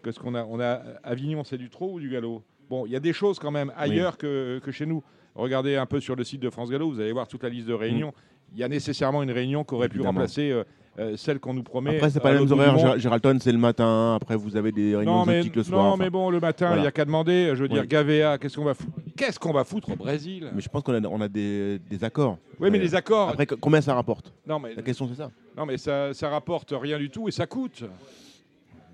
[0.04, 2.43] qu'est-ce qu'on a On a Avignon, c'est du trop ou du galop?
[2.70, 5.04] Bon, il y a des choses quand même ailleurs que, que, chez nous.
[5.34, 7.68] Regardez un peu sur le site de France Gallo, vous allez voir toute la liste
[7.68, 8.10] de réunions.
[8.10, 8.54] Mm.
[8.54, 10.64] Il y a nécessairement une réunion qui aurait pu remplacer
[11.00, 11.95] euh, celle qu'on nous promet.
[11.95, 13.00] Après, c'est pas les mêmes horaires.
[13.00, 14.16] Géraldton, c'est le matin.
[14.16, 15.84] Après, vous avez des réunions exotiques le soir.
[15.91, 17.52] Non, mais bon, le matin, il n'y a qu'à demander.
[17.56, 20.50] Je veux dire, Gavea, qu'est-ce qu'on va foutre Qu'est-ce qu'on va foutre au Brésil?
[20.54, 22.38] Mais je pense qu'on a, on a des, des accords.
[22.60, 23.30] Oui, mais les accords.
[23.30, 24.34] Après, combien ça rapporte?
[24.45, 25.32] Non, mais la question c'est ça.
[25.58, 27.84] Non, mais ça, ça rapporte rien du tout et ça coûte.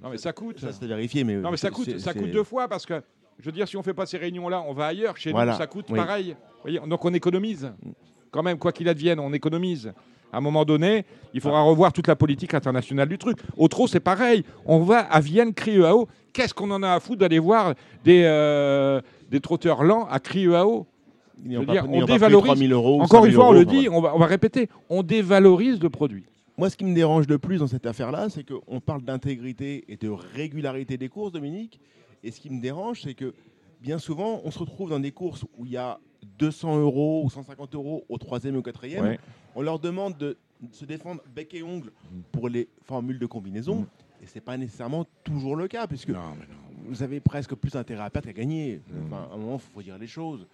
[0.03, 0.59] Non, mais ça coûte.
[0.59, 1.35] Ça, c'est vérifié, mais.
[1.35, 1.97] Non, mais ça coûte.
[1.99, 3.01] Ça coûte deux fois parce que.
[3.37, 5.17] Je veux dire, si on fait pas ces réunions-là, on va ailleurs.
[5.17, 6.35] Chez nous, ça coûte pareil.
[6.61, 7.69] Voyez donc on économise.
[8.35, 9.93] Quand même, quoi qu'il advienne, on économise.
[10.33, 13.37] À un moment donné, il faudra revoir toute la politique internationale du truc.
[13.55, 14.43] Au trop, c'est pareil.
[14.65, 15.53] On va à Vienne,
[15.95, 16.09] haut.
[16.33, 18.99] Qu'est-ce qu'on en a à foutre d'aller voir des, euh,
[19.31, 20.19] des trotteurs lents à
[20.53, 20.85] à haut?
[21.47, 22.71] On dévalorise.
[22.71, 25.89] Euros, Encore une fois, on le dit, on va, on va répéter, on dévalorise le
[25.89, 26.25] produit.
[26.57, 29.95] Moi, ce qui me dérange le plus dans cette affaire-là, c'est qu'on parle d'intégrité et
[29.95, 31.79] de régularité des courses, Dominique.
[32.21, 33.33] Et ce qui me dérange, c'est que
[33.79, 35.99] bien souvent, on se retrouve dans des courses où il y a
[36.37, 39.17] 200 euros ou 150 euros au troisième et au quatrième.
[39.55, 40.37] On leur demande de
[40.71, 41.91] se défendre bec et ongle
[42.31, 43.81] pour les formules de combinaison.
[43.81, 43.87] Mm.
[44.23, 46.11] Et ce n'est pas nécessairement toujours le cas, puisque
[46.87, 48.81] vous avez presque plus intérêt à perdre qu'à gagner.
[48.87, 49.13] Mm.
[49.13, 50.47] à un moment, il faut dire les choses.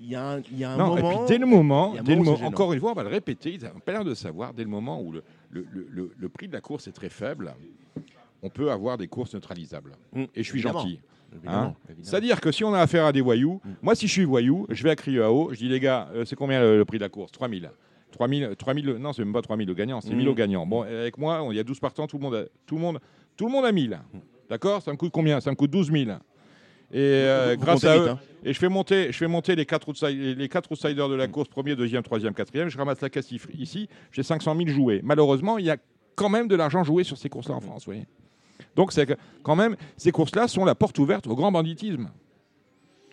[0.00, 0.96] Il y a un, y a un moment.
[0.96, 3.54] Et puis dès le moment, dès le moment encore une fois, on va le répéter,
[3.54, 6.48] ils ont pas l'air de savoir, dès le moment où le, le, le, le, prix
[6.48, 7.54] de la course est très faible,
[8.42, 9.92] on peut avoir des courses neutralisables.
[10.12, 10.22] Mm.
[10.34, 10.80] Et je suis Évidemment.
[10.80, 10.98] gentil.
[11.46, 11.74] Hein.
[12.02, 13.70] C'est-à-dire que si on a affaire à des voyous, Mm.
[13.82, 16.36] moi si je suis voyou, je vais à Crieux-à-Eau, je dis les gars, euh, c'est
[16.36, 17.32] combien le, le prix de la course?
[17.32, 17.70] 3000.
[18.10, 20.16] 3000, 3000, non, c'est même pas 3000 au gagnant, c'est Mm.
[20.16, 20.66] 1000 au gagnant.
[20.66, 22.98] Bon, avec moi, il y a 12 partants, tout le monde a, tout le monde,
[23.36, 23.98] tout le monde a 1000.
[24.50, 24.82] D'accord?
[24.82, 25.40] Ça me coûte combien?
[25.40, 26.02] Ça me coûte 12 000.
[26.04, 28.18] Et euh, grâce à vite, eux, hein.
[28.44, 31.26] et je fais monter, je fais monter les quatre outsiders, les quatre outsiders de la
[31.26, 32.68] course, premier, deuxième, troisième, quatrième.
[32.68, 33.88] Je ramasse la caisse ici.
[34.10, 35.00] J'ai 500 000 joués.
[35.02, 35.78] Malheureusement, il y a
[36.14, 37.86] quand même de l'argent joué sur ces courses-là en France.
[37.86, 38.06] vous voyez.
[38.76, 42.08] Donc c'est quand même, ces courses-là sont la porte ouverte au grand banditisme.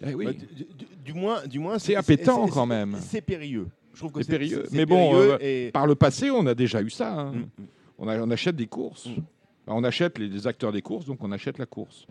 [0.05, 0.25] Eh oui.
[0.25, 2.95] Bah, du, du- du moins, du moins, C'est appétant, quand même.
[2.99, 3.67] C'est périlleux.
[3.93, 4.63] Je trouve que C'est périlleux.
[4.71, 5.37] Mais bon, périlleux euh,
[5.67, 7.11] et- Par le passé, on a déjà eu ça.
[7.13, 7.31] hein.
[7.33, 7.65] Mm, mm.
[7.97, 9.07] On, a- on achète des courses.
[9.07, 9.09] Mm.
[9.67, 12.05] Enfin, on achète les, les acteurs des courses, donc on achète la course.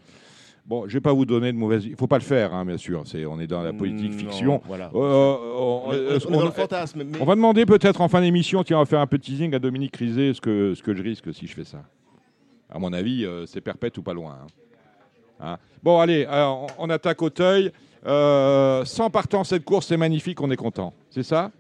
[0.67, 1.87] Bon, je vais pas vous donner de mauvaises.
[1.87, 3.05] Il faut pas le faire, hein, bien sûr.
[3.07, 4.61] C'est, on est dans la politique Non, fiction.
[4.67, 4.91] Voilà.
[4.95, 7.05] Euh, on, est- euh, est le fantasme.
[7.05, 9.55] mais- on va demander peut-être en fin d'émission, tiens, on va faire un petit teasing
[9.55, 11.83] à Dominique Rizet, ce que, ce que je risque si je fais ça?
[12.71, 14.39] À mon avis, euh, c'est perpète ou pas loin.
[14.43, 14.47] hein.
[15.41, 15.59] Hein.
[15.83, 17.73] Bon, allez, alors, on, on attaque Auteuil.
[18.07, 20.93] Euh, sans partant cette course, c'est magnifique, on est content.
[21.11, 21.51] C'est ça?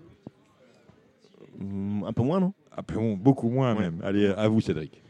[1.58, 2.52] Mm, Un peu moins, non?
[2.76, 3.80] Ah, bon, Beaucoup moins Ouais.
[3.82, 4.00] même.
[4.04, 5.02] Allez, à vous, Cédric.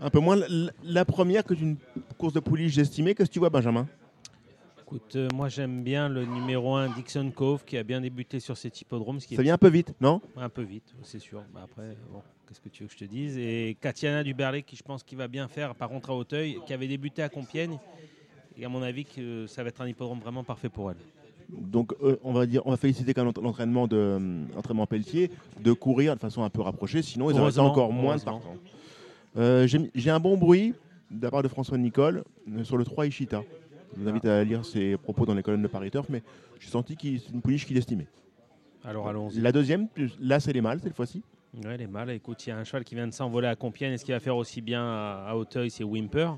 [0.00, 0.36] Un peu moins.
[0.36, 0.46] La,
[0.84, 1.76] la première que d'une
[2.18, 3.14] course de pouliche, j'estimais.
[3.14, 3.86] Qu'est-ce que tu vois, Benjamin?
[4.82, 8.56] Écoute, euh, moi j'aime bien le numéro 1 Dixon Cove qui a bien débuté sur
[8.56, 10.22] cet hippodrome, ce qui Ça est vient un peu vite, non?
[10.36, 11.42] Un peu vite, c'est sûr.
[11.52, 13.36] Bah, après, bon, qu'est-ce que tu veux que je te dise?
[13.36, 16.72] Et Katiana Duberlet qui je pense qu'il va bien faire par contre à Auteuil, qui
[16.72, 17.78] avait débuté à Compiègne.
[18.56, 20.96] Et à mon avis que ça va être un hippodrome vraiment parfait pour elle.
[21.48, 25.30] Donc, euh, on va dire, on va féliciter quand même l'entraînement de euh, entraînement Pelletier
[25.60, 27.00] de courir de façon un peu rapprochée.
[27.02, 28.56] Sinon, ils auraient encore moins de partants.
[29.36, 30.74] Euh, J'ai j'ai un bon bruit
[31.10, 33.42] de la part de François Nicole euh, sur le 3 Ishita.
[33.96, 36.22] Je vous invite à lire ses propos dans les colonnes de Paris Turf, mais
[36.60, 38.08] j'ai senti que c'est une pouliche qu'il estimait.
[38.84, 39.40] Alors allons-y.
[39.40, 39.88] La deuxième,
[40.20, 41.22] là, c'est les mâles cette fois-ci.
[41.64, 42.10] Elle est mal.
[42.10, 43.92] Écoute, il y a un cheval qui vient de s'envoler à Compiègne.
[43.92, 46.36] Est-ce qu'il va faire aussi bien à, à Auteuil C'est Wimper?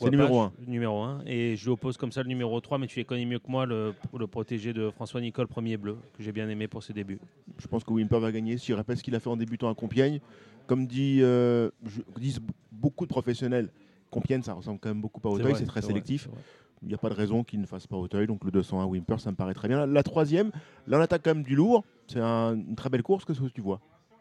[0.00, 0.52] C'est numéro pas, un.
[0.64, 1.22] je- Numéro 1.
[1.26, 3.50] Et je lui oppose comme ça le numéro 3, mais tu les connais mieux que
[3.50, 6.94] moi, le, le protégé de François Nicole, premier bleu, que j'ai bien aimé pour ses
[6.94, 7.18] débuts.
[7.58, 9.74] Je pense que Wimper va gagner s'il répète ce qu'il a fait en débutant à
[9.74, 10.20] Compiègne.
[10.66, 12.40] Comme dit, euh, je- disent
[12.70, 13.68] beaucoup de professionnels,
[14.10, 16.28] Compiègne, ça ressemble quand même beaucoup à Auteuil, c'est très sélectif.
[16.28, 16.40] vrai.
[16.82, 19.20] Il n'y a pas de raison qu'il ne fasse pas Auteuil, donc le 201 Wimper,
[19.20, 19.78] ça me paraît très bien.
[19.80, 20.50] La, la troisième,
[20.86, 23.46] là on attaque quand même du lourd, c'est un- une très belle course, qu'est-ce que
[23.48, 23.80] tu vois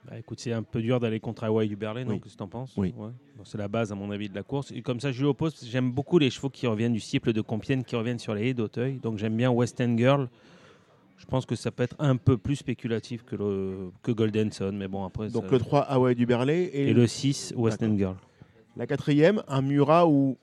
[0.09, 2.19] Bah, écoute, c'est un peu dur d'aller contre Hawaii du Berlin, Oui.
[2.19, 2.93] Qu'est-ce que tu en penses Oui.
[2.97, 3.09] Ouais.
[3.37, 4.71] Bon, c'est la base, à mon avis, de la course.
[4.71, 7.41] Et comme ça, je lui oppose, j'aime beaucoup les chevaux qui reviennent du cible de
[7.41, 8.95] Compiègne, qui reviennent sur les haies d'Auteuil.
[9.01, 10.27] Donc j'aime bien West End Girl.
[11.17, 14.75] Je pense que ça peut être un peu plus spéculatif que, le, que Golden Sun,
[14.75, 15.29] mais bon, après.
[15.29, 18.15] Donc ça- le 3 Hawaii du Berlay et, Et le 6, West End Girl.
[18.75, 20.35] la quatrième, un Murat où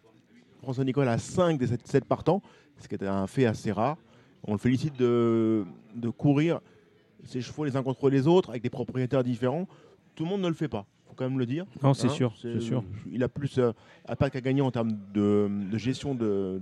[0.62, 2.42] François Nicole a 5 des 7 partants,
[2.78, 3.96] ce qui est un fait assez rare.
[4.46, 5.64] On le félicite de,
[5.96, 6.60] de courir
[7.24, 9.66] ses chevaux les uns contre les autres avec des propriétaires différents.
[10.14, 11.64] Tout le monde ne le fait pas, faut quand même le dire.
[11.82, 12.82] Non, c'est Hein, sûr, c'est sûr.
[13.12, 13.72] Il a plus euh,
[14.06, 16.60] à pas qu'à gagner en termes de, de gestion de,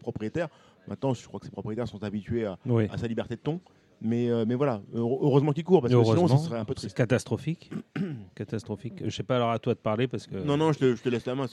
[0.00, 0.48] propriétaires.
[0.88, 2.88] Maintenant, je crois que ces propriétaires sont habitués à, Oui.
[2.90, 3.60] à sa liberté de ton.
[4.04, 6.74] Mais, euh, mais voilà, heure- heureusement qu'il court, parce que sinon, ce serait un peu
[6.74, 6.96] triste.
[6.96, 7.70] catastrophique.
[8.34, 8.94] catastrophique.
[9.04, 10.34] Je sais pas alors à toi de parler parce que.
[10.36, 11.46] Non, non, je te, je te laisse la main.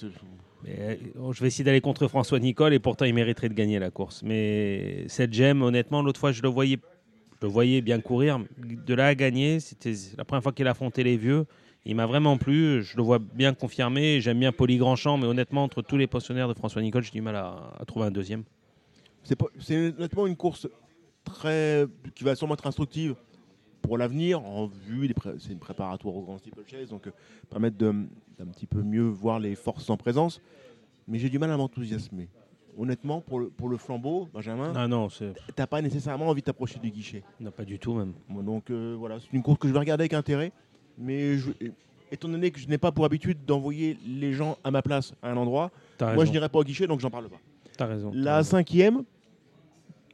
[0.64, 3.78] Mais, euh, je vais essayer d'aller contre François Nicole et pourtant il mériterait de gagner
[3.78, 4.24] la course.
[4.24, 6.80] Mais cette gemme, honnêtement, l'autre fois je le voyais,
[7.42, 8.40] je le voyais bien courir.
[8.58, 11.46] De là à gagner, c'était la première fois qu'il a affronté les vieux.
[11.86, 12.84] Il m'a vraiment plu.
[12.84, 14.20] Je le vois bien confirmé.
[14.20, 17.22] J'aime bien Poli Grandchamp, mais honnêtement, entre tous les pensionnaires de François Nicole, j'ai du
[17.22, 18.44] mal à, trouver un deuxième.
[19.24, 20.68] C'est honnêtement une course
[21.24, 21.86] très
[22.16, 23.16] qui va sûrement être instructive
[23.82, 27.12] pour l'avenir en vue c'est une préparatoire au Grand Steeplechase donc euh,
[27.50, 28.08] permettre d'un
[28.52, 30.42] petit peu mieux voir les forces en présence
[31.08, 32.30] mais j'ai du mal à m'enthousiasmer
[32.80, 35.08] honnêtement pour le, pour le flambeau Benjamin Ah non,
[35.56, 38.14] t'as pas nécessairement envie de t'approcher du guichet non, pas du tout même.
[38.30, 40.52] Donc euh, voilà c'est une course que je vais regarder avec intérêt
[40.98, 41.52] mais je-
[42.12, 45.30] étant donné que je n'ai pas pour habitude d'envoyer les gens à ma place à
[45.32, 45.72] un endroit
[46.16, 47.38] moi je n'irai pas au guichet donc j'en parle pas
[47.78, 48.12] T'as raison.
[48.14, 49.04] la cinquième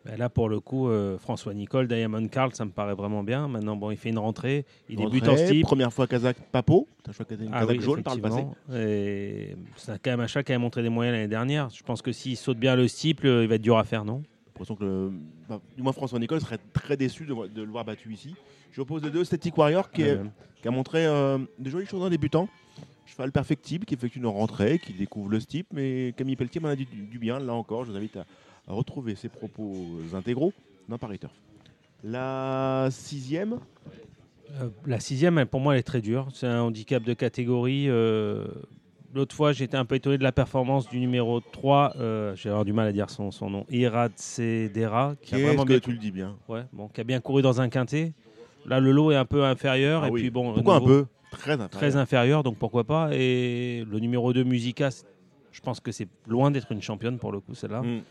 [0.06, 3.48] Ben Là, pour le coup, euh, François Nicole, Diamond Carl, ça me paraît vraiment bien.
[3.48, 4.66] Maintenant, bon, il fait une rentrée.
[4.88, 5.64] Il débute en steep.
[5.64, 6.88] Première fois Kazakh Papo.
[7.12, 8.46] Choisi une Ah Kazakh oui, jaune par le passé.
[9.78, 11.70] C'est quand même un chat qui a montré des moyens l'année dernière.
[11.70, 14.22] Je pense que s'il saute bien le steeple, il va être dur à faire, non?
[14.24, 15.12] J'ai l'impression que le-
[15.50, 18.36] bah, du moins François Nicole serait très déçu de, de le voir battu ici.
[18.72, 20.22] Je oppose les deux Static Warrior qui, est- Ouais.
[20.62, 22.48] qui a montré euh, des jolies choses en débutant.
[23.06, 26.76] Cheval perfectible qui effectue une rentrée, qui découvre le steep, mais Camille Pelletier m'en a
[26.76, 27.40] dit du, du bien.
[27.40, 28.26] Là encore, je vous invite à,
[28.68, 29.74] à retrouver ses propos
[30.14, 30.54] intégraux
[30.90, 31.34] dans Paris Turf.
[32.04, 33.60] La sixième,
[34.62, 36.28] Euh, la sixième, pour moi, elle est très dure.
[36.34, 37.86] C'est un handicap de catégorie.
[37.90, 38.46] euh,
[39.14, 41.94] L'autre fois, j'étais un peu étonné de la performance du numéro 3.
[41.98, 43.66] euh, J'ai avoir du mal à dire son, son nom.
[43.70, 47.04] Iratsedera, qui a qu'est-ce vraiment que bien, tu le dis bien ouais, bon, qui a
[47.04, 48.14] bien couru dans un quintet.
[48.66, 50.04] Là, le lot est un peu inférieur.
[50.04, 50.22] Ah et oui.
[50.22, 51.70] puis, bon, Pourquoi un peu très inférieur.
[51.70, 53.10] Très inférieur, donc pourquoi pas.
[53.14, 54.90] Et le numéro 2, Musica,
[55.52, 57.82] je pense que c'est loin d'être une championne pour le coup, celle-là.
[57.82, 58.02] Mm.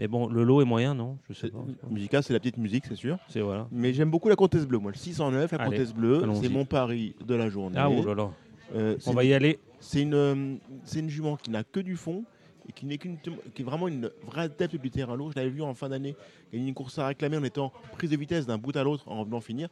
[0.00, 1.18] Mais bon, le lot est moyen, non?
[1.28, 1.62] Je sais pas.
[1.90, 3.18] Musica, c'est la petite musique, c'est sûr.
[3.28, 3.68] C'est voilà.
[3.70, 4.92] Mais j'aime beaucoup la Comtesse Bleue, moi.
[4.92, 7.76] Le 609, la Comtesse Bleue, c'est mon pari de la journée.
[7.78, 8.30] Ah, oh là là.
[8.74, 9.58] Euh, On va y aller.
[9.78, 12.24] C'est une, euh, c'est une jument qui n'a que du fond
[12.66, 15.32] et qui n'est qu'une, qui est vraiment une vraie tête du terrain lourd.
[15.32, 16.16] Je l'avais vu en fin d'année
[16.50, 19.22] gagner une course à réclamer en étant prise de vitesse d'un bout à l'autre en
[19.24, 19.68] venant finir.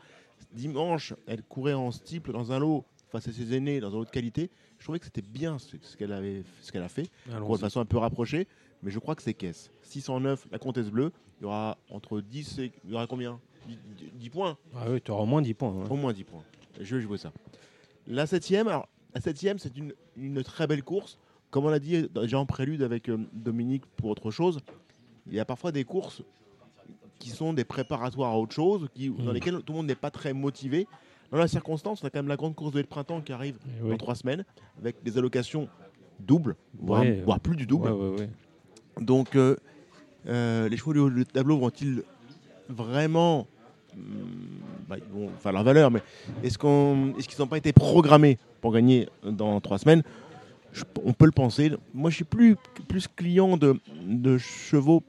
[0.52, 4.04] Dimanche, elle courait en steeple dans un lot face à ses aînés dans un lot
[4.04, 4.50] de qualité.
[4.78, 7.86] Je trouvais que c'était bien ce, qu'elle avait, ce qu'elle a fait, de façon un
[7.86, 8.46] peu rapprochée.
[8.82, 9.70] Mais je crois que c'est caisse.
[9.82, 11.12] 609, la Comtesse Bleue.
[11.40, 12.72] Il y aura entre 10 et.
[12.84, 13.40] Il y aura combien?
[14.14, 15.74] 10, points Ah oui, tu auras au moins 10 points.
[15.90, 16.42] Au moins 10 points.
[16.80, 17.32] Je vais jouer ça.
[18.06, 21.18] La septième, alors, la septième, c'est une, une, très belle course.
[21.50, 24.60] Comme on l'a dit déjà en prélude avec euh, Dominique pour autre chose,
[25.26, 26.22] il y a parfois des courses
[27.18, 29.32] qui sont des préparatoires à autre chose, qui, dans hmm.
[29.32, 30.86] lesquelles tout le monde n'est pas très motivé.
[31.30, 33.88] Dans la circonstance, on a quand même la grande course de printemps qui arrive eh
[33.88, 34.44] dans trois semaines,
[34.78, 35.68] avec des allocations
[36.20, 37.04] doubles, voire,
[37.40, 37.92] plus du double.
[39.00, 39.56] Donc, euh,
[40.26, 42.02] euh, les chevaux du tableau vont-ils
[42.68, 43.46] vraiment
[43.96, 44.00] hmm,
[44.88, 46.02] bah, ils vont faire leur valeur, mais
[46.42, 50.02] est-ce qu'on, est-ce qu'ils n'ont pas été programmés pour gagner dans trois semaines?
[51.04, 51.72] On peut le penser.
[51.94, 52.56] Moi, je suis plus,
[52.88, 55.02] plus client de, de chevaux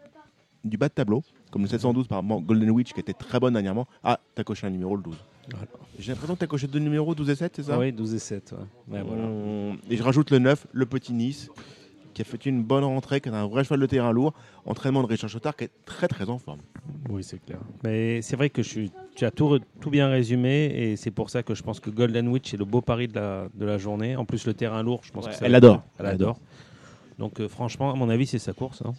[0.64, 3.88] du bas de tableau, comme le 712 par Golden Witch qui était très bonne dernièrement.
[4.04, 5.16] Ah, t'as coché un numéro, le 12.
[5.98, 7.78] J'ai l'impression que t'as coché deux numéros, 12 et 7, c'est ça?
[7.78, 8.56] Oui, 12 et 7.
[8.88, 9.04] Ouais.
[9.90, 11.50] Et je rajoute le 9, le petit Nice
[12.20, 14.34] qui a fait une bonne rentrée, qui a un vrai cheval de terrain lourd.
[14.65, 16.59] Entraînement de Richard Chotard qui est très très en forme.
[17.09, 17.59] Oui, c'est clair.
[17.86, 21.30] Mais c'est vrai que je suis, tu as tout, tout bien résumé et c'est pour
[21.30, 23.78] ça que je pense que Golden Witch est le beau pari de la, de la
[23.78, 24.17] journée.
[24.17, 25.82] En plus, le terrain lourd, je pense que elle adore.
[25.97, 26.41] Elle adore.
[27.17, 28.84] Donc, euh, franchement, à mon avis, c'est sa course.
[28.86, 28.91] Hein.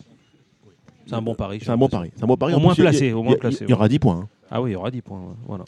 [1.06, 1.58] C'est un bon pari.
[1.62, 2.12] C'est un bon pari.
[2.16, 2.54] C'est un bon pari.
[2.54, 3.12] Au moins placé.
[3.12, 3.64] Au moins placé.
[3.64, 4.20] Il y aura 10 points.
[4.22, 4.28] Hein.
[4.50, 5.36] Ah oui, il y aura 10 points.
[5.46, 5.64] Voilà.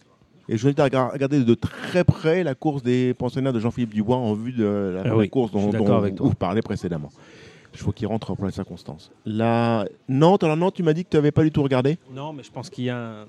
[0.49, 4.33] Et je vais regarder de très près la course des pensionnaires de Jean-Philippe Dubois en
[4.33, 7.11] vue de la, ah course dont, dont vous parlez précédemment.
[7.73, 9.11] Je faut qu'il rentre pour les circonstances.
[9.25, 12.33] La Nantes, alors Nantes, tu m'as dit que tu n'avais pas du tout regardé Non,
[12.33, 13.27] mais je pense qu'il y a un...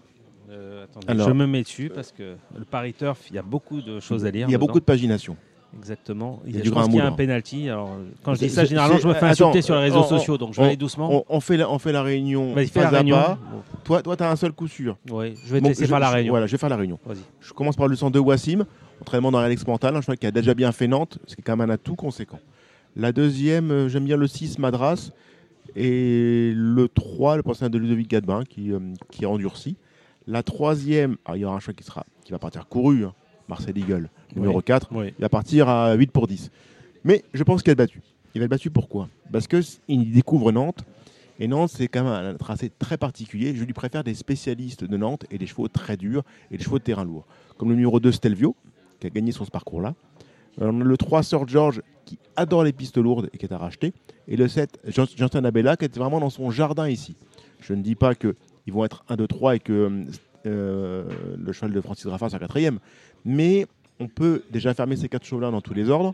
[0.50, 3.82] Euh, attendez, je me mets dessus parce que le Paris Turf, il y a beaucoup
[3.82, 4.48] de choses à lire.
[4.48, 5.38] Il y a beaucoup de pagination.
[5.78, 6.42] Exactement.
[6.46, 7.70] Il y a, je pense qu'il y a un penalty.
[7.70, 10.54] Alors, quand je dis ça, généralement, je me fais insulter sur les réseaux sociaux, donc
[10.54, 11.24] je vais aller doucement.
[11.30, 12.54] On, fait la, on fait la réunion.
[12.54, 13.18] Vas-y, fais la réunion.
[13.84, 14.98] Toi, toi, tu as un seul coup sûr.
[15.10, 16.32] Oui, je vais te laisser faire la réunion.
[16.32, 17.00] Voilà, je vais faire la réunion.
[17.40, 18.66] Je commence par le 102 Wassim,
[19.02, 21.70] entraînement dans l'Alex Mental, un cheval qui a déjà bien fait Nantes, c'est quand même
[21.70, 22.40] un atout conséquent.
[22.96, 25.12] La deuxième, euh, j'aime bien le 6, Madras.
[25.76, 28.80] Et le 3, le pensionnat de Ludovic Gadbin, qui, euh,
[29.10, 29.76] qui est endurci.
[30.28, 33.14] La troisième, il y aura un choix qui, sera, qui va partir couru, hein,
[33.48, 34.90] Marcel Eagle, numéro 4.
[34.94, 36.52] Il va partir à 8 pour 10.
[37.04, 38.02] Mais je pense qu'il va être battu.
[38.36, 39.10] Il va être battu pourquoi?
[39.32, 40.84] Parce qu'il découvre Nantes.
[41.40, 43.56] Et Nantes, c'est quand même un tracé très particulier.
[43.56, 46.80] Je lui préfère des spécialistes de Nantes et des chevaux très durs et des chevaux
[46.80, 47.26] de terrain lourd.
[47.58, 48.56] Comme le numéro 2, Stelvio,
[49.00, 49.96] qui a gagné sur ce parcours-là.
[50.62, 53.94] Le 3, Sir George, qui adore les pistes lourdes et qui est à racheter.
[54.28, 57.16] Et le 7, Justin Abella, qui est vraiment dans son jardin ici.
[57.60, 58.34] Je ne dis pas qu'ils
[58.68, 60.06] vont être 1, 2, 3 et que
[60.46, 61.04] euh,
[61.38, 62.80] le cheval de Francis Raffin sera quatrième.
[63.26, 63.66] Mais
[64.00, 66.14] on peut déjà fermer ces quatre chevaux-là dans tous les ordres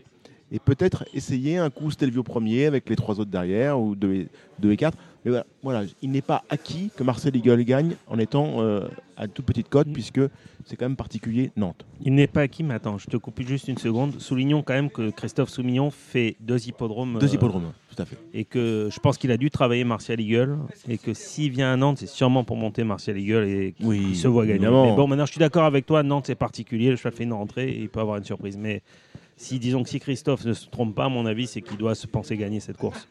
[0.52, 4.28] et peut-être essayer un coup Stelvio premier avec les trois autres derrière ou 2
[4.70, 4.96] et 4.
[5.24, 9.44] Mais voilà, il n'est pas acquis que Marcel Eagle gagne en étant euh, à toute
[9.44, 9.92] petite cote, mm.
[9.92, 10.20] puisque
[10.64, 11.84] c'est quand même particulier Nantes.
[12.02, 14.18] Il n'est pas acquis, mais attends, je te coupe juste une seconde.
[14.18, 17.18] Soulignons quand même que Christophe Soumillon fait deux hippodromes.
[17.18, 18.16] Deux euh, hippodromes, tout à fait.
[18.32, 20.56] Et que je pense qu'il a dû travailler Martial Eagle,
[20.88, 24.28] et que s'il vient à Nantes, c'est sûrement pour monter Martial Eagle et qu'il se
[24.28, 24.68] voit gagner.
[24.68, 27.32] Mais bon, maintenant je suis d'accord avec toi, Nantes c'est particulier, le cheval fait une
[27.34, 28.56] rentrée et il peut avoir une surprise.
[28.56, 28.82] Mais
[29.40, 31.94] si disons que si Christophe ne se trompe pas, à mon avis, c'est qu'il doit
[31.94, 33.08] se penser gagner cette course.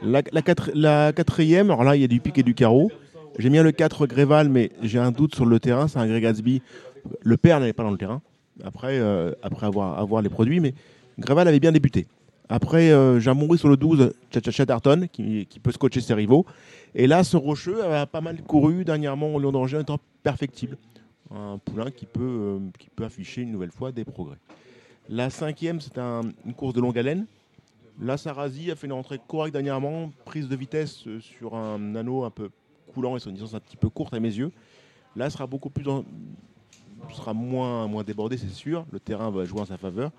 [0.00, 2.88] La, quatrième, alors là, il y a du pic et du carreau.
[3.36, 5.88] J'aime bien le 4 Gréval, mais j'ai un doute sur le terrain.
[5.88, 6.62] C'est un Grey Gatsby.
[7.20, 8.22] Le père n'allait pas dans le terrain,
[8.62, 10.72] après, euh, avoir, avoir les produits, mais
[11.18, 12.06] Gréval avait bien débuté.
[12.48, 16.46] Après, euh, j'ai sur le 12 Chatterton, qui, qui peut scotcher ses rivaux.
[16.94, 20.78] Et là, ce Rocheux a pas mal couru dernièrement au Lyon d'Angers étant perfectible.
[21.34, 24.36] Un poulain euh, qui peut afficher une nouvelle fois des progrès.
[25.08, 27.26] La cinquième, c'est une course de longue haleine.
[28.00, 32.24] La Sarasi a fait une entrée correcte dernièrement, prise de vitesse euh, sur un anneau
[32.24, 32.50] un peu
[32.92, 34.50] coulant et sur une distance un petit peu courte à mes yeux.
[35.14, 35.84] Là, sera beaucoup plus
[37.14, 38.84] sera moins, moins débordé, c'est sûr.
[38.92, 40.10] Le terrain va jouer en sa faveur.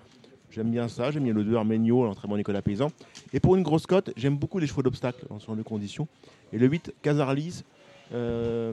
[0.50, 1.10] J'aime bien ça.
[1.10, 2.90] J'aime bien le 2 Arménio, l'entraînement Nicolas Paysan.
[3.32, 6.08] Et pour une grosse cote, j'aime beaucoup les chevaux d'obstacle en ce de conditions.
[6.52, 7.62] Et le 8, Casarlis,
[8.12, 8.72] euh,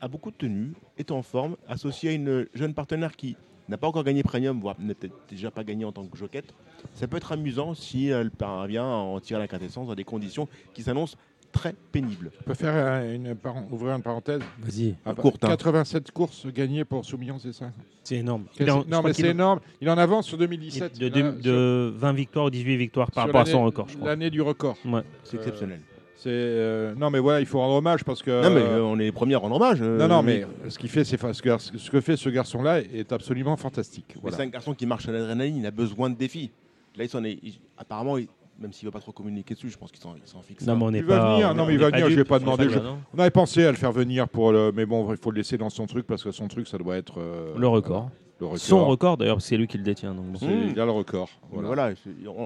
[0.00, 3.36] a beaucoup de tenue, est en forme, associé à une jeune partenaire qui
[3.68, 6.54] n'a pas encore gagné Premium, voire n'a peut-être déjà pas gagné en tant que joquette,
[6.94, 10.48] ça peut être amusant si elle parvient à en tirer la quintessence dans des conditions
[10.74, 11.16] qui s'annoncent
[11.52, 12.30] très pénible.
[12.40, 13.36] Je peux faire une,
[13.70, 14.94] ouvrir une parenthèse Vas-y.
[15.04, 16.10] Ah, courte, 87 hein.
[16.12, 17.70] courses gagnées pour Soumillon, c'est ça?
[18.04, 18.44] C'est énorme.
[18.60, 19.60] non, mais c'est énorme.
[19.80, 20.98] Il en avance sur 2017.
[20.98, 24.76] De, de, 20 victoires ou 18 victoires par rapport à son record, L'année du record.
[24.84, 25.02] Ouais.
[25.24, 25.80] C'est exceptionnel.
[26.18, 28.42] C'est euh, non mais voilà, il faut rendre hommage parce que.
[28.42, 29.78] Non mais euh, on est les premiers à rendre hommage.
[29.80, 32.80] Euh, non non mais ce qu'il fait, c'est ce que, ce que fait ce garçon-là
[32.80, 34.16] est absolument fantastique.
[34.30, 36.50] C'est un garçon qui marche à l'adrénaline, il a besoin de défis.
[36.96, 37.38] Là, il s'en est,
[37.76, 38.16] apparemment,
[38.58, 40.66] même s'il ne veut pas trop communiquer dessus, je pense qu'il s'en fixe.
[40.66, 42.66] Non, mais on il va venir, non, mais il va venir, je vais pas demander.
[43.14, 44.72] On avait pensé à le faire venir pour le.
[44.74, 46.96] Mais bon, il faut le laisser dans son truc parce que son truc, ça doit
[46.96, 47.20] être.
[47.56, 48.10] le record.
[48.56, 50.14] Son record, d'ailleurs, c'est lui qui le détient.
[50.14, 51.28] Donc Il a le record.
[51.50, 51.92] Voilà.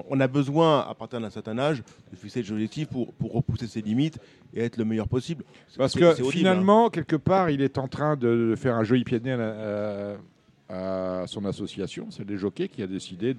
[0.09, 3.67] on a besoin, à partir d'un certain âge, de fixer des objectifs pour, pour repousser
[3.67, 4.19] ses limites
[4.53, 5.43] et être le meilleur possible.
[5.77, 6.29] Parce que hein.
[6.31, 10.17] finalement, quelque part, il est en train de faire un joli pied de nez
[10.69, 13.35] à, à son association, c'est les jockeys, qui a décidé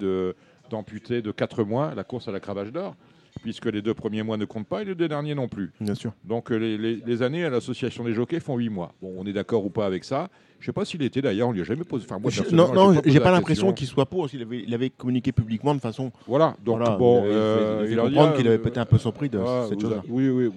[0.71, 2.95] d'amputer de 4 mois la course à la cravache d'or
[3.43, 5.73] puisque les deux premiers mois ne comptent pas et les deux derniers non plus.
[5.81, 6.13] Bien sûr.
[6.25, 8.95] Donc euh, les, années à l'association des jockeys font 8 mois.
[9.03, 10.29] Bon, on est d'accord ou pas avec ça.
[10.65, 12.07] Je ne sais pas s'il était d'ailleurs, on lui a jamais posé.
[12.09, 14.33] Enfin, moi, non, non, j'ai pas, l'impression qu'il soit pour.
[14.33, 16.11] Il avait, il avait, communiqué publiquement de façon.
[16.27, 16.57] Voilà.
[16.65, 19.39] Donc bon, il, euh, il, comprendre qu'il avait peut-être un peu surpris de
[19.69, 20.01] cette chose.
[20.09, 20.51] Oui, oui,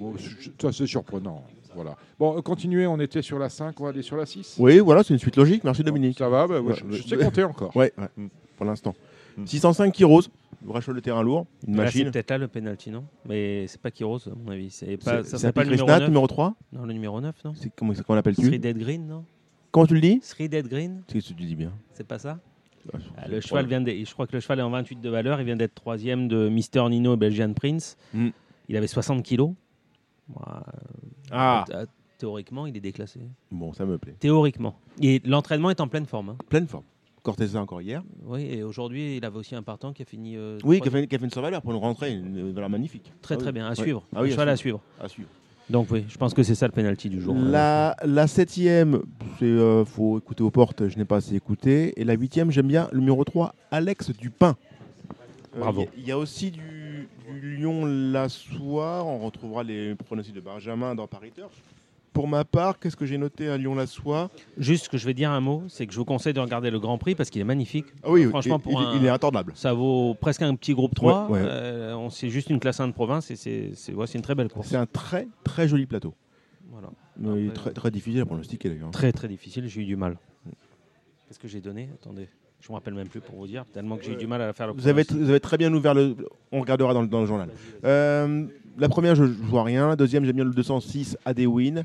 [0.61, 1.43] ça c'est surprenant.
[1.75, 1.97] Voilà.
[2.17, 4.55] Bon, continuez, on était sur la 5, on va aller sur la 6.
[4.59, 5.65] Oui, voilà, c'est une suite logique.
[5.65, 6.17] Merci Dominique.
[6.17, 7.71] Ça va, bah, je, sais compter encore.
[7.75, 8.95] Oui, ouais, pour l'instant.
[9.43, 10.21] 605 Kiros,
[10.69, 12.05] rachète le terrain lourd, une machine.
[12.05, 13.03] C'est peut-être là le penalty, non?
[13.27, 14.69] Mais c'est pas Kiros, à mon avis.
[14.69, 16.03] C'est pas, ça pas le numéro, 9.
[16.07, 17.53] numéro 3 Non, le numéro 9, non?
[17.55, 19.25] C'est comment, comment l'appelles-tu Three Dead Green, non?
[19.77, 20.19] Comment tu le dis?
[20.21, 21.71] Three Dead Green C'est ce que tu dis bien.
[21.93, 22.39] C'est pas ça?
[23.15, 25.39] Ah, le cheval vient de, je crois que le cheval est en 28 de valeur.
[25.39, 27.95] Il vient d'être troisième de Mister Nino et Belgian Prince.
[28.11, 28.29] Hmm.
[28.69, 29.51] Il avait 60 kilos.
[31.29, 31.63] ah.
[31.69, 31.85] Euh,
[32.17, 33.19] théoriquement, il est déclassé.
[33.51, 34.15] Bon, ça me plaît.
[34.19, 34.79] Théoriquement.
[34.99, 36.29] Et l'entraînement est en pleine forme.
[36.29, 36.37] Hein.
[36.49, 36.85] Pleine forme.
[37.21, 38.01] Corteza encore hier.
[38.23, 40.37] Oui, et aujourd'hui, il avait aussi un partant qui a fini.
[40.37, 42.71] Euh, oui, qui a, fait, qui a, fait, une survaleur pour nous rentrer, une valeur
[42.71, 43.13] magnifique.
[43.21, 43.67] Très, ah très bien.
[43.67, 44.07] À suivre.
[44.15, 44.81] Ah oui, cheval à suivre.
[44.99, 45.29] À suivre.
[45.69, 47.35] Donc oui, je pense que c'est ça le penalty du jour.
[47.35, 49.01] La, la septième,
[49.41, 51.99] il euh, faut écouter aux portes, je n'ai pas assez écouté.
[51.99, 54.55] Et la huitième, j'aime bien le numéro 3, Alex Dupin.
[55.55, 55.87] Euh, Bravo.
[55.97, 57.09] Il y, a aussi du,
[57.41, 61.51] du Lyon-Lassois, on retrouvera les pronostics de Benjamin dans Paris Turf.
[62.17, 64.31] Pour ma part, qu'est-ce que j'ai noté à Lyon-la-Soie?
[64.57, 66.79] Juste que je vais dire un mot, c'est que je vous conseille de regarder le
[66.79, 67.85] Grand Prix parce qu'il est magnifique.
[68.01, 69.51] Ah oui, franchement, pour il, est attendable.
[69.53, 71.29] Ça vaut presque un petit groupe 3.
[71.33, 74.69] Euh, on c'est juste une classe 1 de province et c'est une très belle course.
[74.69, 76.15] C'est un très très joli plateau.
[76.71, 76.89] Voilà.
[77.53, 78.89] Très, très difficile à pronostiquer d'ailleurs.
[78.89, 80.17] Très très difficile, j'ai eu du mal.
[81.27, 81.87] Qu'est-ce que j'ai donné?
[81.93, 82.29] Attendez.
[82.61, 84.41] Je ne me rappelle même plus pour vous dire, tellement que j'ai eu du mal
[84.41, 84.73] à la faire.
[84.73, 86.15] vous, avez, vous avez très bien ouvert le.
[86.51, 87.49] On regardera dans le, dans le journal.
[87.83, 88.47] Euh,
[88.79, 89.87] la première, je ne vois rien.
[89.87, 91.83] La deuxième, j'aime bien le 206 Adewin.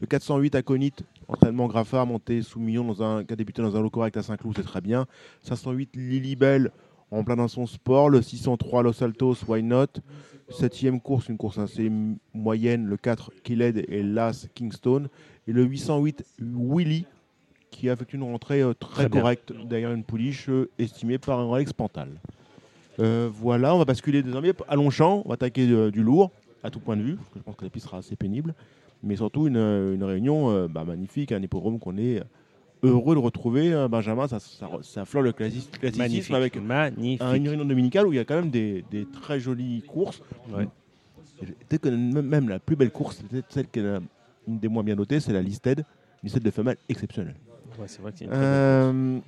[0.00, 3.80] Le 408 Aconite, entraînement Graffard, monté sous million dans un, qui a débuté dans un
[3.80, 5.06] lot correct à Saint-Cloud, c'est très bien.
[5.42, 6.70] 508 Lilibel,
[7.10, 8.10] en plein dans son sport.
[8.10, 9.86] Le 603 Los Altos, Why Not?
[10.50, 11.90] Septième course, une course assez
[12.34, 12.84] moyenne.
[12.86, 15.08] Le 4 Killed et l'As Kingston.
[15.48, 17.06] Et le 808 Willy,
[17.70, 21.52] qui a fait une rentrée euh, très, correcte derrière une pouliche euh, estimée par un
[21.54, 22.08] Alex Pantal.
[22.98, 25.22] Euh, voilà, on va basculer désormais à Longchamp.
[25.24, 26.30] On va attaquer du lourd,
[26.62, 27.18] à tout point de vue.
[27.34, 28.54] Je pense que la piste sera assez pénible
[29.02, 32.22] mais surtout une, une réunion euh, bah, magnifique, un hippodrome qu'on est
[32.82, 33.72] heureux de retrouver.
[33.72, 37.22] Hein, Benjamin, ça, ça, le classicisme avec magnifique.
[37.22, 40.22] une réunion dominicale où il y a quand même des, des très jolies courses.
[40.52, 40.68] Ouais.
[41.68, 43.98] Que même la plus belle course, peut-être celle qui est
[44.48, 45.84] une des moins bien notées, c'est la Listed,
[46.22, 47.36] Listed de femelles exceptionnelle.
[47.78, 49.18] Ouais, c'est vrai que c'est une euh,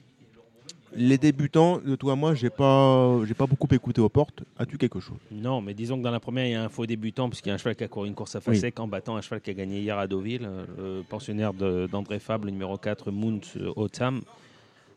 [0.94, 4.42] les débutants, de toi à moi, j'ai pas, j'ai pas beaucoup écouté aux portes.
[4.58, 5.18] As-tu quelque chose?
[5.30, 7.52] Non, mais disons que dans la première, il y a un faux débutant, puisqu'il y
[7.52, 9.50] a un cheval qui a couru une course à Fasek en battant un cheval qui
[9.50, 13.40] a gagné hier à Deauville, euh, le pensionnaire d'André Fabre, le numéro 4, Mount
[13.76, 14.22] Otam.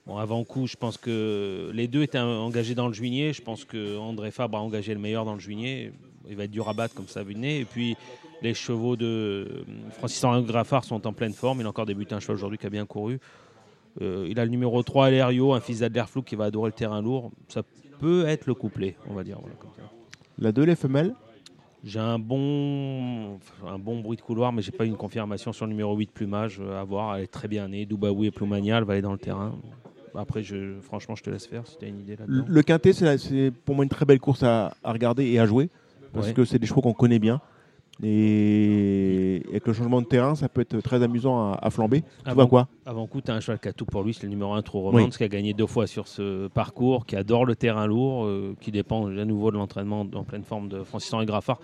[0.07, 3.33] Bon, avant coup, je pense que les deux étaient engagés dans le juillet.
[3.33, 5.93] Je pense que André Fabre a engagé le meilleur dans le juillet.
[6.27, 7.59] Il va être dur à battre comme ça vu nez.
[7.59, 7.95] Et puis,
[8.41, 11.59] les chevaux de Francis Henri Graffard sont en pleine forme.
[11.61, 13.19] Il a encore débuté un cheval aujourd'hui qui a bien couru.
[13.99, 17.01] Euh, il a le numéro 3, Alerio, un fils d'Adlerflou qui va adorer le terrain
[17.01, 17.31] lourd.
[17.49, 17.63] Ça
[17.99, 19.39] peut être le couplet, on va dire.
[20.37, 21.13] La 2, les femelles?
[21.83, 25.65] J'ai un bon, un bon bruit de couloir, mais j'ai pas eu une confirmation sur
[25.65, 26.59] le numéro 8, Plumage.
[26.61, 27.85] Euh, à voir, elle est très bien née.
[27.85, 29.57] Doubaoui et Plumania, elle va aller dans le terrain.
[30.13, 32.45] Après, je, franchement, je te laisse faire si tu as une idée là-dedans.
[32.47, 35.69] Le Quintet, c'est pour moi une très belle course à, regarder et à jouer.
[36.13, 37.41] Parce que c'est des chevaux qu'on connaît bien.
[38.03, 42.03] Et avec le changement de terrain, ça peut être très amusant à, flamber.
[42.25, 42.67] Tu vois quoi?
[42.85, 44.61] Avant coup, tu as un cheval qui a tout pour lui, c'est le numéro 1
[44.63, 48.25] True Romance, qui a gagné deux fois sur ce parcours, qui adore le terrain lourd,
[48.25, 51.59] euh, qui dépend à nouveau de l'entraînement en pleine forme de Francis Henri Graffard.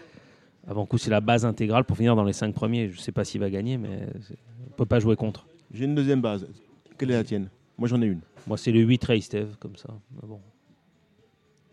[0.67, 2.89] Avant coup, c'est la base intégrale pour finir dans les cinq premiers.
[2.89, 5.47] Je ne sais pas s'il va gagner, mais on ne peut pas jouer contre.
[5.71, 6.45] J'ai une deuxième base.
[6.97, 7.49] Quelle est la tienne?
[7.77, 8.21] Moi, j'en ai une.
[8.45, 9.89] Moi, c'est le 8 Ray Steve, comme ça.
[10.23, 10.39] bon.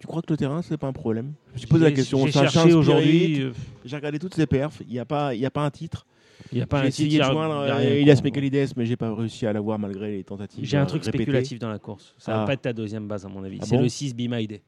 [0.05, 1.32] Tu crois que le terrain, c'est pas un problème?
[1.56, 2.26] Je me posé la question.
[2.26, 3.52] j'ai cherché aujourd'hui, euh,
[3.86, 4.82] J'ai regardé toutes ces perfs.
[4.86, 6.05] Il n'y a, pas- y a pas un titre.
[6.52, 8.20] Il y a pas un essayé titre, de il y a- joindre euh, Elias.
[8.22, 10.62] Mekalides, mais j'ai pas réussi à l'avoir malgré les tentatives.
[10.62, 11.22] J'ai un euh, truc répétées.
[11.24, 12.14] spéculatif dans la course.
[12.18, 12.39] Ça Ah.
[12.40, 13.56] va pas être ta deuxième base, à mon avis.
[13.62, 14.60] Ah c'est bon le 6 Bimaide,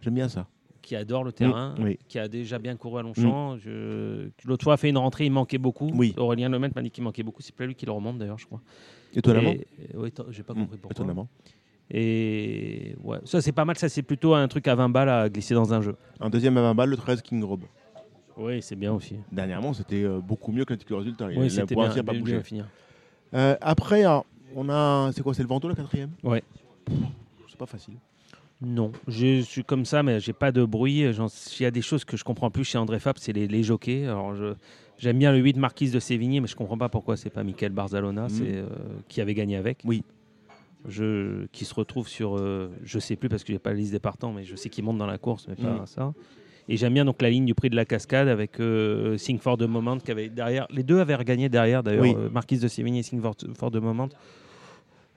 [0.00, 0.48] J'aime bien ça.
[0.82, 1.98] qui adore le terrain, Mm, oui.
[2.08, 3.58] qui a déjà bien couru à Longchamp.
[3.58, 4.30] Je...
[4.44, 5.92] L'autre fois, a fait une rentrée, il manquait beaucoup.
[5.94, 6.12] Oui.
[6.16, 7.40] Aurélien Lemaitre m'a dit qu'il manquait beaucoup.
[7.40, 8.60] C'est pas lui qui le remonte, d'ailleurs, je crois.
[9.14, 9.52] Étonnamment.
[9.52, 9.64] Et-
[10.08, 10.92] éton- j'ai pas Mm, compris pourquoi.
[10.92, 11.28] Étonnamment.
[11.90, 13.76] Et ouais, ça, c'est pas mal.
[13.76, 15.94] Ça, c'est plutôt un truc à 20 balles à glisser dans un jeu.
[16.20, 17.62] Un deuxième à 20 balles, le 13 King Rob.
[18.36, 19.16] Oui, c'est bien aussi.
[19.32, 21.26] Dernièrement, c'était euh, beaucoup mieux que le résultat.
[21.26, 22.66] Oui, c'était bien, pas bien, à finir.
[23.34, 25.10] Euh, après, alors, on a.
[25.14, 26.10] C'est quoi C'est le Vento, le quatrième?
[26.22, 26.42] Ouais.
[27.48, 27.94] C'est pas facile.
[28.62, 31.00] Non, je suis comme ça, mais j'ai pas de bruit.
[31.00, 33.62] Il y a des choses que je comprends plus chez André Fab, c'est les, les
[33.62, 34.06] jockeys.
[34.06, 34.34] Alors,
[34.98, 37.72] j'aime bien le 8 Marquise de Sévigné, mais je comprends pas pourquoi c'est pas Michael
[37.72, 38.66] Barzalona, c'est euh,
[39.08, 39.82] qui avait gagné avec.
[39.84, 40.02] Oui.
[40.88, 43.92] Je, qui se retrouve sur, euh, je sais plus parce que j'ai pas la liste
[43.92, 45.86] des partants, mais je sais qu'il monte dans la course, mais pas Mm.
[45.86, 46.14] ça.
[46.68, 49.56] Et j'aime bien donc la ligne du prix de la cascade avec euh, Sing for
[49.56, 50.66] the Moment qui avait derrière.
[50.70, 52.14] Les deux avaient regagné derrière d'ailleurs, Oui.
[52.16, 54.08] euh, Marquise de Sévigné et Sing for, for the Moment.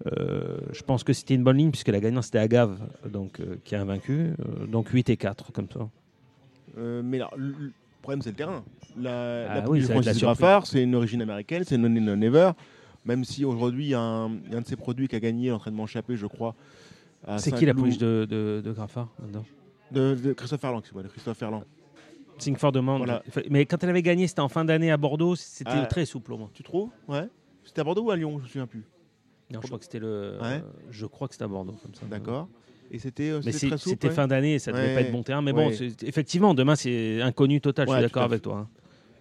[0.07, 2.77] Euh, je pense que c'était une bonne ligne puisque la gagnante c'était Agave
[3.09, 4.31] donc, euh, qui a vaincu.
[4.39, 5.89] Euh, donc 8 et 4 comme ça.
[6.77, 7.71] Euh, mais alors, le,
[8.01, 8.63] problème, c'est le terrain.
[8.97, 10.21] La, Ah la oui, Francis.
[10.21, 12.51] Graffard, c'est une origine américaine, c'est non non never.
[13.09, 16.15] Même si aujourd'hui, il y, a un de ses produits qui a gagné l'entraînement échappé,
[16.15, 16.53] je crois.
[17.37, 19.43] C'est qui la pouliche de, de, de Graffard maintenant
[19.91, 21.63] de, de Christophe Ferland, excuse-moi, de Christophe Ferland.
[22.37, 22.99] Sing for the Moment.
[22.99, 23.23] Voilà.
[23.49, 25.85] Mais quand elle avait gagné, c'était en fin d'année à Bordeaux, c'était Ah.
[25.87, 26.49] très souple au moins.
[26.53, 26.89] Tu trouves?
[27.07, 27.27] Ouais.
[27.65, 28.83] C'était à Bordeaux ou à Lyon Je me souviens plus.
[29.51, 30.37] Non, je crois que c'était le.
[30.41, 30.61] Ouais.
[30.91, 32.05] je crois que c'était à Bordeaux comme ça.
[32.05, 32.47] D'accord.
[32.91, 34.93] Et c'était euh, Mais c'était ouais fin d'année ça devait Ouais.
[34.95, 35.41] pas être bon terrain.
[35.41, 35.91] Mais bon, Ouais.
[36.03, 37.87] effectivement, demain c'est inconnu total.
[37.87, 38.57] Je Ouais, suis d'accord avec toi.
[38.59, 38.67] hein.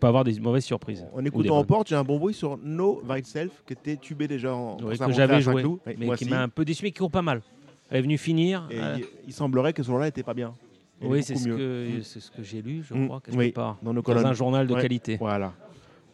[0.00, 1.04] Peut avoir des mauvaises surprises.
[1.12, 4.54] En écoutant en porte, j'ai un bon bruit sur No Self qui était tubé déjà
[4.54, 5.64] en Oui, que j'avais joué.
[5.64, 7.42] Ouais, mais qui m'a un peu déçu, mais qui court pas mal.
[7.90, 8.68] Elle est venue finir.
[8.70, 10.52] Et euh, il, il semblerait que ce jour-là n'était pas bien.
[11.00, 13.50] Il oui, c'est ce que c'est ce que j'ai lu, je Mm, crois, quelque oui,
[13.52, 14.26] part, dans nos dans colonnes.
[14.26, 15.16] un journal de Ouais, qualité.
[15.16, 15.52] Voilà,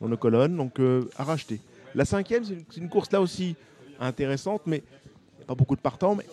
[0.01, 1.61] dans nos colonnes, donc euh, à racheter.
[1.95, 3.57] La cinquième, c'est une, course là aussi
[4.01, 6.25] intéressante, mais il n'y a pas beaucoup de partants, mais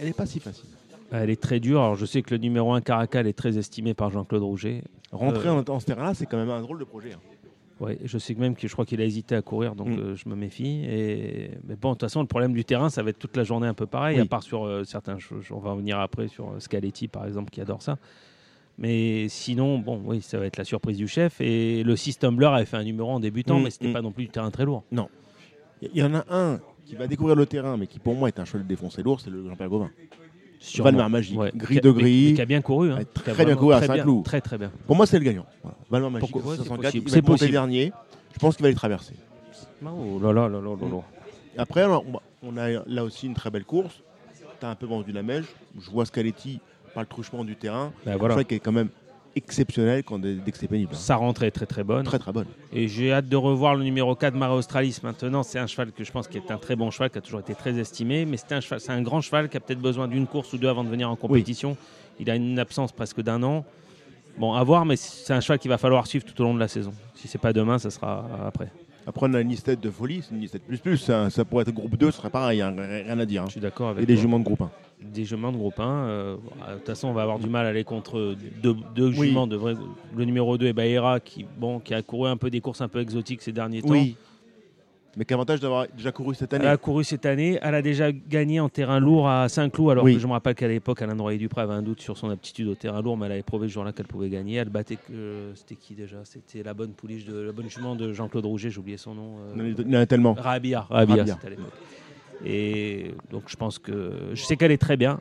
[0.00, 0.68] elle n'est pas si facile.
[1.12, 1.80] Elle est très dure.
[1.82, 4.82] Alors, je sais que le numéro 1 Caracal est très estimé par Jean-Claude Rouget.
[5.12, 7.12] Rentrer Euh, en, dans ce terrain-là, c'est quand même un drôle de projet.
[7.12, 7.18] hein.
[7.80, 9.98] Ouais, je sais même que je crois qu'il a hésité à courir, donc Mm.
[9.98, 10.84] euh, je me méfie.
[10.84, 13.42] Et mais bon, de toute façon, le problème du terrain, ça va être toute la
[13.44, 14.22] journée un peu pareil, Oui.
[14.22, 15.16] à part sur euh, certains.
[15.50, 17.96] on va revenir après sur euh, Scaletti, par exemple, qui adore ça.
[18.76, 21.40] Mais sinon, bon, oui, ça va être la surprise du chef.
[21.40, 23.92] Et le 6 Tumbler avait fait un numéro en débutant, Mm, mais c'était mm.
[23.94, 24.84] pas non plus du terrain très lourd.
[25.82, 28.28] Il y, y en a un qui va découvrir le terrain, mais qui pour moi
[28.28, 29.90] est un cheval défoncé lourd, c'est le Jean-Pierre Gauvin.
[30.60, 30.90] Sûrement.
[30.90, 31.50] Valmar Magique, Ouais.
[31.54, 32.34] gris de gris.
[32.34, 32.92] Qui a bien couru.
[32.92, 32.98] Hein.
[33.14, 34.24] Qui a très bien couru à très Saint-Cloud.
[34.24, 34.70] Très, très bien.
[34.86, 35.46] Pour moi, c'est le gagnant.
[35.62, 35.76] Voilà.
[35.90, 36.82] Valmar Magique, Ouais, c'est 64,
[37.24, 37.38] possible.
[37.38, 37.92] C'est dernier.
[38.34, 39.14] Je pense qu'il va les traverser.
[39.84, 41.02] Oh là là là là là là.
[41.58, 44.02] Après, on- a là aussi une très belle course.
[44.60, 45.46] Tu as un peu vendu la mèche.
[45.80, 46.60] Je vois Scaletti
[46.94, 47.92] par le truchement du terrain.
[48.04, 48.34] Ben Je voilà.
[48.34, 48.88] crois qu'elle est quand même
[49.36, 50.90] exceptionnelle quand dès dès que c'est pénible.
[50.92, 50.98] hein.
[50.98, 52.04] Sa rentrée est très très bonne.
[52.04, 52.46] Très très bonne.
[52.72, 55.42] Et j'ai hâte de revoir le numéro 4 Mare Australis maintenant.
[55.42, 57.40] C'est un cheval que je pense qui est un très bon cheval, qui a toujours
[57.40, 58.24] été très estimé.
[58.24, 60.58] Mais c'est un, cheval- c'est un grand cheval qui a peut-être besoin d'une course ou
[60.58, 61.76] deux avant de venir en compétition.
[62.18, 63.64] Il a une absence presque d'un an.
[64.38, 66.60] Bon, à voir, mais c'est un cheval qu'il va falloir suivre tout au long de
[66.60, 66.92] la saison.
[67.14, 68.68] Si c'est pas demain, ça sera après.
[69.06, 70.22] Après, on a une de folie.
[70.22, 70.96] C'est une listette plus plus.
[70.98, 72.60] Ça, ça pourrait être groupe 2, ce serait pareil.
[72.62, 73.42] hein, rien à dire.
[73.42, 73.46] hein.
[73.46, 74.20] Je suis d'accord Et avec des toi.
[74.22, 74.70] juments de groupe 1.
[75.02, 75.82] Des juments de groupe 1.
[75.88, 79.28] euh, de toute façon, on va avoir du mal à aller contre deux, deux Oui.
[79.28, 79.46] juments.
[79.46, 79.74] De vrais-
[80.16, 82.88] le numéro 2 est Baera, qui, bon, qui a couru un peu des courses un
[82.88, 83.88] peu exotiques ces derniers temps.
[83.90, 84.16] Oui.
[85.16, 86.70] Mais qu'avantage d'avoir déjà couru cette Elle année.
[86.70, 87.58] a couru cette année.
[87.62, 89.90] Elle a déjà gagné en terrain lourd à Saint-Cloud.
[89.90, 90.14] Alors Oui.
[90.14, 92.76] que je me rappelle qu'à l'époque, Alain Royer-Dupré avait un doute sur son aptitude au
[92.76, 94.56] terrain lourd, mais elle avait prouvé ce jour-là qu'elle pouvait gagner.
[94.56, 94.98] Elle battait.
[95.12, 96.18] euh, C'était qui déjà?
[96.24, 98.70] C'était la bonne pouliche de la bonne jument de Jean-Claude Rouget.
[98.70, 99.38] J'ai oublié son nom.
[99.40, 100.34] euh, Il y en a- il y en a tellement.
[100.34, 100.86] Rabia.
[100.88, 101.34] Rabia, Rabia.
[101.34, 101.72] c'était à l'époque.
[102.44, 105.20] Et donc je pense que je sais qu'elle est très bien.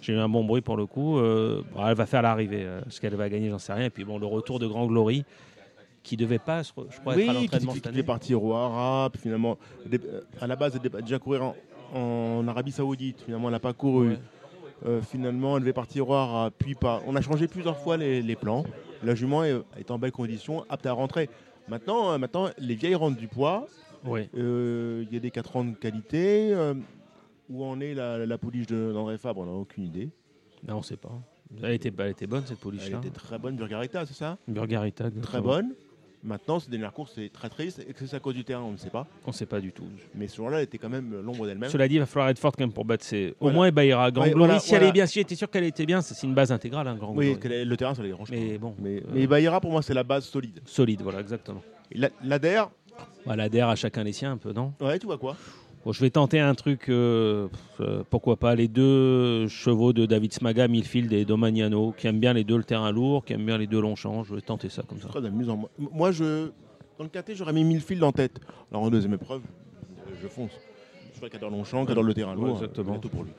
[0.00, 1.18] J'ai eu un bon bruit pour le coup.
[1.18, 2.62] Euh, bon, elle va faire l'arrivée.
[2.64, 3.86] Euh, Ce qu'elle va gagner, j'en sais rien.
[3.86, 5.24] Et puis bon, le retour de Grand Glory,
[6.04, 8.02] qui devait pas, je crois, être à Oui, l'entraînement qui cette devait année.
[8.04, 9.16] partir au Arab.
[9.20, 9.58] Finalement,
[9.92, 11.56] euh, à la base, elle devait déjà courir en,
[11.94, 13.20] en Arabie Saoudite.
[13.24, 14.10] Finalement, elle n'a pas couru.
[14.10, 14.18] Ouais.
[14.86, 16.52] Euh, finalement, elle devait partir au Arab.
[16.56, 17.02] Puis pas.
[17.08, 18.64] On a changé plusieurs fois les, les plans.
[19.02, 21.28] La jument est, est en belle condition, apte à rentrer.
[21.68, 23.66] Maintenant, maintenant les vieilles rentrent du poids.
[24.04, 24.28] Ouais.
[24.36, 26.50] Euh, Il y a des 4 ans de qualité.
[26.52, 26.74] euh,
[27.50, 30.10] où en est la, la pouliche de- d'André Fabre On n'a aucune idée.
[30.68, 31.12] Non, on sait pas.
[31.62, 32.98] Elle était, elle était bonne cette pouliche Elle là.
[32.98, 34.36] était très bonne, Burgarita, c'est ça?
[34.46, 35.10] Burgarita.
[35.22, 35.72] Très bonne.
[36.22, 37.82] Maintenant, cette dernière course, c'est très triste.
[37.88, 39.06] Et que c'est à cause du terrain, on ne sait pas.
[39.24, 39.86] On sait pas du tout.
[40.14, 41.70] Mais ce jour-là, elle était quand même l'ombre d'elle-même.
[41.70, 43.30] Cela dit, il va falloir être forte quand même pour battre ses.
[43.30, 43.54] Au Voilà.
[43.54, 44.10] moins, Bayera.
[44.10, 46.26] Grand Ouais, Glory, voilà, si elle est bien, si j'étais sûr qu'elle était bien, c'est
[46.26, 47.64] une base intégrale, hein, Grand Oui, Glory.
[47.64, 48.58] le terrain, ça les dérange Mais pas.
[48.58, 50.60] bon, Mais, euh, mais Bahira, pour moi, c'est la base solide.
[50.66, 51.62] solide, voilà, exactement.
[53.30, 54.72] Et la- DER à chacun les siens un peu, non?
[54.80, 55.36] Ouais, tu vois quoi?
[55.90, 57.48] Je vais tenter un truc, euh,
[57.80, 62.34] euh, pourquoi pas, les deux chevaux de David Smaga, Milfield et Domagnano, qui aiment bien
[62.34, 64.22] les deux le terrain lourd, qui aiment bien les deux longs champs.
[64.22, 65.08] Je vais tenter ça comme ça.
[65.08, 65.68] Très amusant.
[65.78, 66.50] Moi, je,
[66.98, 68.38] dans le KT, j'aurais mis Milfield en tête.
[68.70, 69.40] Alors en deuxième épreuve,
[70.20, 70.50] je fonce.
[71.14, 72.56] Je vois qu'il adore Longchamp, qui adore le terrain lourd.
[72.56, 72.98] exactement.
[72.98, 73.30] Tout pour lui.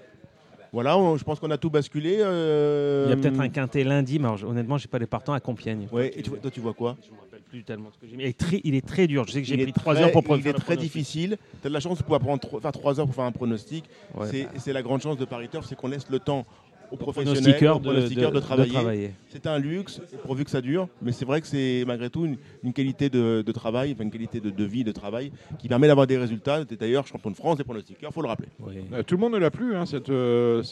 [0.71, 2.17] Voilà, je pense qu'on a tout basculé.
[2.19, 5.33] Euh, Il y a peut-être un quintet lundi, mais honnêtement, je n'ai pas les partants
[5.33, 5.87] à Compiègne.
[5.91, 6.95] Ouais, et toi, tu vois quoi?
[7.01, 8.23] Je ne me rappelle plus tellement ce que j'ai mis.
[8.63, 9.25] Il est, très, dur.
[9.27, 11.37] Je sais que j'ai pris 3 heures pour prendre Il est très difficile.
[11.61, 13.85] Tu as de la chance de pouvoir prendre, faire 3 heures pour faire un pronostic.
[14.57, 16.45] c'est la grande chance de Paris Turf, c'est qu'on laisse le temps
[16.91, 19.11] aux professionnels, aux de, de, travailler.
[19.29, 22.25] C'est un luxe, pourvu que ça dure, mais c'est vrai que c'est malgré tout
[22.63, 26.65] une, qualité de, travail, une qualité de, vie, de travail, qui permet d'avoir des résultats.
[26.65, 28.49] Tu es d'ailleurs champion de France des pronostiqueurs, il faut le rappeler.
[28.93, 30.63] Euh, tout le monde ne l'a plus, hein, cette, euh,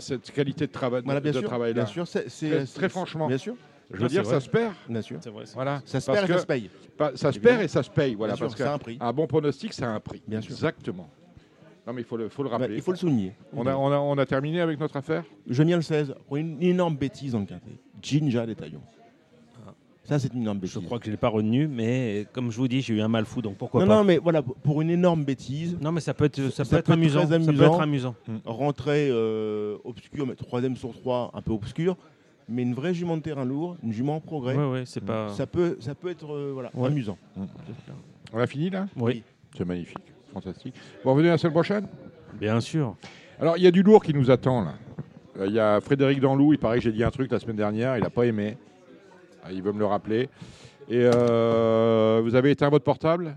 [0.00, 1.74] cette qualité de, travail voilà, bien de sûr, travail.
[1.74, 3.28] Bien sûr, c'est très, franchement.
[3.28, 3.54] Bien sûr.
[3.92, 4.72] Je veux dire, ça se perd.
[4.88, 5.18] Bien sûr.
[5.18, 5.82] Vrai, voilà.
[5.84, 6.70] Ça se perd et ça se paye.
[7.14, 8.14] Ça se perd et ça se paye.
[8.14, 10.22] Voilà, parce qu'un un bon pronostic, c'est un prix.
[10.26, 10.52] Bien sûr.
[10.52, 11.10] Exactement.
[11.86, 12.76] Non, mais il faut le, faut le rappeler.
[12.76, 13.32] il faut le souligner.
[13.52, 15.24] On a, on, a, on a terminé avec notre affaire?
[15.46, 16.14] Le 16.
[16.28, 17.80] Pour une énorme bêtise dans le quintet.
[18.00, 18.82] Ginja des Taillons.
[19.66, 19.74] Ah.
[20.04, 20.74] Ça, c'est une énorme bêtise.
[20.74, 23.00] Je crois que je ne l'ai pas retenu, mais comme je vous dis, j'ai eu
[23.00, 23.96] un mal fou, donc pourquoi non, pas.
[23.96, 25.76] Non, mais voilà, pour une énorme bêtise.
[25.80, 27.26] Non, mais ça peut être, ça, peut, être, amusant.
[27.26, 27.52] Très amusant.
[27.52, 28.14] Ça peut être amusant.
[28.28, 28.36] Mmh.
[28.44, 31.96] Rentrer euh, obscur, mais troisième sur trois, un peu obscur.
[32.48, 34.54] Mais une vraie jument de terrain lourd, une jument en progrès.
[34.56, 35.30] Ouais, ouais, c'est pas...
[35.30, 37.18] ça, peut, ça peut être euh, voilà, amusant.
[37.36, 37.44] Mmh.
[38.32, 38.86] On a fini là?
[38.96, 39.22] Oui.
[39.56, 40.11] C'est magnifique.
[40.32, 40.74] Fantastique.
[41.04, 41.86] Bon, revenez la semaine prochaine?
[42.40, 42.96] Bien sûr.
[43.38, 44.74] Alors, il y a du lourd qui nous attend là.
[45.38, 47.56] Euh, il y a Frédéric Danlou, il paraît que j'ai dit un truc la semaine
[47.56, 48.56] dernière, il n'a pas aimé.
[49.44, 50.28] Ah, il veut me le rappeler.
[50.88, 53.36] Et euh, vous avez éteint votre portable?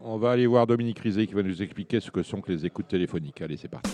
[0.00, 2.64] On va aller voir Dominique Rizet qui va nous expliquer ce que sont que les
[2.64, 3.40] écoutes téléphoniques.
[3.40, 3.90] Allez, c'est parti.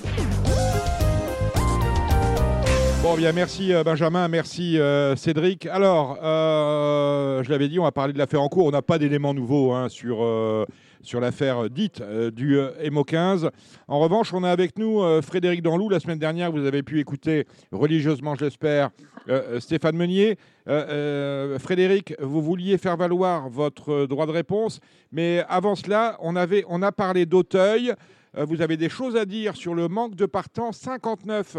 [3.02, 4.78] Bon, bien, merci euh, Benjamin, merci
[5.16, 5.66] Cédric.
[5.66, 8.66] Alors, je l'avais dit, on va parler de l'affaire en cours.
[8.66, 10.22] On n'a pas d'éléments nouveaux hein, sur
[11.05, 13.51] sur l'affaire dite euh, du euh, MO 15.
[13.89, 15.89] En revanche, on a avec nous euh, Frédéric Danlou.
[15.89, 18.90] La semaine dernière, vous avez pu écouter religieusement, j'espère,
[19.59, 20.36] Stéphane Meunier.
[20.66, 24.81] Frédéric, vous vouliez faire valoir votre droit de réponse,
[25.12, 27.93] mais avant cela, on, avait, on a parlé d'Auteuil.
[28.36, 31.59] Vous avez des choses à dire sur le manque de partants, 59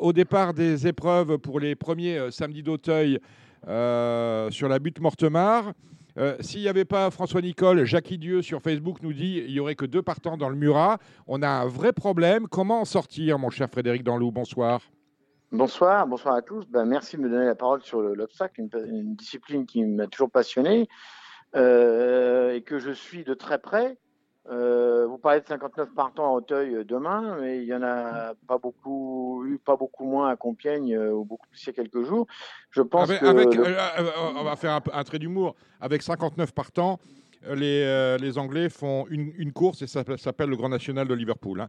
[0.00, 3.18] au départ des épreuves pour les premiers samedis d'Auteuil
[3.64, 5.72] sur la butte Mortemar.
[6.18, 9.60] Euh, s'il n'y avait pas François Nicole, Jackie Dieu sur Facebook nous dit il n'y
[9.60, 10.98] aurait que deux partants dans le Murat.
[11.28, 12.48] On a un vrai problème.
[12.48, 14.32] Comment en sortir, mon cher Frédéric Danlou?
[14.32, 14.80] Bonsoir.
[15.52, 16.66] Bonsoir, bonsoir à tous.
[16.68, 20.88] Ben, merci de me donner la parole sur l'obstacle, une, discipline qui m'a toujours passionné
[21.54, 23.96] euh, et que je suis de très près.
[24.50, 28.32] Euh, vous parlez de 59 partants à Auteuil euh, demain, mais il y en a
[28.46, 31.72] pas beaucoup, eu pas beaucoup moins à Compiègne euh, ou beaucoup plus il y a
[31.74, 32.26] quelques jours.
[32.70, 35.54] Je pense avec, que on va faire un, trait d'humour.
[35.80, 36.98] Avec 59 partants,
[37.54, 41.60] les, les Anglais font une, une course et ça, s'appelle le Grand National de Liverpool.
[41.60, 41.68] Hein.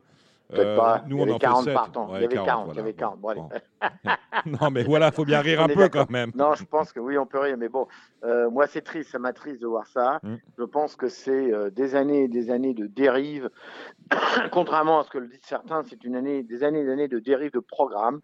[0.53, 1.03] Euh, pas.
[1.07, 2.15] Nous, il y avait on 40 partants.
[2.15, 2.69] il y avait 40.
[2.73, 3.19] Il y avait 40.
[4.45, 6.31] non, mais voilà, il faut bien rire un peu quand même.
[6.33, 7.55] Non, je pense que oui, on peut rire.
[7.57, 7.87] Mais bon,
[8.23, 9.11] euh, moi, c'est triste.
[9.11, 10.19] Ça m'attriste de voir ça.
[10.23, 10.35] Mm.
[10.57, 13.49] Je pense que c'est euh, des années et des années de dérive.
[14.51, 17.07] Contrairement à ce que le disent certains, c'est une année, des années et des années
[17.07, 18.21] de dérive de programme.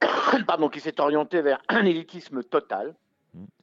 [0.46, 2.94] Pardon, qui s'est orienté vers un élitisme total.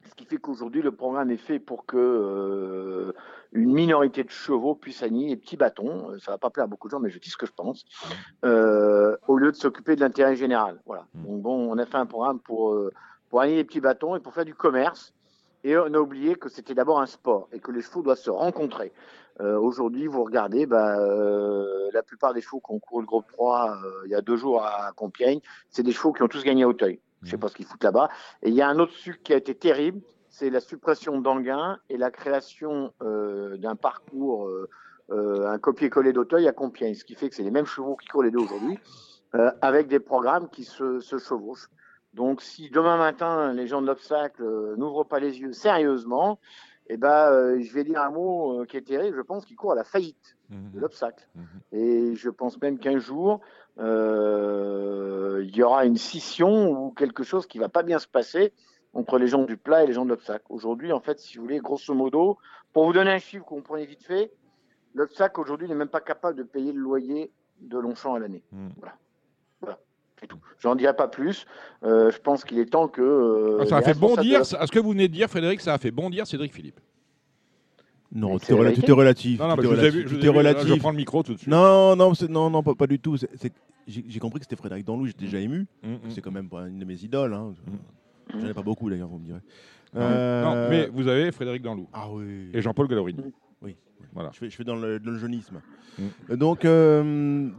[0.09, 3.13] Ce qui fait qu'aujourd'hui, le programme est fait pour que
[3.55, 6.11] une minorité de chevaux puisse aligner les petits bâtons.
[6.11, 7.53] Euh, ça va pas plaire à beaucoup de gens, mais je dis ce que je
[7.53, 7.85] pense.
[8.43, 10.81] Euh, au lieu de s'occuper de l'intérêt général.
[10.85, 11.07] Voilà.
[11.13, 11.25] Mm.
[11.25, 12.91] Donc bon, on a fait un programme pour euh,
[13.29, 15.13] pour aligner les petits bâtons et pour faire du commerce.
[15.63, 18.29] Et on a oublié que c'était d'abord un sport et que les chevaux doivent se
[18.29, 18.93] rencontrer.
[19.39, 20.95] Aujourd'hui, vous regardez, bah,
[21.91, 23.75] la plupart des chevaux qui ont couru le groupe 3
[24.05, 25.39] il y a deux jours à Compiègne,
[25.71, 27.01] c'est des chevaux qui ont tous gagné à Auteuil.
[27.23, 27.39] Je sais mm.
[27.39, 28.09] pas ce qu'ils foutent là-bas.
[28.41, 31.79] Et il y a un autre sucre qui a été terrible, c'est la suppression d'Anguin
[31.89, 34.69] et la création euh, d'un parcours, euh,
[35.11, 38.07] euh, un copier-coller d'Auteuil à Compiègne, ce qui fait que c'est les mêmes chevaux qui
[38.07, 38.77] courent les deux aujourd'hui,
[39.61, 41.69] avec des programmes qui se, chevauchent.
[42.13, 44.43] Donc, si demain matin, les gens de l'obstacle
[44.77, 46.39] n'ouvrent pas les yeux sérieusement,
[46.87, 49.75] eh ben, je vais dire un mot qui est terrible, je pense qu'ils courent à
[49.75, 50.71] la faillite mmh.
[50.73, 51.27] de l'obstacle.
[51.35, 51.41] Mmh.
[51.73, 53.41] Et je pense même qu'un jour,
[53.77, 58.53] il y aura une scission ou quelque chose qui va pas bien se passer
[58.95, 60.45] entre les gens du plat et les gens de l'obstacle.
[60.49, 62.37] Aujourd'hui, en fait, si vous voulez, grosso modo,
[62.73, 64.31] pour vous donner un chiffre qu'on prenait vite fait,
[64.93, 68.41] l'obstacle aujourd'hui n'est même pas capable de payer le loyer de Longchamp à l'année.
[68.51, 68.69] Hmm.
[68.77, 68.95] Voilà.
[69.61, 69.79] Voilà.
[70.19, 70.39] C'est tout.
[70.59, 71.45] J'en dirai pas plus.
[71.83, 73.01] Euh, je pense qu'il est temps que.
[73.01, 74.41] Euh, ah, ça a fait bondir.
[74.41, 76.79] À ce que vous venez de dire, Frédéric, ça a fait bondir Cédric Philippe.
[78.15, 78.89] Non, tout est, relatif.
[78.89, 79.39] relatif.
[79.39, 80.67] Non, non, tout est relatif.
[80.67, 81.49] Je prends le micro tout de suite.
[81.49, 83.17] Non, non, non, non, pas, du tout.
[83.87, 85.05] J'ai compris que c'était Frédéric Danlou.
[85.05, 85.67] J'étais déjà ému.
[85.83, 85.97] Hmm, hmm.
[86.09, 87.33] C'est quand même une de mes idoles.
[87.33, 87.53] Hein.
[88.33, 89.41] J'en ai pas beaucoup d'ailleurs, vous me direz.
[89.93, 91.87] Non, euh, mais vous avez Frédéric Danlou.
[91.93, 92.49] Ah oui.
[92.53, 93.19] Et Jean-Paul Gallorini.
[93.61, 93.75] Oui.
[94.13, 94.31] Voilà.
[94.33, 95.61] Je fais, je fais dans, le, jeunisme.
[95.99, 96.35] Mm.
[96.35, 96.65] Donc,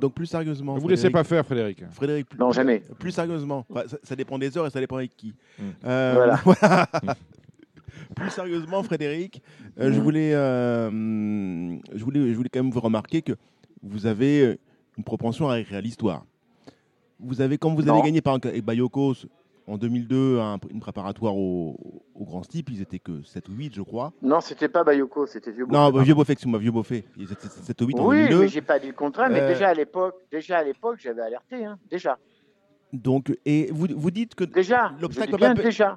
[0.01, 0.77] donc, plus sérieusement.
[0.77, 1.85] Ne vous laissez pas faire, Frédéric.
[1.91, 2.83] Frédéric, non, jamais.
[2.99, 3.67] Plus sérieusement.
[4.03, 5.35] ça, dépend des heures et ça dépend avec qui.
[5.59, 5.65] Mm.
[5.83, 6.41] voilà.
[8.17, 9.43] plus sérieusement, Frédéric,
[9.77, 13.33] je, voulais, je, voulais, je voulais quand même vous remarquer que
[13.83, 14.59] vous avez
[14.99, 16.25] une propension à écrire l'histoire.
[17.21, 19.27] Vous avez, comme vous avez gagné par exemple avec Bayokos
[19.67, 20.39] en 2002
[20.71, 21.77] une préparatoire au,
[22.19, 24.13] Grand Steep, ils étaient que 7 ou 8, je crois.
[24.23, 25.79] Non, c'était pas Bayoko, c'était Vieux Beaufait.
[25.79, 27.05] Non, Vieux Beaufait, excuse-moi, Vieux Beaufait.
[27.17, 28.35] Ils étaient 7 ou 8 en 2002.
[28.35, 30.99] Oui, mais j'ai pas dit le contraire, mais euh, déjà à l'époque, déjà à l'époque,
[30.99, 32.19] j'avais alerté, hein, déjà.
[32.93, 34.45] Donc, et vous, vous dites que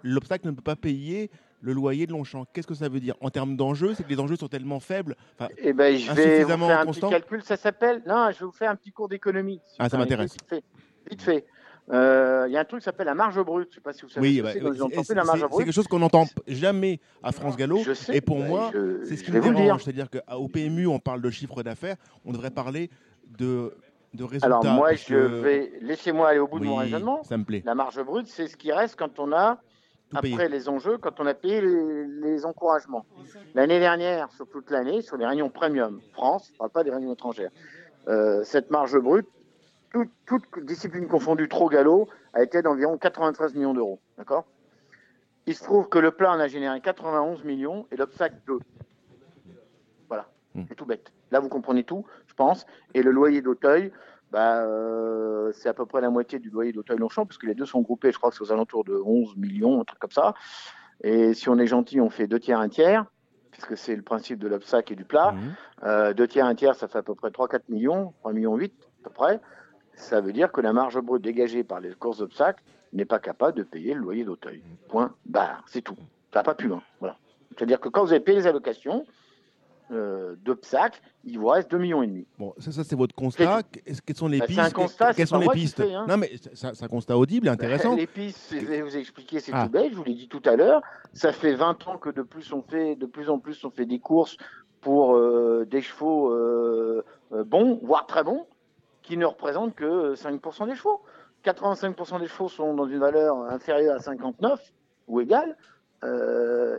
[0.04, 1.30] l'obstacle ne peut pas payer
[1.62, 2.46] le loyer de Longchamp.
[2.54, 3.16] Qu'est-ce que ça veut dire?
[3.22, 5.16] En termes d'enjeux, c'est que les enjeux sont tellement faibles.
[5.58, 7.44] Eh ben, je vais vous faire un petit calcul.
[7.44, 8.02] Ça s'appelle.
[8.08, 9.62] Non, je vais vous faire un petit cours d'économie.
[9.78, 10.34] ah, ça m'intéresse.
[10.34, 10.64] Vite fait.
[11.10, 11.46] Vite fait.
[11.92, 13.70] Euh, il y a un truc qui s'appelle la marge brute.
[13.72, 14.28] Je ne sais pas si vous savez.
[14.28, 17.80] Oui, bah, c'est quelque chose qu'on n'entend jamais à France Gallo.
[18.14, 18.72] et pour moi,
[19.06, 19.84] c'est ce qui me dérange.
[19.84, 21.96] C'est-à-dire qu'au PMU, on parle de chiffre d'affaires.
[22.26, 22.90] On devrait parler
[23.38, 23.74] de
[24.14, 24.48] de résultats.
[24.48, 27.24] Alors moi, je vais laissez-moi aller au bout de mon raisonnement.
[27.24, 27.62] Ça me plaît.
[27.66, 29.62] La marge brute, c'est ce qui reste quand on a
[30.14, 33.06] après les enjeux, quand on a payé les, encouragements.
[33.54, 36.92] L'année dernière, sur toute l'année, sur les réunions premium France, je ne parle pas des
[36.92, 37.52] réunions étrangères,
[38.08, 39.28] euh, cette marge brute,
[39.92, 44.00] toute, toute, discipline confondue, trop galop, a été d'environ 93 millions d'euros.
[44.18, 44.46] D'accord?
[45.48, 48.60] Il se trouve que le plan en a généré 91 millions et l'obstacle 2.
[50.08, 50.64] Voilà, hmm.
[50.68, 51.12] c'est tout bête.
[51.32, 52.66] Là, vous comprenez tout, je pense.
[52.94, 53.92] Et le loyer d'Auteuil,
[54.32, 57.66] bah, euh, c'est à peu près la moitié du loyer d'Auteuil-Longchamp, parce que les deux
[57.66, 60.34] sont groupés, je crois que c'est aux alentours de 11 millions, un truc comme ça.
[61.04, 63.06] Et si on est gentil, on fait deux tiers, un tiers,
[63.52, 65.32] puisque c'est le principe de l'obstacle et du plat.
[65.32, 65.56] Mmh.
[65.84, 68.74] Euh, deux tiers, un tiers, ça fait à peu près 3-4 millions, 3 millions 8
[69.02, 69.40] à peu près.
[69.96, 73.58] Ça veut dire que la marge brute dégagée par les courses d'obstacles n'est pas capable
[73.58, 74.64] de payer le loyer d'Auteuil.
[74.88, 75.98] Point barre, c'est tout.
[76.32, 76.82] Ça va pas plus loin.
[77.00, 77.18] Voilà.
[77.58, 79.06] C'est-à-dire que quand vous avez payé les allocations,
[79.92, 82.04] euh, d'obstacles, il vous reste 2,5 millions.
[82.04, 82.28] et demi.
[82.38, 83.62] Bon, ça, ça c'est votre constat.
[84.06, 85.80] Quelles sont les bah, pistes C'est un constat, Quelles sont les pistes?
[85.80, 86.06] hein.
[86.08, 87.96] Non, mais c'est un constat audible et intéressant.
[87.96, 89.66] les pistes, je vais vous expliquer, c'est ah.
[89.66, 90.82] tout bête, je vous l'ai dit tout à l'heure.
[91.14, 93.88] Ça fait 20 ans que de plus, on fait, de plus en plus on fait
[93.88, 94.38] des courses
[94.82, 98.46] pour euh, des chevaux euh, bons, voire très bons,
[99.02, 101.02] qui ne représentent que 5% des chevaux.
[101.46, 104.62] 85% des chevaux sont dans une valeur inférieure à 59
[105.08, 105.58] ou égale.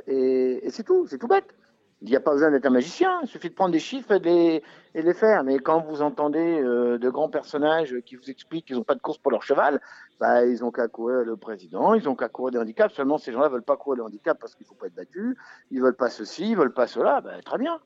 [0.07, 1.53] et c'est tout, c'est tout bête.
[2.03, 4.21] Il n'y a pas besoin d'être un magicien, il suffit de prendre des chiffres et
[4.21, 4.63] de les,
[4.95, 5.45] et les faire.
[5.45, 9.01] Mais quand vous entendez euh, de grands personnages qui vous expliquent qu'ils n'ont pas de
[9.01, 9.83] course pour leur cheval,
[10.19, 12.95] bah, ils ont qu'à courir le président, ils ont qu'à courir des handicaps.
[12.95, 14.95] Seulement, ces gens-là ne veulent pas courir le handicap parce qu'il ne faut pas être
[14.95, 15.37] battu,
[15.71, 17.21] ils ne veulent pas ceci, ils ne veulent pas cela.
[17.21, 17.79] Bah, très bien,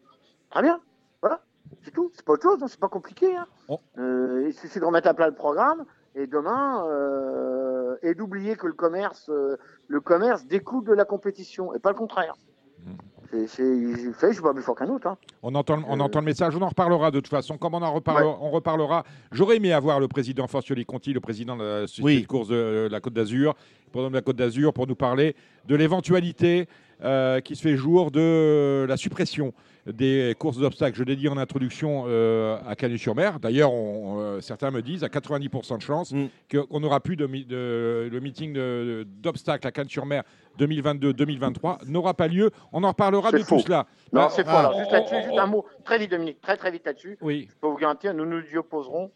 [0.50, 0.80] très bien.
[1.20, 1.40] Voilà,
[1.82, 2.12] c'est tout.
[2.14, 2.68] C'est pas autre chose, hein.
[2.68, 3.34] c'est pas compliqué.
[3.34, 3.46] Hein.
[3.68, 3.80] Oh.
[3.98, 5.84] Euh, il suffit de remettre à plat le programme
[6.14, 9.28] et demain, euh, et d'oublier que le commerce,
[9.88, 12.36] le commerce découle de la compétition et pas le contraire.
[12.78, 12.92] Mmh.
[13.48, 15.08] C'est je suis pas plus fort qu'un autre.
[15.08, 15.18] Hein.
[15.42, 17.58] On, entend, on entend le message, on en reparlera de toute façon.
[17.58, 19.04] Comme on en reparlera, on reparlera.
[19.32, 22.88] J'aurais aimé avoir le président Forcioli Conti, le président de la société de course de
[22.90, 23.54] la Côte d'Azur,
[23.94, 25.34] de la Côte d'Azur, pour nous parler
[25.66, 26.68] de l'éventualité
[27.02, 29.52] euh, qui se fait jour de la suppression
[29.86, 30.96] des courses d'obstacles.
[30.96, 33.40] Je l'ai dit en introduction euh, à Cagnes-sur-Mer.
[33.40, 36.26] D'ailleurs, euh, certains me disent à 90% de chance mm.
[36.50, 38.54] qu'on n'aura plus de, le meeting
[39.20, 40.22] d'obstacles à Cagnes-sur-Mer
[40.58, 42.50] 2022-2023 n'aura pas lieu.
[42.72, 43.86] On en reparlera de tout cela.
[44.12, 44.50] Non, bah, c'est faux.
[44.50, 47.18] Alors, juste là-dessus, juste un mot très vite, Dominique, très très vite là-dessus.
[47.20, 47.48] Oui.
[47.50, 49.10] Je peux vous garantir, nous nous y opposerons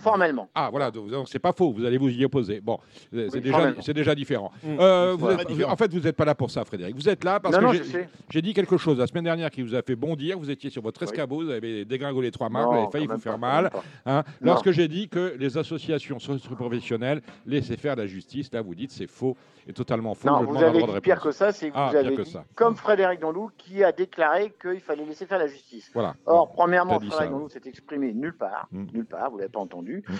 [0.00, 0.48] formellement.
[0.54, 2.60] Ah voilà, donc c'est pas faux, vous allez vous y opposer.
[2.60, 2.78] Bon,
[3.12, 4.50] c'est déjà, déjà différent.
[4.62, 4.76] Mmh.
[4.80, 5.16] Euh,
[5.68, 6.96] en fait, vous n'êtes pas là pour ça, Frédéric.
[6.96, 9.82] Vous êtes là parce que j'ai dit quelque chose la semaine dernière qui vous a
[9.82, 10.38] fait bondir.
[10.38, 13.38] Vous étiez sur votre escabeau, vous avez dégringolé trois marques, vous avez failli vous faire
[13.38, 13.70] mal.
[14.06, 14.22] Hein.
[14.40, 16.18] Lorsque j'ai dit que les associations
[16.56, 19.36] professionnelles laissaient faire la justice, là vous dites c'est faux
[19.66, 20.28] et totalement faux.
[20.28, 23.20] Non, vous avez dit pire que ça, c'est que ah, vous avez dit, comme Frédéric
[23.20, 25.90] Danlou qui a déclaré qu'il fallait laisser faire la justice.
[25.92, 26.14] Voilà.
[26.26, 28.86] Or, premièrement, Frédéric Danlou s'est exprimé nulle part, mmh.
[28.94, 29.89] nulle part, vous l'avez pas entendu.
[29.98, 30.14] Mm.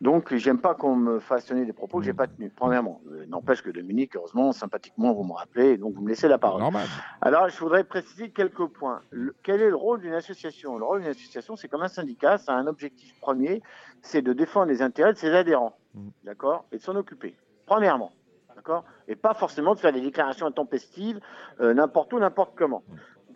[0.00, 2.16] Donc, j'aime pas qu'on me fasse tenir des propos que j'ai mm.
[2.16, 2.52] pas tenus.
[2.54, 6.38] Premièrement, euh, n'empêche que Dominique, heureusement, sympathiquement, vous me rappelez, donc vous me laissez la
[6.38, 6.60] parole.
[6.60, 6.86] Normal.
[7.20, 9.02] Alors, je voudrais préciser quelques points.
[9.42, 10.76] quel est le rôle d'une association?
[10.78, 13.62] Le rôle d'une association, c'est comme un syndicat, ça a un objectif premier,
[14.02, 16.08] c'est de défendre les intérêts de ses adhérents, mm.
[16.24, 17.34] d'accord, et de s'en occuper.
[17.64, 18.12] Premièrement,
[18.54, 21.20] d'accord, et pas forcément de faire des déclarations intempestives
[21.60, 22.82] euh, n'importe où, n'importe comment.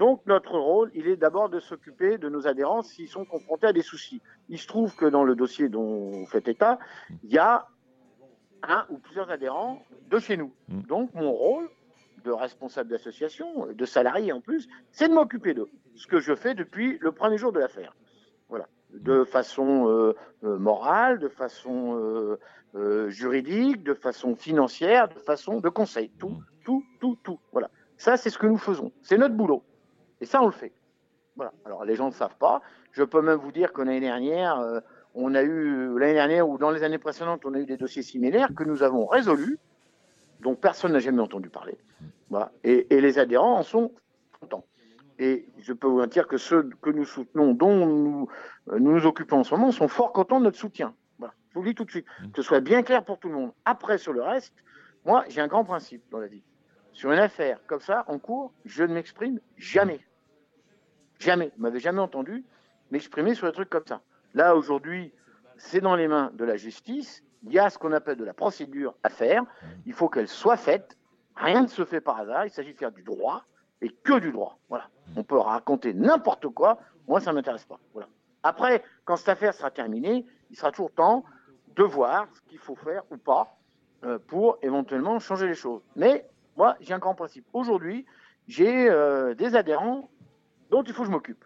[0.01, 3.75] Donc notre rôle, il est d'abord de s'occuper de nos adhérents s'ils sont confrontés à
[3.75, 4.23] des soucis.
[4.49, 6.79] Il se trouve que dans le dossier dont vous faites état,
[7.23, 7.67] il y a
[8.63, 10.55] un ou plusieurs adhérents de chez nous.
[10.69, 10.81] Mm.
[10.85, 11.69] Donc mon rôle
[12.25, 15.69] de responsable d'association, de salarié en plus, c'est de m'occuper d'eux.
[15.97, 17.95] Ce que je fais depuis le premier jour de l'affaire.
[18.49, 18.69] Voilà.
[18.95, 20.15] De façon euh,
[20.45, 22.39] euh, morale, de façon
[22.75, 26.09] euh, juridique, de façon financière, de façon de conseil.
[26.19, 27.39] Tout, tout, tout, tout.
[27.53, 27.71] Voilà.
[27.99, 28.93] Ça, c'est ce que nous faisons.
[29.03, 29.63] C'est notre boulot.
[30.21, 30.73] Et ça, on le fait.
[31.37, 31.53] Voilà.
[31.65, 32.61] Alors les gens ne savent pas.
[32.93, 34.83] Je peux même vous dire que l'année dernière,
[35.15, 38.03] on a eu l'année dernière ou dans les années précédentes, on a eu des dossiers
[38.03, 39.59] similaires que nous avons résolus,
[40.41, 41.79] dont personne n'a jamais entendu parler.
[42.29, 42.53] Voilà.
[42.65, 43.93] Et, et, les adhérents en sont
[44.39, 44.65] contents.
[45.19, 48.29] Et je peux vous dire que ceux que nous soutenons, dont nous,
[48.73, 50.95] nous nous occupons en ce moment, sont fort contents de notre soutien.
[51.19, 51.35] Voilà.
[51.51, 52.07] Je vous le dis tout de suite.
[52.33, 53.53] Que ce soit bien clair pour tout le monde.
[53.65, 54.55] Après, sur le reste,
[55.05, 56.43] moi, j'ai un grand principe dans la vie.
[56.93, 60.01] Sur une affaire comme ça, en cours, je ne m'exprime jamais.
[61.21, 61.53] Jamais.
[61.57, 62.45] Vous m'avez jamais entendu
[62.91, 64.01] m'exprimer sur des trucs comme ça.
[64.35, 65.13] Là, aujourd'hui,
[65.59, 67.23] c'est dans les mains de la justice.
[67.45, 69.45] Il y a ce qu'on appelle de la procédure à faire.
[69.87, 70.97] Il faut qu'elle soit faite.
[71.37, 72.47] Rien ne se fait par hasard.
[72.47, 73.45] Il s'agit de faire du droit
[73.83, 74.59] et que du droit.
[74.69, 74.89] Voilà.
[75.15, 76.81] On peut raconter n'importe quoi.
[77.07, 77.79] Moi, ça ne m'intéresse pas.
[77.93, 78.09] Voilà.
[78.43, 81.25] Après, quand cette affaire sera terminée, il sera toujours temps
[81.77, 83.59] de voir ce qu'il faut faire ou pas
[84.05, 85.83] euh, pour éventuellement changer les choses.
[85.97, 86.27] Mais
[86.57, 87.47] moi, j'ai un grand principe.
[87.53, 88.07] Aujourd'hui,
[88.49, 90.11] j'ai euh, des adhérents
[90.71, 91.45] dont il faut que je m'occupe.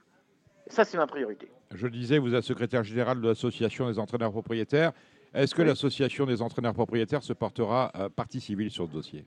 [0.68, 1.50] Ça, c'est ma priorité.
[1.74, 4.92] Je le disais, vous êtes secrétaire général de l'association des entraîneurs propriétaires.
[5.34, 9.26] Est-ce que l'association des entraîneurs propriétaires se portera euh, partie civile sur ce dossier?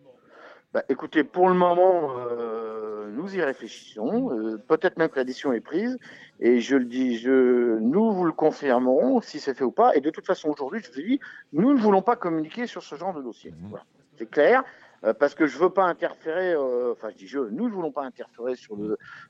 [0.73, 4.31] Bah, Écoutez, pour le moment, euh, nous y réfléchissons.
[4.31, 5.97] Euh, peut-être même que la décision est prise.
[6.39, 9.95] Et je le dis, je, nous vous le confirmerons si c'est fait ou pas.
[9.95, 11.19] Et de toute façon, aujourd'hui, je vous ai dit,
[11.51, 13.51] nous ne voulons pas communiquer sur ce genre de dossier.
[13.51, 13.67] Mmh.
[13.69, 13.85] Voilà.
[14.17, 14.63] C'est clair.
[15.03, 17.91] Euh, parce que je veux pas interférer, euh, enfin je dis je, nous ne voulons
[17.91, 18.75] pas interférer sur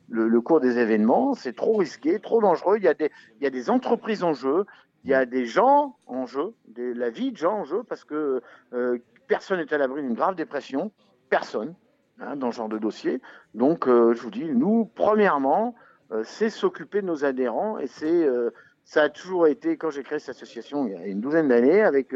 [0.10, 4.34] le, cours des événements, c'est trop risqué, trop dangereux, il y, a des, entreprises en
[4.34, 4.66] jeu,
[5.04, 8.42] il y a des gens en jeu, la vie de gens en jeu, parce que
[8.74, 10.92] euh, personne n'est à l'abri d'une grave dépression,
[11.30, 11.76] personne,
[12.22, 13.22] hein, dans ce genre de dossier.
[13.54, 15.76] Donc je vous dis, nous, premièrement,
[16.24, 18.26] c'est s'occuper de nos adhérents et c'est
[18.86, 21.82] ça a toujours été, quand j'ai créé cette association il y a une douzaine d'années,
[21.82, 22.16] avec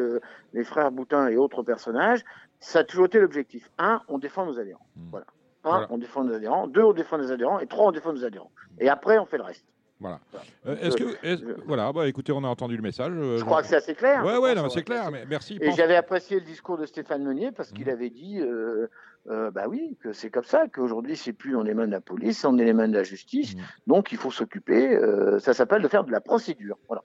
[0.54, 2.24] les frères Boutin et autres personnages,
[2.62, 3.70] ça a toujours été l'objectif.
[3.78, 4.86] Un, on défend nos adhérents.
[4.96, 5.10] Hmm.
[5.10, 5.26] Voilà.
[5.64, 6.68] Un, on défend nos adhérents.
[6.68, 7.60] Deux, on défend nos adhérents.
[7.60, 8.52] Et trois, on défend nos adhérents.
[8.80, 9.66] Et après, on fait le reste.
[10.00, 10.20] Voilà.
[10.66, 13.14] Euh, est-ce que, voilà, bah, écoutez, on a entendu le message.
[13.16, 14.26] Euh, je crois que c'est assez clair.
[14.26, 15.12] Ouais, ouais, c'est clair.
[15.12, 15.60] Mais merci.
[15.62, 17.92] Et j'avais apprécié le discours de Stéphane Meunier parce qu'il hmm.
[17.92, 18.88] avait dit, euh,
[19.26, 22.40] bah oui, que c'est comme ça, qu'aujourd'hui c'est plus dans les mains de la police,
[22.40, 23.56] c'est dans les mains de la justice.
[23.56, 23.60] Hmm.
[23.86, 25.00] Donc il faut s'occuper.
[25.40, 26.80] ça s'appelle de faire de la procédure.
[26.88, 27.04] Voilà.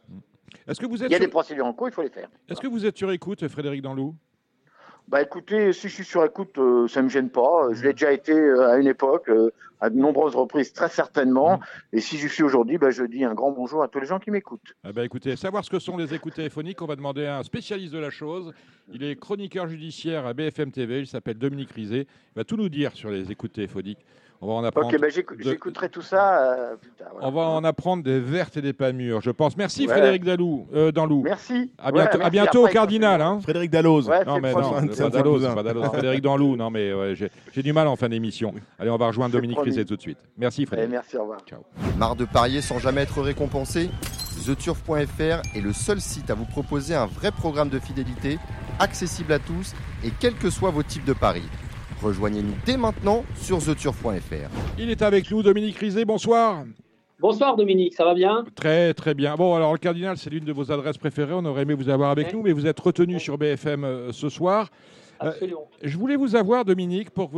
[0.66, 2.30] Est-ce que vous êtes il y a des procédures en cours, il faut les faire.
[2.48, 4.16] Est-ce que vous êtes sur écoute, Frédéric Danlou?
[5.08, 7.68] Bah écoutez, si je suis sur écoute, euh, ça me gêne pas.
[7.72, 11.60] Je l'ai déjà été euh, à une époque, euh, à de nombreuses reprises, très certainement.
[11.92, 14.18] Et si je suis aujourd'hui, bah, je dis un grand bonjour à tous les gens
[14.18, 14.74] qui m'écoutent.
[14.82, 17.44] Ah bah écoutez, savoir ce que sont les écoutes téléphoniques, on va demander à un
[17.44, 18.52] spécialiste de la chose.
[18.92, 22.08] Il est chroniqueur judiciaire à BFM TV, il s'appelle Dominique Rizet.
[22.34, 24.04] Il va tout nous dire sur les écoutes téléphoniques.
[24.40, 24.88] On va en apprendre.
[24.88, 27.08] Ok, bah, j'écouterai tout ça euh, plus tard.
[27.20, 29.56] On va en apprendre des vertes et des pas mûres, je pense.
[29.56, 31.22] Merci Frédéric Dalou, euh, Danlou.
[31.22, 31.70] Merci.
[31.78, 33.20] À bientôt, à bientôt au Cardinal.
[33.22, 33.40] Hein.
[33.42, 34.08] Frédéric Dalloz.
[34.26, 35.86] non, mais non, pas Dalloz, pas Dalloz.
[35.86, 36.56] Frédéric Danlou.
[36.56, 38.52] Non, mais ouais, j'ai du mal en fin d'émission.
[38.78, 40.18] Allez, on va rejoindre Dominique Rizet tout de suite.
[40.36, 40.92] Merci Frédéric.
[40.92, 41.40] merci, au revoir.
[41.46, 41.60] Ciao.
[41.96, 43.90] Marre de parier sans jamais être récompensé?
[44.44, 48.38] TheTurf.fr est le seul site à vous proposer un vrai programme de fidélité,
[48.78, 51.42] accessible à tous et quels que soient vos types de paris.
[52.02, 54.50] Rejoignez-nous dès maintenant sur theturf.fr.
[54.78, 56.64] Il est avec nous, Dominique Rizet, bonsoir.
[57.18, 58.44] Bonsoir Dominique, ça va bien?
[58.54, 59.36] Très très bien.
[59.36, 62.10] Bon alors le Cardinal c'est l'une de vos adresses préférées, on aurait aimé vous avoir
[62.10, 64.68] avec nous mais vous êtes retenu sur BFM euh, ce soir.
[65.22, 65.66] Euh, Absolument.
[65.82, 67.30] je voulais vous avoir Dominique pour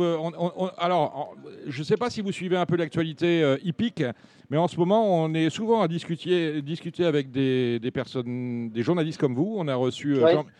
[0.77, 1.33] alors
[1.65, 4.03] je ne sais pas si vous suivez un peu l'actualité euh, hippique
[4.49, 9.21] mais en ce moment on est souvent à discuter, discuter avec des, personnes, des journalistes
[9.21, 9.55] comme vous.
[9.57, 10.17] On a reçu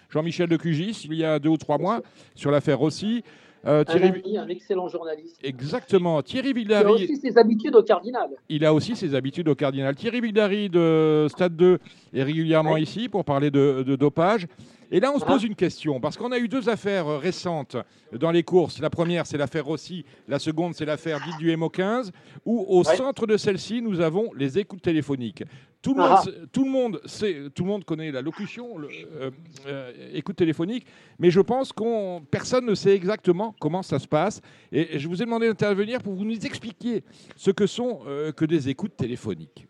[0.10, 2.02] Jean-Michel de Cugis il y a deux ou trois mois
[2.36, 3.26] sur l'affaire aussi.
[3.66, 4.38] Euh, Thierry...
[4.38, 5.38] un, excellent journaliste.
[5.44, 6.22] Exactement.
[6.22, 6.84] Thierry Villary.
[6.84, 8.30] Il a aussi ses habitudes au Cardinal.
[8.48, 9.96] Il a aussi ses habitudes au Cardinal.
[9.96, 11.80] Thierry Villary de Stade 2
[12.14, 14.48] est régulièrement ici pour parler de, dopage.
[14.92, 17.78] Et là, on se pose une question, parce qu'on a eu deux affaires récentes
[18.12, 18.80] dans les courses.
[18.80, 20.04] La première, c'est l'affaire Rossi.
[20.28, 22.10] La seconde, c'est l'affaire dite du MO15,
[22.46, 25.44] où au centre de celle-ci, nous avons les écoutes téléphoniques.
[25.82, 26.24] Tout le, ah.
[26.26, 29.32] monde, tout, le monde sait, tout le monde connaît la locution, le, euh,
[29.68, 30.86] euh, écoute téléphonique,
[31.20, 34.42] mais je pense qu'on personne ne sait exactement comment ça se passe.
[34.74, 37.04] Et je vous ai demandé d'intervenir pour vous nous expliquer
[37.38, 39.68] ce que sont euh, que des écoutes téléphoniques.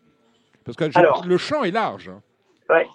[0.64, 2.08] Parce que le champ est large.
[2.08, 2.22] Hein.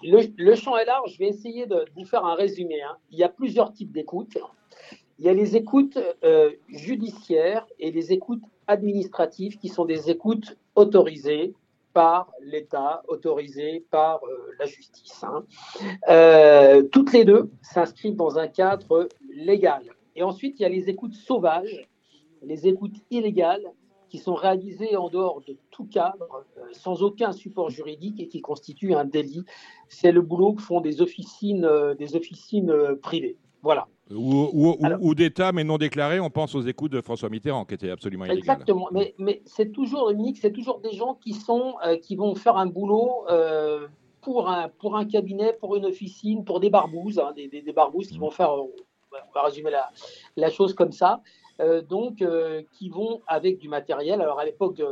[0.02, 1.14] Le, champ est large.
[1.14, 2.82] Je vais essayer de vous faire un résumé.
[2.82, 2.96] Hein.
[3.10, 4.38] Il y a plusieurs types d'écoutes.
[5.18, 5.98] Il y a les écoutes
[6.68, 11.54] judiciaires et les écoutes administratives qui sont des écoutes autorisées
[11.96, 15.24] par l'État, autorisé par euh, la justice.
[15.24, 15.46] Hein.
[16.10, 19.82] Euh, toutes les deux s'inscrivent dans un cadre légal.
[20.14, 21.88] Et ensuite, il y a les écoutes sauvages,
[22.42, 23.64] les écoutes illégales,
[24.16, 28.40] qui sont réalisées en dehors de tout cadre, euh, sans aucun support juridique et qui
[28.40, 29.44] constituent un délit.
[29.88, 31.68] C'est le boulot que font des officines,
[31.98, 32.72] des officines
[33.02, 33.36] privées.
[33.62, 33.88] Voilà.
[34.12, 36.20] Ou, d'État, mais non déclarés.
[36.20, 38.38] On pense aux écoutes de François Mitterrand, qui étaient absolument illégales.
[38.38, 38.88] Exactement.
[38.92, 42.56] Mais, mais c'est toujours, Dominique, c'est toujours des gens qui, sont, euh, qui vont faire
[42.56, 43.88] un boulot euh,
[44.20, 48.06] pour, un, pour un cabinet, pour une officine, pour des barbouzes, hein, des, des, barbouzes
[48.06, 48.70] qui vont faire, on
[49.34, 49.90] va résumer la,
[50.36, 51.45] la chose comme ça, euh,
[51.88, 52.22] donc
[52.72, 54.20] qui vont avec du matériel.
[54.20, 54.86] Alors à l'époque de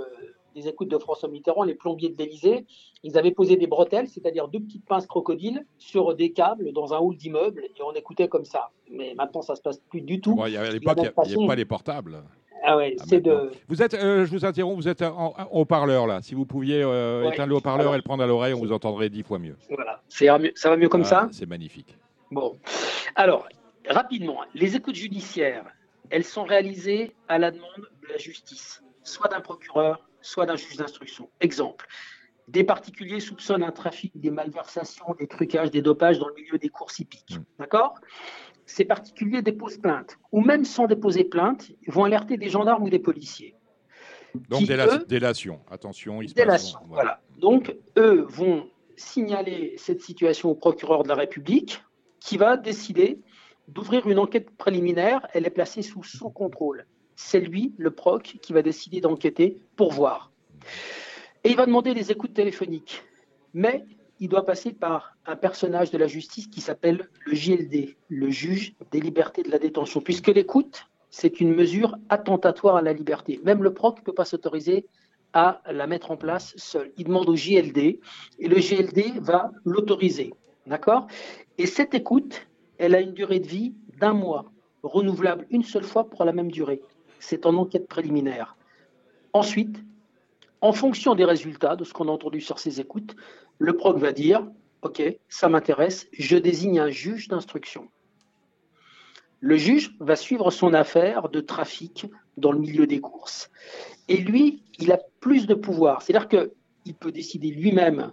[0.54, 2.64] des écoutes de François Mitterrand, les plombiers de l'Élysée,
[3.02, 6.98] ils avaient posé des bretelles, c'est-à-dire deux petites pinces crocodiles sur des câbles dans un
[6.98, 8.70] hall d'immeuble et on écoutait comme ça.
[8.90, 10.40] Mais maintenant, ça se passe plus du tout.
[10.40, 12.22] à l'époque, il n'y avait pas les portables.
[12.66, 13.50] Ah ouais, ah, c'est de.
[13.68, 16.22] Vous êtes, euh, je vous interromps, vous êtes en, haut-parleur là.
[16.22, 19.10] Si vous pouviez euh, éteindre le haut-parleur et le prendre à l'oreille, on vous entendrait
[19.10, 19.56] dix fois mieux.
[19.68, 21.28] Voilà, ça va mieux comme ah, ça?
[21.30, 21.94] C'est magnifique.
[22.30, 22.56] Bon,
[23.16, 23.46] alors,
[23.86, 25.66] rapidement, les écoutes judiciaires,
[26.10, 30.76] elles sont réalisées à la demande de la justice, soit d'un procureur, soit d'un juge
[30.76, 31.30] d'instruction.
[31.40, 31.86] Exemple,
[32.48, 36.68] des particuliers soupçonnent un trafic, des malversations, des trucages, des dopages dans le milieu des
[36.68, 37.38] courses hippiques.
[37.38, 37.44] Mm.
[37.58, 37.94] D'accord?
[38.66, 42.98] Ces particuliers déposent plainte, ou même sans déposer plainte, vont alerter des gendarmes ou des
[42.98, 43.54] policiers.
[44.48, 44.64] Donc,
[45.06, 47.20] délation, attention, il se délation, voilà.
[47.38, 51.84] Donc, eux vont signaler cette situation au procureur de la République,
[52.20, 53.20] qui va décider
[53.68, 55.26] d'ouvrir une enquête préliminaire.
[55.32, 56.86] Elle est placée sous son contrôle
[57.16, 60.32] c'est lui, le proc, qui va décider d'enquêter pour voir.
[61.44, 63.02] Et il va demander des écoutes téléphoniques.
[63.52, 63.84] Mais
[64.20, 68.74] il doit passer par un personnage de la justice qui s'appelle le JLD, le juge
[68.90, 73.40] des libertés de la détention, puisque l'écoute, c'est une mesure attentatoire à la liberté.
[73.44, 74.86] Même le proc ne peut pas s'autoriser
[75.32, 76.92] à la mettre en place seul.
[76.96, 78.00] Il demande au JLD et
[78.48, 80.32] le JLD va l'autoriser.
[80.66, 81.08] D'accord?
[81.58, 82.46] Et cette écoute,
[82.78, 84.52] elle a une durée de vie d'un mois,
[84.82, 86.82] renouvelable une seule fois pour la même durée
[87.24, 88.56] c'est en enquête préliminaire.
[89.32, 89.82] Ensuite,
[90.60, 93.16] en fonction des résultats de ce qu'on a entendu sur ces écoutes,
[93.58, 94.46] le proc va dire
[94.82, 97.88] OK, ça m'intéresse, je désigne un juge d'instruction.
[99.40, 102.06] Le juge va suivre son affaire de trafic
[102.36, 103.50] dans le milieu des courses.
[104.08, 106.02] Et lui, il a plus de pouvoir.
[106.02, 108.12] C'est-à-dire qu'il peut décider lui-même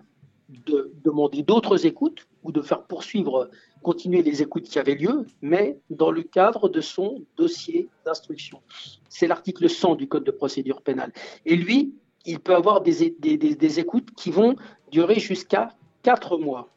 [0.50, 3.50] de demander d'autres écoutes ou de faire poursuivre,
[3.82, 8.62] continuer les écoutes qui avaient lieu, mais dans le cadre de son dossier d'instruction.
[9.10, 11.12] C'est l'article 100 du Code de procédure pénale.
[11.45, 11.94] Et lui,
[12.26, 14.56] il peut avoir des, des, écoutes qui vont
[14.91, 15.70] durer jusqu'à
[16.03, 16.70] quatre mois.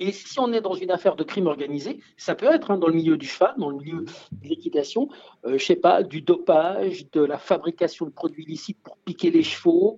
[0.00, 2.88] Et si on est dans une affaire de crime organisé, ça peut être hein, dans
[2.88, 5.08] le milieu du cheval, dans le milieu de l'équitation,
[5.44, 9.30] je euh, je sais pas, du dopage, de la fabrication de produits illicites pour piquer
[9.30, 9.96] les chevaux,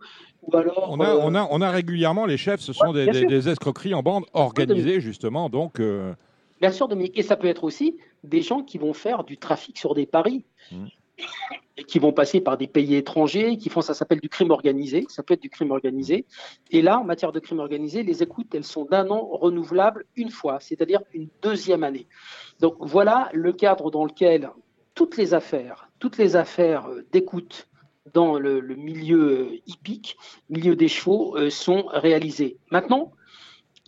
[0.52, 4.24] on, a, on, a, on a régulièrement, les chefs, ce sont des, escroqueries en bande
[4.32, 5.48] organisées, justement.
[5.48, 6.14] Donc, euh,
[6.60, 7.18] Bien sûr, Dominique.
[7.18, 10.44] Et ça peut être aussi des gens qui vont faire du trafic sur des paris.
[10.72, 10.86] Mmh.
[11.86, 15.22] Qui vont passer par des pays étrangers, qui font ça s'appelle du crime organisé, ça
[15.22, 16.26] peut être du crime organisé.
[16.70, 20.30] Et là, en matière de crime organisé, les écoutes, elles sont d'un an renouvelables une
[20.30, 22.06] fois, c'est-à-dire une deuxième année.
[22.60, 24.50] Donc voilà le cadre dans lequel
[24.94, 27.68] toutes les affaires, toutes les affaires euh, d'écoute
[28.14, 30.16] dans le, milieu hippique,
[30.48, 32.58] milieu des chevaux, euh, sont réalisées.
[32.70, 33.12] Maintenant,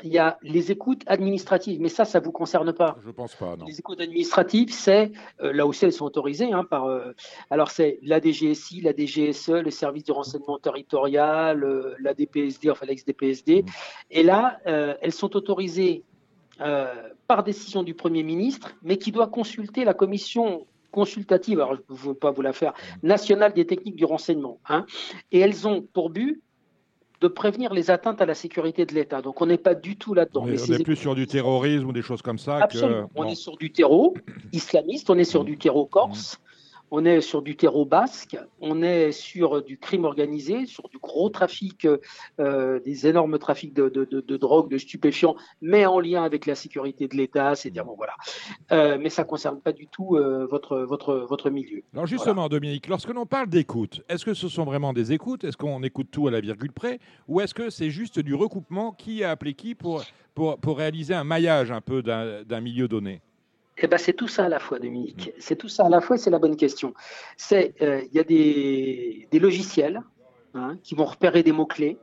[0.05, 2.97] il y a les écoutes administratives, mais ça, ça ne vous concerne pas.
[3.03, 3.67] Je ne pense pas, non.
[3.67, 5.13] Les écoutes administratives, c'est,
[5.43, 7.13] euh, là aussi elles sont autorisées, hein, par, euh,
[7.51, 11.67] alors c'est la DGSI, la DGSE, le service du renseignement territorial,
[12.01, 13.63] la DPSD, enfin l'ex-DPSD.
[13.63, 13.67] Mmh.
[14.11, 16.05] Et là, elles sont autorisées
[17.27, 21.99] par décision du Premier ministre, mais qui doit consulter la commission consultative, alors je ne
[21.99, 24.59] veux pas vous la faire, nationale des techniques du renseignement.
[24.69, 24.87] Hein,
[25.33, 26.43] et elles ont pour but
[27.21, 29.21] de prévenir les atteintes à la sécurité de l'État.
[29.21, 30.45] Donc on n'est pas du tout là-dedans.
[30.45, 32.59] On n'est plus sur du terrorisme ou des choses comme ça.
[32.59, 33.11] Absolument.
[33.15, 34.15] On est sur du terreau
[34.53, 36.41] islamiste, on est sur du terreau corse.
[36.91, 40.99] Mmh on est sur du terreau basque, on est sur du crime organisé, sur du
[40.99, 41.87] gros trafic,
[42.39, 47.09] euh, des énormes trafics de, de, drogue, de stupéfiants, mais en lien avec la sécurité
[47.09, 48.15] de l'État, c'est-à-dire bon voilà.
[48.73, 51.83] Euh, mais ça ne concerne pas du tout euh, votre, votre, votre milieu.
[51.95, 55.45] Alors justement, Dominique, lorsque l'on parle d'écoute, est-ce que ce sont vraiment des écoutes?
[55.45, 56.99] Est-ce qu'on écoute tout à la virgule près?
[57.29, 58.93] Ou est-ce que c'est juste du recoupement?
[58.93, 60.03] Qui a appelé qui pour,
[60.35, 63.23] pour, pour réaliser un maillage un peu d'un milieu donné?
[63.83, 65.29] Eh ben, c'est tout ça à la fois, Dominique.
[65.29, 65.33] Mm.
[65.39, 66.95] C'est tout ça à la fois, c'est la bonne question.
[67.37, 70.03] C'est, euh, il y a des, logiciels
[70.55, 71.99] hein, qui vont repérer des mots-clés,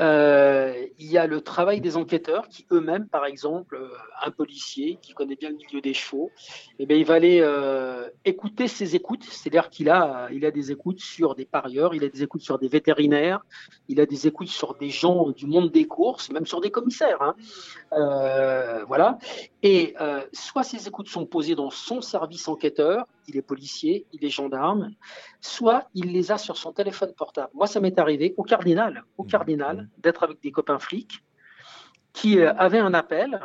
[0.00, 3.88] euh, il y a le travail des enquêteurs qui eux-mêmes, par exemple, euh,
[4.24, 6.30] un policier qui connaît bien le milieu des chevaux,
[6.78, 10.70] eh bien, il va aller euh, écouter ses écoutes, c'est-à-dire qu'il a, il a des
[10.70, 13.44] écoutes sur des parieurs, il a des écoutes sur des vétérinaires,
[13.88, 17.22] il a des écoutes sur des gens du monde des courses, même sur des commissaires.
[17.22, 17.34] Hein.
[18.86, 19.18] voilà.
[19.62, 19.94] Et
[20.32, 24.90] soit ces écoutes sont posées dans son service enquêteur, il est policier, il est gendarme,
[25.40, 27.50] soit il les a sur son téléphone portable.
[27.54, 31.22] Moi, ça m'est arrivé au cardinal, au cardinal, d'être avec des copains flics
[32.12, 33.40] qui euh, avaient un appel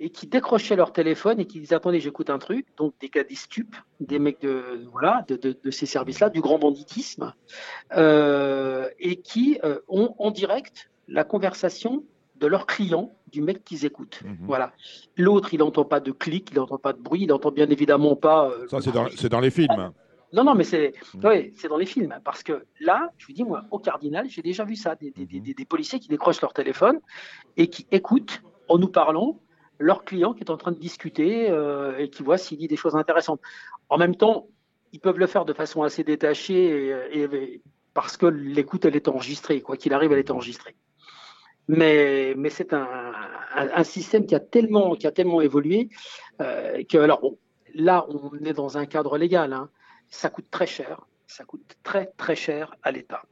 [0.00, 2.66] et qui décrochaient leur téléphone et qui disaient attendez j'écoute un truc.
[2.76, 6.40] Donc des cas des stupes des mecs de voilà de, de, ces services là du
[6.40, 7.32] grand banditisme
[7.96, 12.04] euh, et qui euh, ont en direct la conversation
[12.42, 14.20] de leur client du mec qu'ils écoutent.
[14.24, 14.38] Mhm.
[14.42, 14.72] Voilà.
[15.16, 18.16] L'autre, il n'entend pas de clic, il n'entend pas de bruit, il n'entend bien évidemment
[18.16, 18.50] pas.
[18.50, 19.92] Euh, Ça, c'est dans, dans, les films.
[20.32, 21.24] Non, non, mais c'est mhm.
[21.24, 22.14] ouais, dans les films.
[22.24, 24.96] Parce que là, je vous dis, moi, au Cardinal, j'ai déjà vu ça.
[24.96, 25.54] Des, des, des, mhm.
[25.54, 26.98] des, policiers qui décrochent leur téléphone
[27.56, 29.40] et qui écoutent, en nous parlant,
[29.78, 32.76] leur client qui est en train de discuter euh, et qui voit s'il dit des
[32.76, 33.40] choses intéressantes.
[33.88, 34.48] En même temps,
[34.92, 37.62] ils peuvent le faire de façon assez détachée et,
[37.94, 39.60] parce que l'écoute, elle est enregistrée.
[39.60, 40.76] Quoi qu'il arrive, elle est enregistrée.
[41.68, 43.12] Mais, c'est un,
[43.54, 45.88] un, système qui a tellement, qui a tellement évolué
[46.40, 47.22] euh, que, alors,
[47.74, 49.52] là, on est dans un cadre légal.
[49.52, 49.70] Hein.
[50.08, 51.06] Ça coûte très cher.
[51.26, 53.22] Ça coûte très, très cher à l'État.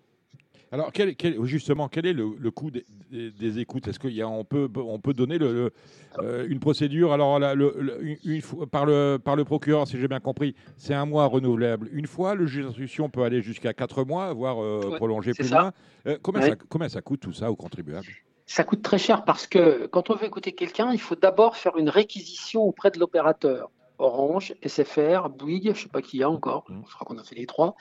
[0.73, 3.89] Alors, quel, justement, quel est le, coût des, écoutes?
[3.89, 5.73] Est-ce qu'on peut, on peut donner le,
[6.21, 7.13] euh, une procédure?
[7.13, 11.89] Alors, une, par, le, par le procureur, si j'ai bien compris, c'est un mois renouvelable
[11.93, 12.37] une fois.
[12.37, 15.73] Le juge d'instruction peut aller jusqu'à quatre mois, voire euh, prolonger plus loin.
[16.07, 18.07] Euh, combien, ça, combien ça coûte tout ça aux contribuables
[18.47, 21.77] ça coûte très cher parce que quand on veut écouter quelqu'un, il faut d'abord faire
[21.77, 23.71] une réquisition auprès de l'opérateur.
[24.01, 26.83] Orange, SFR, Bouygues, je ne sais pas qui y a encore, mmh.
[26.89, 27.77] je crois qu'on a fait les trois.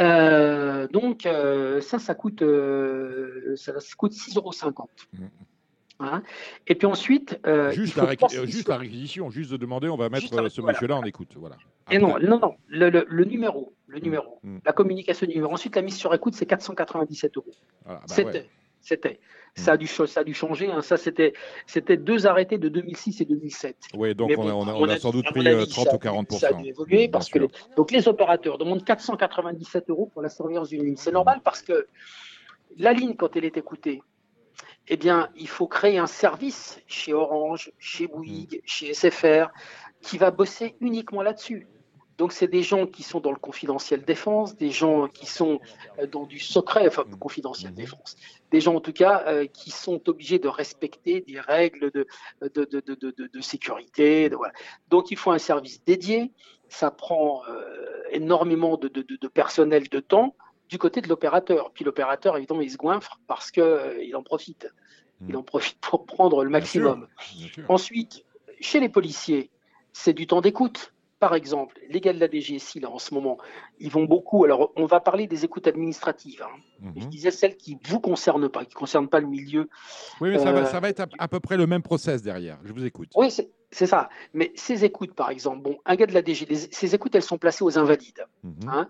[0.00, 4.52] Euh, donc euh, ça, ça coûte, euh, ça, coûte 6,50 euros.
[5.12, 5.24] Mmh.
[6.00, 6.22] Hein
[6.66, 7.38] et puis ensuite.
[7.70, 11.34] juste, la juste, la réquisition, juste de demander, on va mettre ce monsieur-là en écoute.
[11.36, 11.56] Voilà.
[11.90, 14.02] Et non, non, non, le, numéro, le mmh.
[14.02, 15.52] numéro, la communication du numéro.
[15.52, 17.46] Ensuite, la mise sur écoute, c'est 497 euros.
[17.84, 18.48] Bah c'était.
[18.80, 19.20] C'était.
[19.54, 20.70] Ça a dû, ça a dû changer.
[20.70, 20.80] Hein.
[20.80, 21.34] Ça, c'était,
[21.66, 23.76] c'était deux arrêtés de 2006 et 2007.
[23.94, 26.52] Oui, donc on, a, on, a, sans doute pris 30 euh, ou 40 Ça a
[26.54, 30.84] dû évoluer parce que les, donc les opérateurs demandent 497 euros pour la surveillance d'une
[30.84, 30.96] ligne.
[30.96, 31.86] C'est normal parce que
[32.78, 34.02] la ligne, quand elle est écoutée,
[34.88, 38.66] eh bien, il faut créer un service chez Orange, chez Bouygues, mm.
[38.66, 39.50] chez SFR,
[40.00, 41.66] qui va bosser uniquement là-dessus.
[42.22, 45.58] Donc, c'est des gens qui sont dans le confidentiel défense, des gens qui sont
[45.98, 48.14] euh, dans du secret, enfin, confidentiel défense,
[48.52, 52.06] des gens en tout cas euh, qui sont obligés de respecter des règles de,
[52.40, 54.28] de, de, de sécurité.
[54.28, 54.52] Voilà.
[54.88, 56.30] Donc, il faut un service dédié.
[56.68, 58.86] Ça prend euh, énormément de,
[59.26, 60.36] personnel de temps
[60.68, 61.72] du côté de l'opérateur.
[61.72, 64.68] Puis l'opérateur, évidemment, il se goinfre parce qu'il en profite.
[65.28, 67.08] Il en profite pour prendre le maximum.
[67.68, 68.24] Ensuite,
[68.60, 69.50] chez les policiers,
[69.92, 70.92] c'est du temps d'écoute
[71.22, 73.38] par exemple, les gars de la DGSI, là, en ce moment,
[73.78, 74.44] ils vont beaucoup.
[74.44, 76.42] Alors, on va parler des écoutes administratives.
[76.42, 76.58] Hein.
[76.80, 76.92] Mhm.
[76.96, 79.68] Je disais celles qui ne vous concernent pas, qui ne concernent pas le milieu.
[80.20, 82.58] Oui, mais ça, va, euh, être à, peu près le même process derrière.
[82.64, 83.10] Je vous écoute.
[83.14, 84.08] Oui, c'est ça.
[84.34, 87.38] Mais ces écoutes, par exemple, bon, un gars de la DGSI, ces écoutes, elles sont
[87.38, 88.26] placées aux invalides.
[88.42, 88.68] Mhm.
[88.68, 88.88] Hein.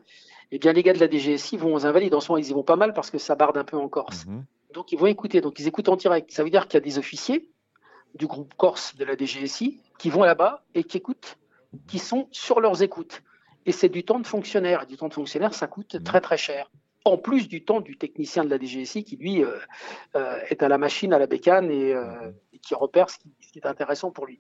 [0.53, 2.15] Eh bien, les gars de la DGSI vont aux invalides.
[2.15, 3.91] En ce moment, ils y vont pas mal parce que ça barde un peu en
[3.91, 4.25] Corse.
[4.25, 4.47] Mhm.
[4.73, 5.43] Donc, ils vont écouter.
[5.43, 6.31] Donc, ils écoutent en direct.
[6.31, 7.51] Ça veut dire qu'il y a des officiers
[8.15, 11.37] du groupe Corse de la DGSI qui vont là-bas et qui écoutent
[11.87, 13.23] qui sont sur leurs écoutes.
[13.67, 14.83] Et c'est du temps de fonctionnaire.
[14.83, 16.03] Et du temps de fonctionnaire, ça coûte mmh.
[16.03, 16.71] très très cher.
[17.05, 19.59] En plus du temps du technicien de la DGSI qui, lui, euh,
[20.15, 22.59] euh, est à la machine, à la bécane et, euh, mmh.
[22.63, 24.39] qui repère ce qui, est intéressant pour lui.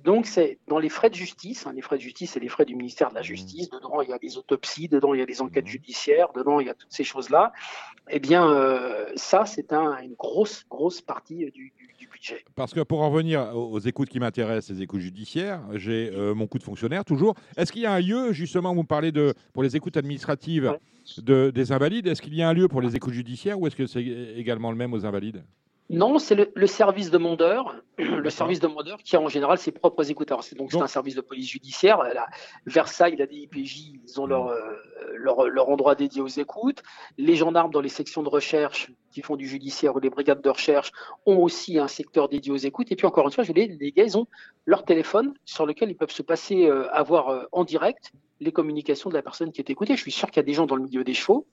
[0.00, 1.66] Donc, c'est dans les frais de justice.
[1.66, 3.24] Hein, les frais de justice, c'est les frais du ministère de la mmh.
[3.24, 3.70] Justice.
[3.70, 6.66] Dedans, il y a des autopsies, dedans, il y a des enquêtes judiciaires, dedans, il
[6.66, 7.52] y a toutes ces choses-là.
[8.08, 8.46] Eh bien,
[9.16, 11.72] ça, c'est un, une grosse, grosse partie du,
[12.54, 16.46] parce que pour en revenir aux écoutes qui m'intéressent, les écoutes judiciaires, j'ai euh, mon
[16.46, 17.34] coup de fonctionnaire toujours.
[17.56, 20.72] Est-ce qu'il y a un lieu, justement, vous me parlez de, pour les écoutes administratives
[21.18, 23.76] de, des invalides, est-ce qu'il y a un lieu pour les écoutes judiciaires ou est-ce
[23.76, 24.04] que c'est
[24.36, 25.42] également le même aux invalides?
[25.92, 30.40] Non, c'est le, service demandeur, le service demandeur qui a en général ses propres écouteurs.
[30.56, 32.02] Donc, c'est un service de police judiciaire.
[32.02, 32.26] La,
[32.64, 34.58] Versailles, la DIPJ, ils ont leur, euh,
[35.16, 36.82] leur, leur, endroit dédié aux écoutes.
[37.18, 40.48] Les gendarmes dans les sections de recherche qui font du judiciaire ou les brigades de
[40.48, 40.92] recherche
[41.26, 42.90] ont aussi un secteur dédié aux écoutes.
[42.90, 44.26] Et puis encore une fois, je les, les gars, ils ont
[44.64, 49.10] leur téléphone sur lequel ils peuvent se passer, euh, avoir euh, en direct les communications
[49.10, 49.94] de la personne qui est écoutée.
[49.94, 51.46] Je suis sûr qu'il y a des gens dans le milieu des chevaux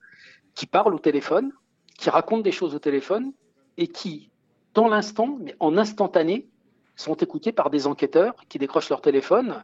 [0.54, 1.52] qui parlent au téléphone,
[1.98, 3.32] qui racontent des choses au téléphone
[3.76, 4.29] et qui,
[4.74, 6.46] dans l'instant, mais en instantané,
[6.96, 9.62] sont écoutés par des enquêteurs qui décrochent leur téléphone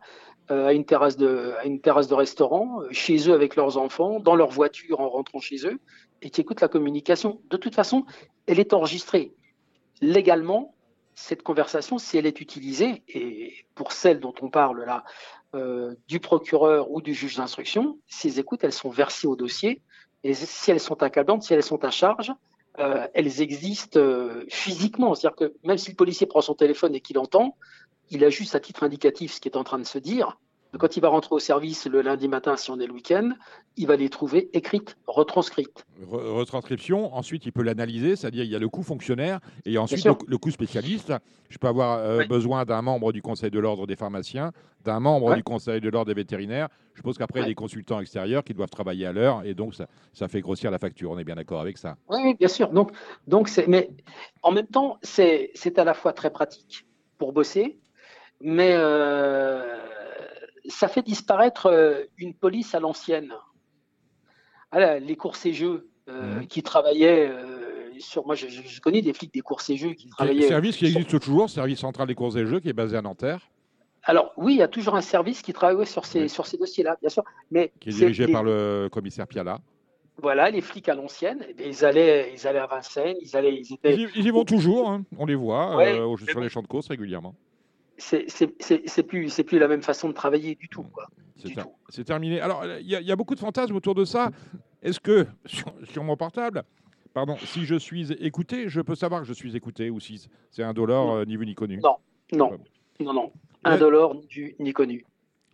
[0.51, 5.01] euh, à, une terrasse de, restaurant, euh, chez eux avec leurs enfants, dans leur voiture
[5.01, 5.79] en rentrant chez eux,
[6.23, 7.41] et qui écoutent la communication.
[7.51, 8.05] De toute façon,
[8.47, 9.35] elle est enregistrée.
[10.01, 10.75] Légalement,
[11.15, 15.05] cette conversation, si elle est utilisée, et pour celle dont on parle là,
[15.55, 19.83] euh, du procureur ou du juge d'instruction, ces écoutes, elles sont versées au dossier,
[20.23, 22.33] et si elles sont accablantes, si elles sont à charge,
[22.79, 25.15] euh, elles existent euh, physiquement.
[25.15, 27.57] C'est-à-dire que même si le policier prend son téléphone et qu'il entend,
[28.11, 30.39] il a juste à titre indicatif ce qui est en train de se dire,
[30.79, 33.31] quand il va rentrer au service le lundi matin, si on est le week-end,
[33.77, 35.87] il va les trouver écrites, retranscrites.
[36.11, 40.39] retranscription, ensuite il peut l'analyser, c'est-à-dire il y a le coût fonctionnaire et ensuite le,
[40.39, 41.13] coût spécialiste.
[41.49, 44.53] Je peux avoir euh, besoin d'un membre du conseil de l'ordre des pharmaciens,
[44.85, 46.69] d'un membre du conseil de l'ordre des vétérinaires.
[46.95, 49.55] Je suppose qu'après, il y a des consultants extérieurs qui doivent travailler à l'heure et
[49.55, 51.11] donc ça, ça, fait grossir la facture.
[51.11, 52.71] On est bien d'accord avec ça Oui, bien sûr.
[52.71, 52.91] Donc,
[53.27, 53.91] donc mais
[54.43, 56.87] en même temps, c'est à la fois très pratique
[57.19, 57.79] pour bosser,
[58.41, 59.63] mais euh,
[60.69, 63.33] ça fait disparaître euh, une police à l'ancienne.
[64.73, 67.31] les courses et jeux euh, qui travaillaient
[67.99, 68.27] sur.
[68.27, 70.49] Moi, je, connais des flics des courses et jeux qui travaillaient.
[70.49, 73.49] Service qui existe toujours, service central des courses et jeux, qui est basé à Nanterre.
[74.03, 76.97] Alors oui, il y a toujours un service qui travaille sur ces, sur ces dossiers-là,
[77.01, 77.25] bien sûr.
[77.51, 79.61] Mais qui est dirigé par le commissaire Piala.
[80.19, 83.75] Voilà, les flics à l'ancienne, eh ils allaient, ils allaient à Vincennes, ils allaient, ils
[83.75, 83.95] étaient.
[83.95, 85.05] Ils, y vont toujours, hein.
[85.19, 87.35] on les voit euh, sur les champs de course régulièrement.
[87.99, 90.87] C'est plus, la même façon de travailler du tout.
[91.89, 92.41] C'est terminé.
[92.41, 94.31] Alors, il y, a beaucoup de fantasmes autour de ça.
[94.83, 96.65] Est-ce que sur, mon portable,
[97.13, 100.63] pardon, si je suis écouté, je peux savoir que je suis écouté ou si c'est
[100.63, 101.81] un dollar euh, ni vu ni connu?
[101.83, 101.97] Non,
[102.33, 102.59] non,
[103.01, 103.33] non, non,
[103.65, 105.05] un dollar ni ni connu.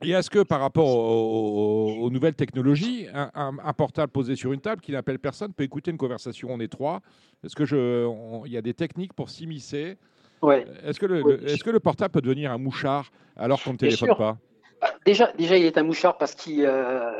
[0.05, 4.91] Et est-ce que par rapport aux, nouvelles technologies, un, portable posé sur une table qui
[4.91, 7.03] n'appelle personne peut écouter une conversation en étroit?
[7.45, 8.11] Est-ce que je,
[8.45, 9.97] il y a des techniques pour s'immiscer
[10.43, 10.67] ouais.
[10.85, 14.15] Est-ce que le, est-ce que le portable peut devenir un mouchard alors qu'on ne téléphone
[14.17, 14.39] pas
[14.81, 17.11] bah, Déjà, déjà, il est un mouchard parce qu'il euh,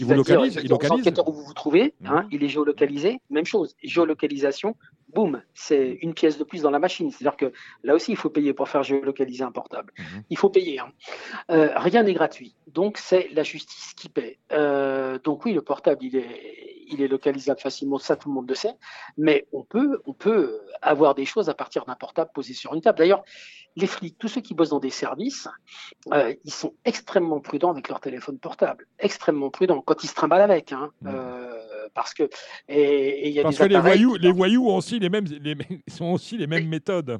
[0.00, 1.06] il vous localise, il localise.
[1.26, 3.20] où vous vous trouvez, hein, il est géolocalisé.
[3.28, 4.74] Même chose, géolocalisation,
[5.14, 7.10] boum, c'est une pièce de plus dans la machine.
[7.10, 7.52] C'est-à-dire que
[7.84, 9.92] là aussi, il faut payer pour faire géolocaliser un portable.
[9.98, 10.22] Mhm.
[10.30, 10.78] Il faut payer.
[10.78, 10.92] Hein.
[11.50, 12.54] Euh, rien n'est gratuit.
[12.68, 14.38] Donc, c'est la justice qui paie.
[14.52, 18.48] Euh, donc, oui, le portable, il est, il est localisable facilement, ça tout le monde
[18.48, 18.74] le sait.
[19.16, 22.80] Mais on peut, on peut avoir des choses à partir d'un portable posé sur une
[22.80, 22.98] table.
[22.98, 23.24] D'ailleurs,
[23.76, 25.48] les flics, tous ceux qui bossent dans des services,
[26.12, 28.86] euh, ils sont extrêmement prudents avec leur téléphone portable.
[28.98, 29.80] Extrêmement prudents.
[29.80, 30.72] Quand ils se trimballent avec.
[30.72, 31.50] Hein, mhm
[31.94, 32.28] parce que
[32.68, 35.56] et, y a parce que les voyous, les voyous ont aussi les mêmes, les,
[35.88, 37.18] sont aussi les mêmes méthodes.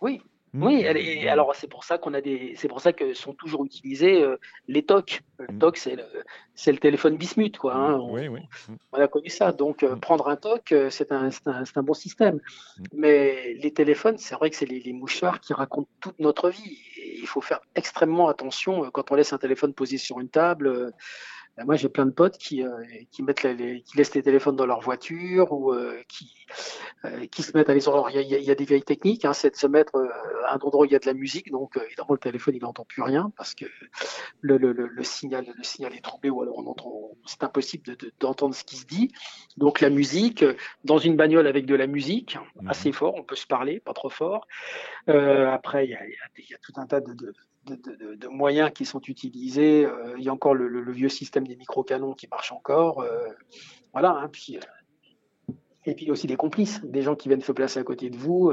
[0.00, 0.20] Oui,
[0.52, 0.62] hmm.
[0.62, 3.64] oui, et alors c'est pour ça qu'on a des, c'est pour ça que sont toujours
[3.64, 4.36] utilisés euh,
[4.68, 5.22] les TOC.
[5.38, 5.58] Le hmm.
[5.58, 6.04] TOC, c'est le,
[6.54, 7.74] c'est le téléphone bismuth, quoi.
[7.74, 7.94] Hein.
[7.94, 8.40] On, oui, oui.
[8.92, 9.52] on, a connu ça.
[9.52, 12.40] Donc euh, prendre un TOC, euh, c'est un, c'est un, un, bon système.
[12.92, 16.78] Mais les téléphones, c'est vrai que c'est les, les, mouchoirs qui racontent toute notre vie.
[16.96, 20.92] Et il faut faire extrêmement attention quand on laisse un téléphone posé sur une table.
[21.56, 24.56] Ben, moi, j'ai plein de potes qui, euh, qui, mettent les, qui laissent les téléphones
[24.56, 26.30] dans leur voiture ou euh, qui,
[27.06, 29.50] euh, qui se mettent à les Il y, y, a des vieilles techniques, hein, c'est
[29.50, 29.96] de se mettre
[30.46, 32.62] à un endroit où il y a de la musique, donc évidemment le téléphone il
[32.62, 33.64] n'entend plus rien parce que
[34.42, 38.52] le, le, le, signal, le signal est troublé ou alors on entend, c'est impossible d'entendre
[38.52, 39.12] de, ce qui se dit.
[39.56, 40.44] Donc la musique,
[40.84, 42.68] dans une bagnole avec de la musique, mmh.
[42.68, 44.46] assez fort, on peut se parler, pas trop fort.
[45.06, 47.32] après, il y a, y a, tout un tas de, de
[47.66, 49.84] de, moyens qui sont utilisés.
[49.84, 53.00] Euh, il y a encore le, vieux système des micro-canons qui marche encore.
[53.00, 53.28] Euh,
[53.92, 55.52] voilà, hein, puis, euh,
[55.84, 58.52] et puis aussi des complices, des gens qui viennent se placer à côté de vous.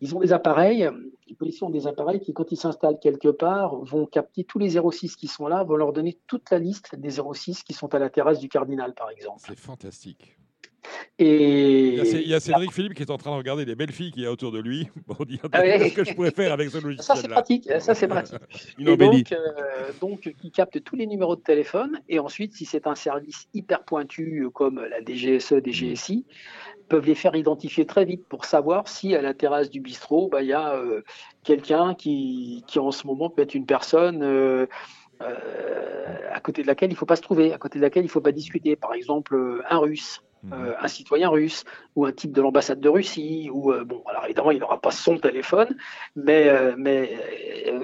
[0.00, 0.90] ils ont des appareils,
[1.28, 4.70] les policiers ont des appareils qui, quand ils s'installent quelque part, vont capter tous les
[4.70, 8.00] 06 qui sont là, vont leur donner toute la liste des 06 qui sont à
[8.00, 9.42] la terrasse du Cardinal, par exemple.
[9.46, 10.36] C'est fantastique.
[11.18, 14.12] Et il y, a, Cédric Philippe qui est en train de regarder les belles filles
[14.12, 16.68] qu'il y a autour de lui pour dire ah ce que je pourrais faire avec
[16.68, 17.04] ce logiciel.
[17.04, 18.38] Ça c'est pratique, ça c'est pratique.
[18.78, 22.86] et donc, euh, donc, qui capte tous les numéros de téléphone et ensuite, si c'est
[22.86, 26.26] un service hyper pointu comme la DGSE, DGSI,
[26.90, 30.42] peuvent les faire identifier très vite pour savoir si à la terrasse du bistrot, bah,
[30.42, 31.02] il y a euh,
[31.44, 34.22] quelqu'un qui, qui en ce moment peut être une personne.
[34.22, 34.66] Euh,
[36.30, 38.08] à côté de laquelle il ne faut pas se trouver, à côté de laquelle il
[38.08, 38.76] ne faut pas discuter.
[38.76, 40.22] Par exemple, un russe.
[40.52, 41.64] Euh, un citoyen russe
[41.96, 44.92] ou un type de l'ambassade de Russie ou euh, bon alors évidemment il n'aura pas
[44.92, 45.76] son téléphone
[46.14, 47.18] mais euh, mais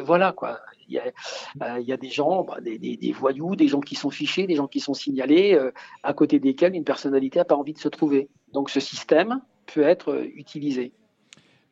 [0.05, 3.67] voilà quoi il y a, il y a des gens bah, des, des, voyous des
[3.67, 5.59] gens qui sont fichés des gens qui sont signalés
[6.05, 9.83] à côté desquels une personnalité n'a pas envie de se trouver donc ce système peut
[9.83, 10.93] être utilisé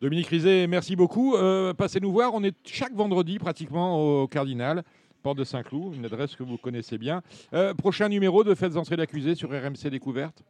[0.00, 1.36] Dominique Rizet, merci beaucoup.
[1.76, 2.32] passez nous voir.
[2.32, 4.82] On est chaque vendredi pratiquement au Cardinal,
[5.22, 7.20] porte de Saint-Cloud, une adresse que vous connaissez bien.
[7.76, 10.42] prochain numéro de Faites entrer l'accusé sur RMC Découverte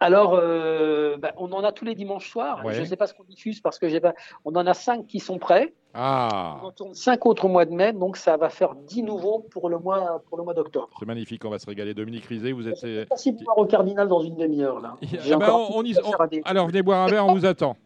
[0.00, 2.62] alors, euh, bah, on en a tous les dimanches soirs.
[2.70, 4.14] Je ne sais pas ce qu'on diffuse parce que j'ai pas.
[4.44, 5.74] On en a cinq qui sont prêts.
[5.94, 6.60] Ah.
[6.64, 9.78] On tourne cinq autres mois de mai, donc ça va faire dix nouveaux pour le
[9.78, 10.90] mois pour le mois d'octobre.
[10.98, 11.94] C'est magnifique, on va se régaler.
[11.94, 12.76] Dominique Rizet, vous êtes.
[12.76, 14.96] C'est possible de boire au Cardinal dans une demi-heure là.
[15.30, 17.76] Ah bah, alors venez boire un verre, on vous attend.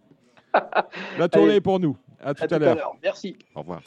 [1.18, 1.97] La tournée est pour nous.
[2.24, 2.97] À tout à, à l'heure.
[3.02, 3.36] Merci.
[3.55, 3.80] Au revoir.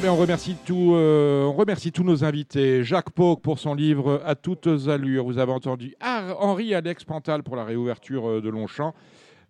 [0.00, 2.84] Eh on, remercie tout, euh, on remercie tous nos invités.
[2.84, 5.24] Jacques Pauque pour son livre À toutes allures.
[5.24, 8.94] Vous avez entendu Henri Alex Pantal pour la réouverture euh, de Longchamp.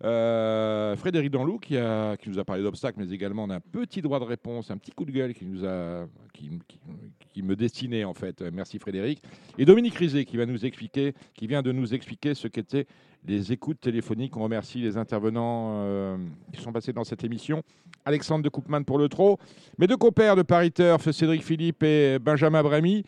[0.03, 4.71] Euh, Frédéric Danlou qui, nous a parlé d'obstacles, mais également d'un petit droit de réponse,
[4.71, 5.45] un petit coup de gueule qui,
[7.43, 8.41] me destinait en fait.
[8.53, 9.21] Merci Frédéric.
[9.57, 12.87] Et Dominique Rizet qui va nous expliquer, qui vient de nous expliquer ce qu'étaient
[13.27, 14.37] les écoutes téléphoniques.
[14.37, 16.17] On remercie les intervenants euh,
[16.53, 17.63] qui sont passés dans cette émission.
[18.05, 19.37] Alexandre de Coupman pour le trot,
[19.77, 20.71] mes deux compères de Paris
[21.11, 23.03] Cédric Philippe et Benjamin Bramy.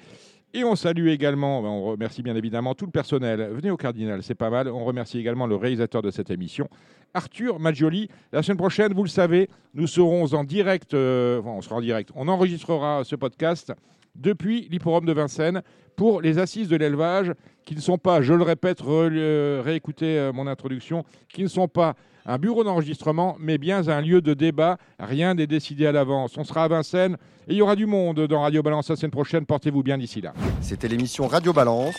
[0.54, 3.50] Et on salue également, ben, on remercie bien évidemment tout le personnel.
[3.54, 4.68] Venez au Cardinal, c'est pas mal.
[4.68, 6.68] On remercie également le réalisateur de cette émission,
[7.14, 8.10] Arthur Maggioli.
[8.34, 11.82] La semaine prochaine, vous le savez, nous serons en direct, euh, enfin, on sera en
[11.82, 13.72] direct, on enregistrera ce podcast
[14.16, 15.62] depuis l'hipporome de Vincennes
[15.96, 17.32] pour les assises de l'élevage
[17.64, 21.70] qui ne sont pas, je le répète, euh, réécoutez euh, mon introduction, qui ne sont
[21.70, 21.96] pas
[22.26, 24.78] un bureau d'enregistrement, mais bien un lieu de débat.
[25.00, 26.38] Rien n'est décidé à l'avance.
[26.38, 27.18] On sera à Vincennes
[27.48, 29.46] et il y aura du monde dans Radio Balance la semaine prochaine.
[29.46, 30.34] Portez-vous bien d'ici là.
[30.62, 31.96] C'était l'émission Radio Balance.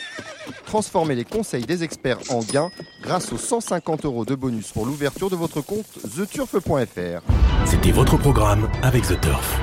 [0.66, 2.70] Transformez les conseils des experts en gains
[3.03, 5.86] grâce aux 150 euros de bonus pour l'ouverture de votre compte
[6.16, 7.23] theturf.fr.
[7.65, 9.61] C'était votre programme avec The Turf.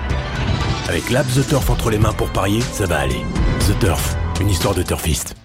[0.88, 3.22] Avec l'app The Turf entre les mains pour parier, ça va aller.
[3.68, 5.36] The Turf, une histoire de turfiste.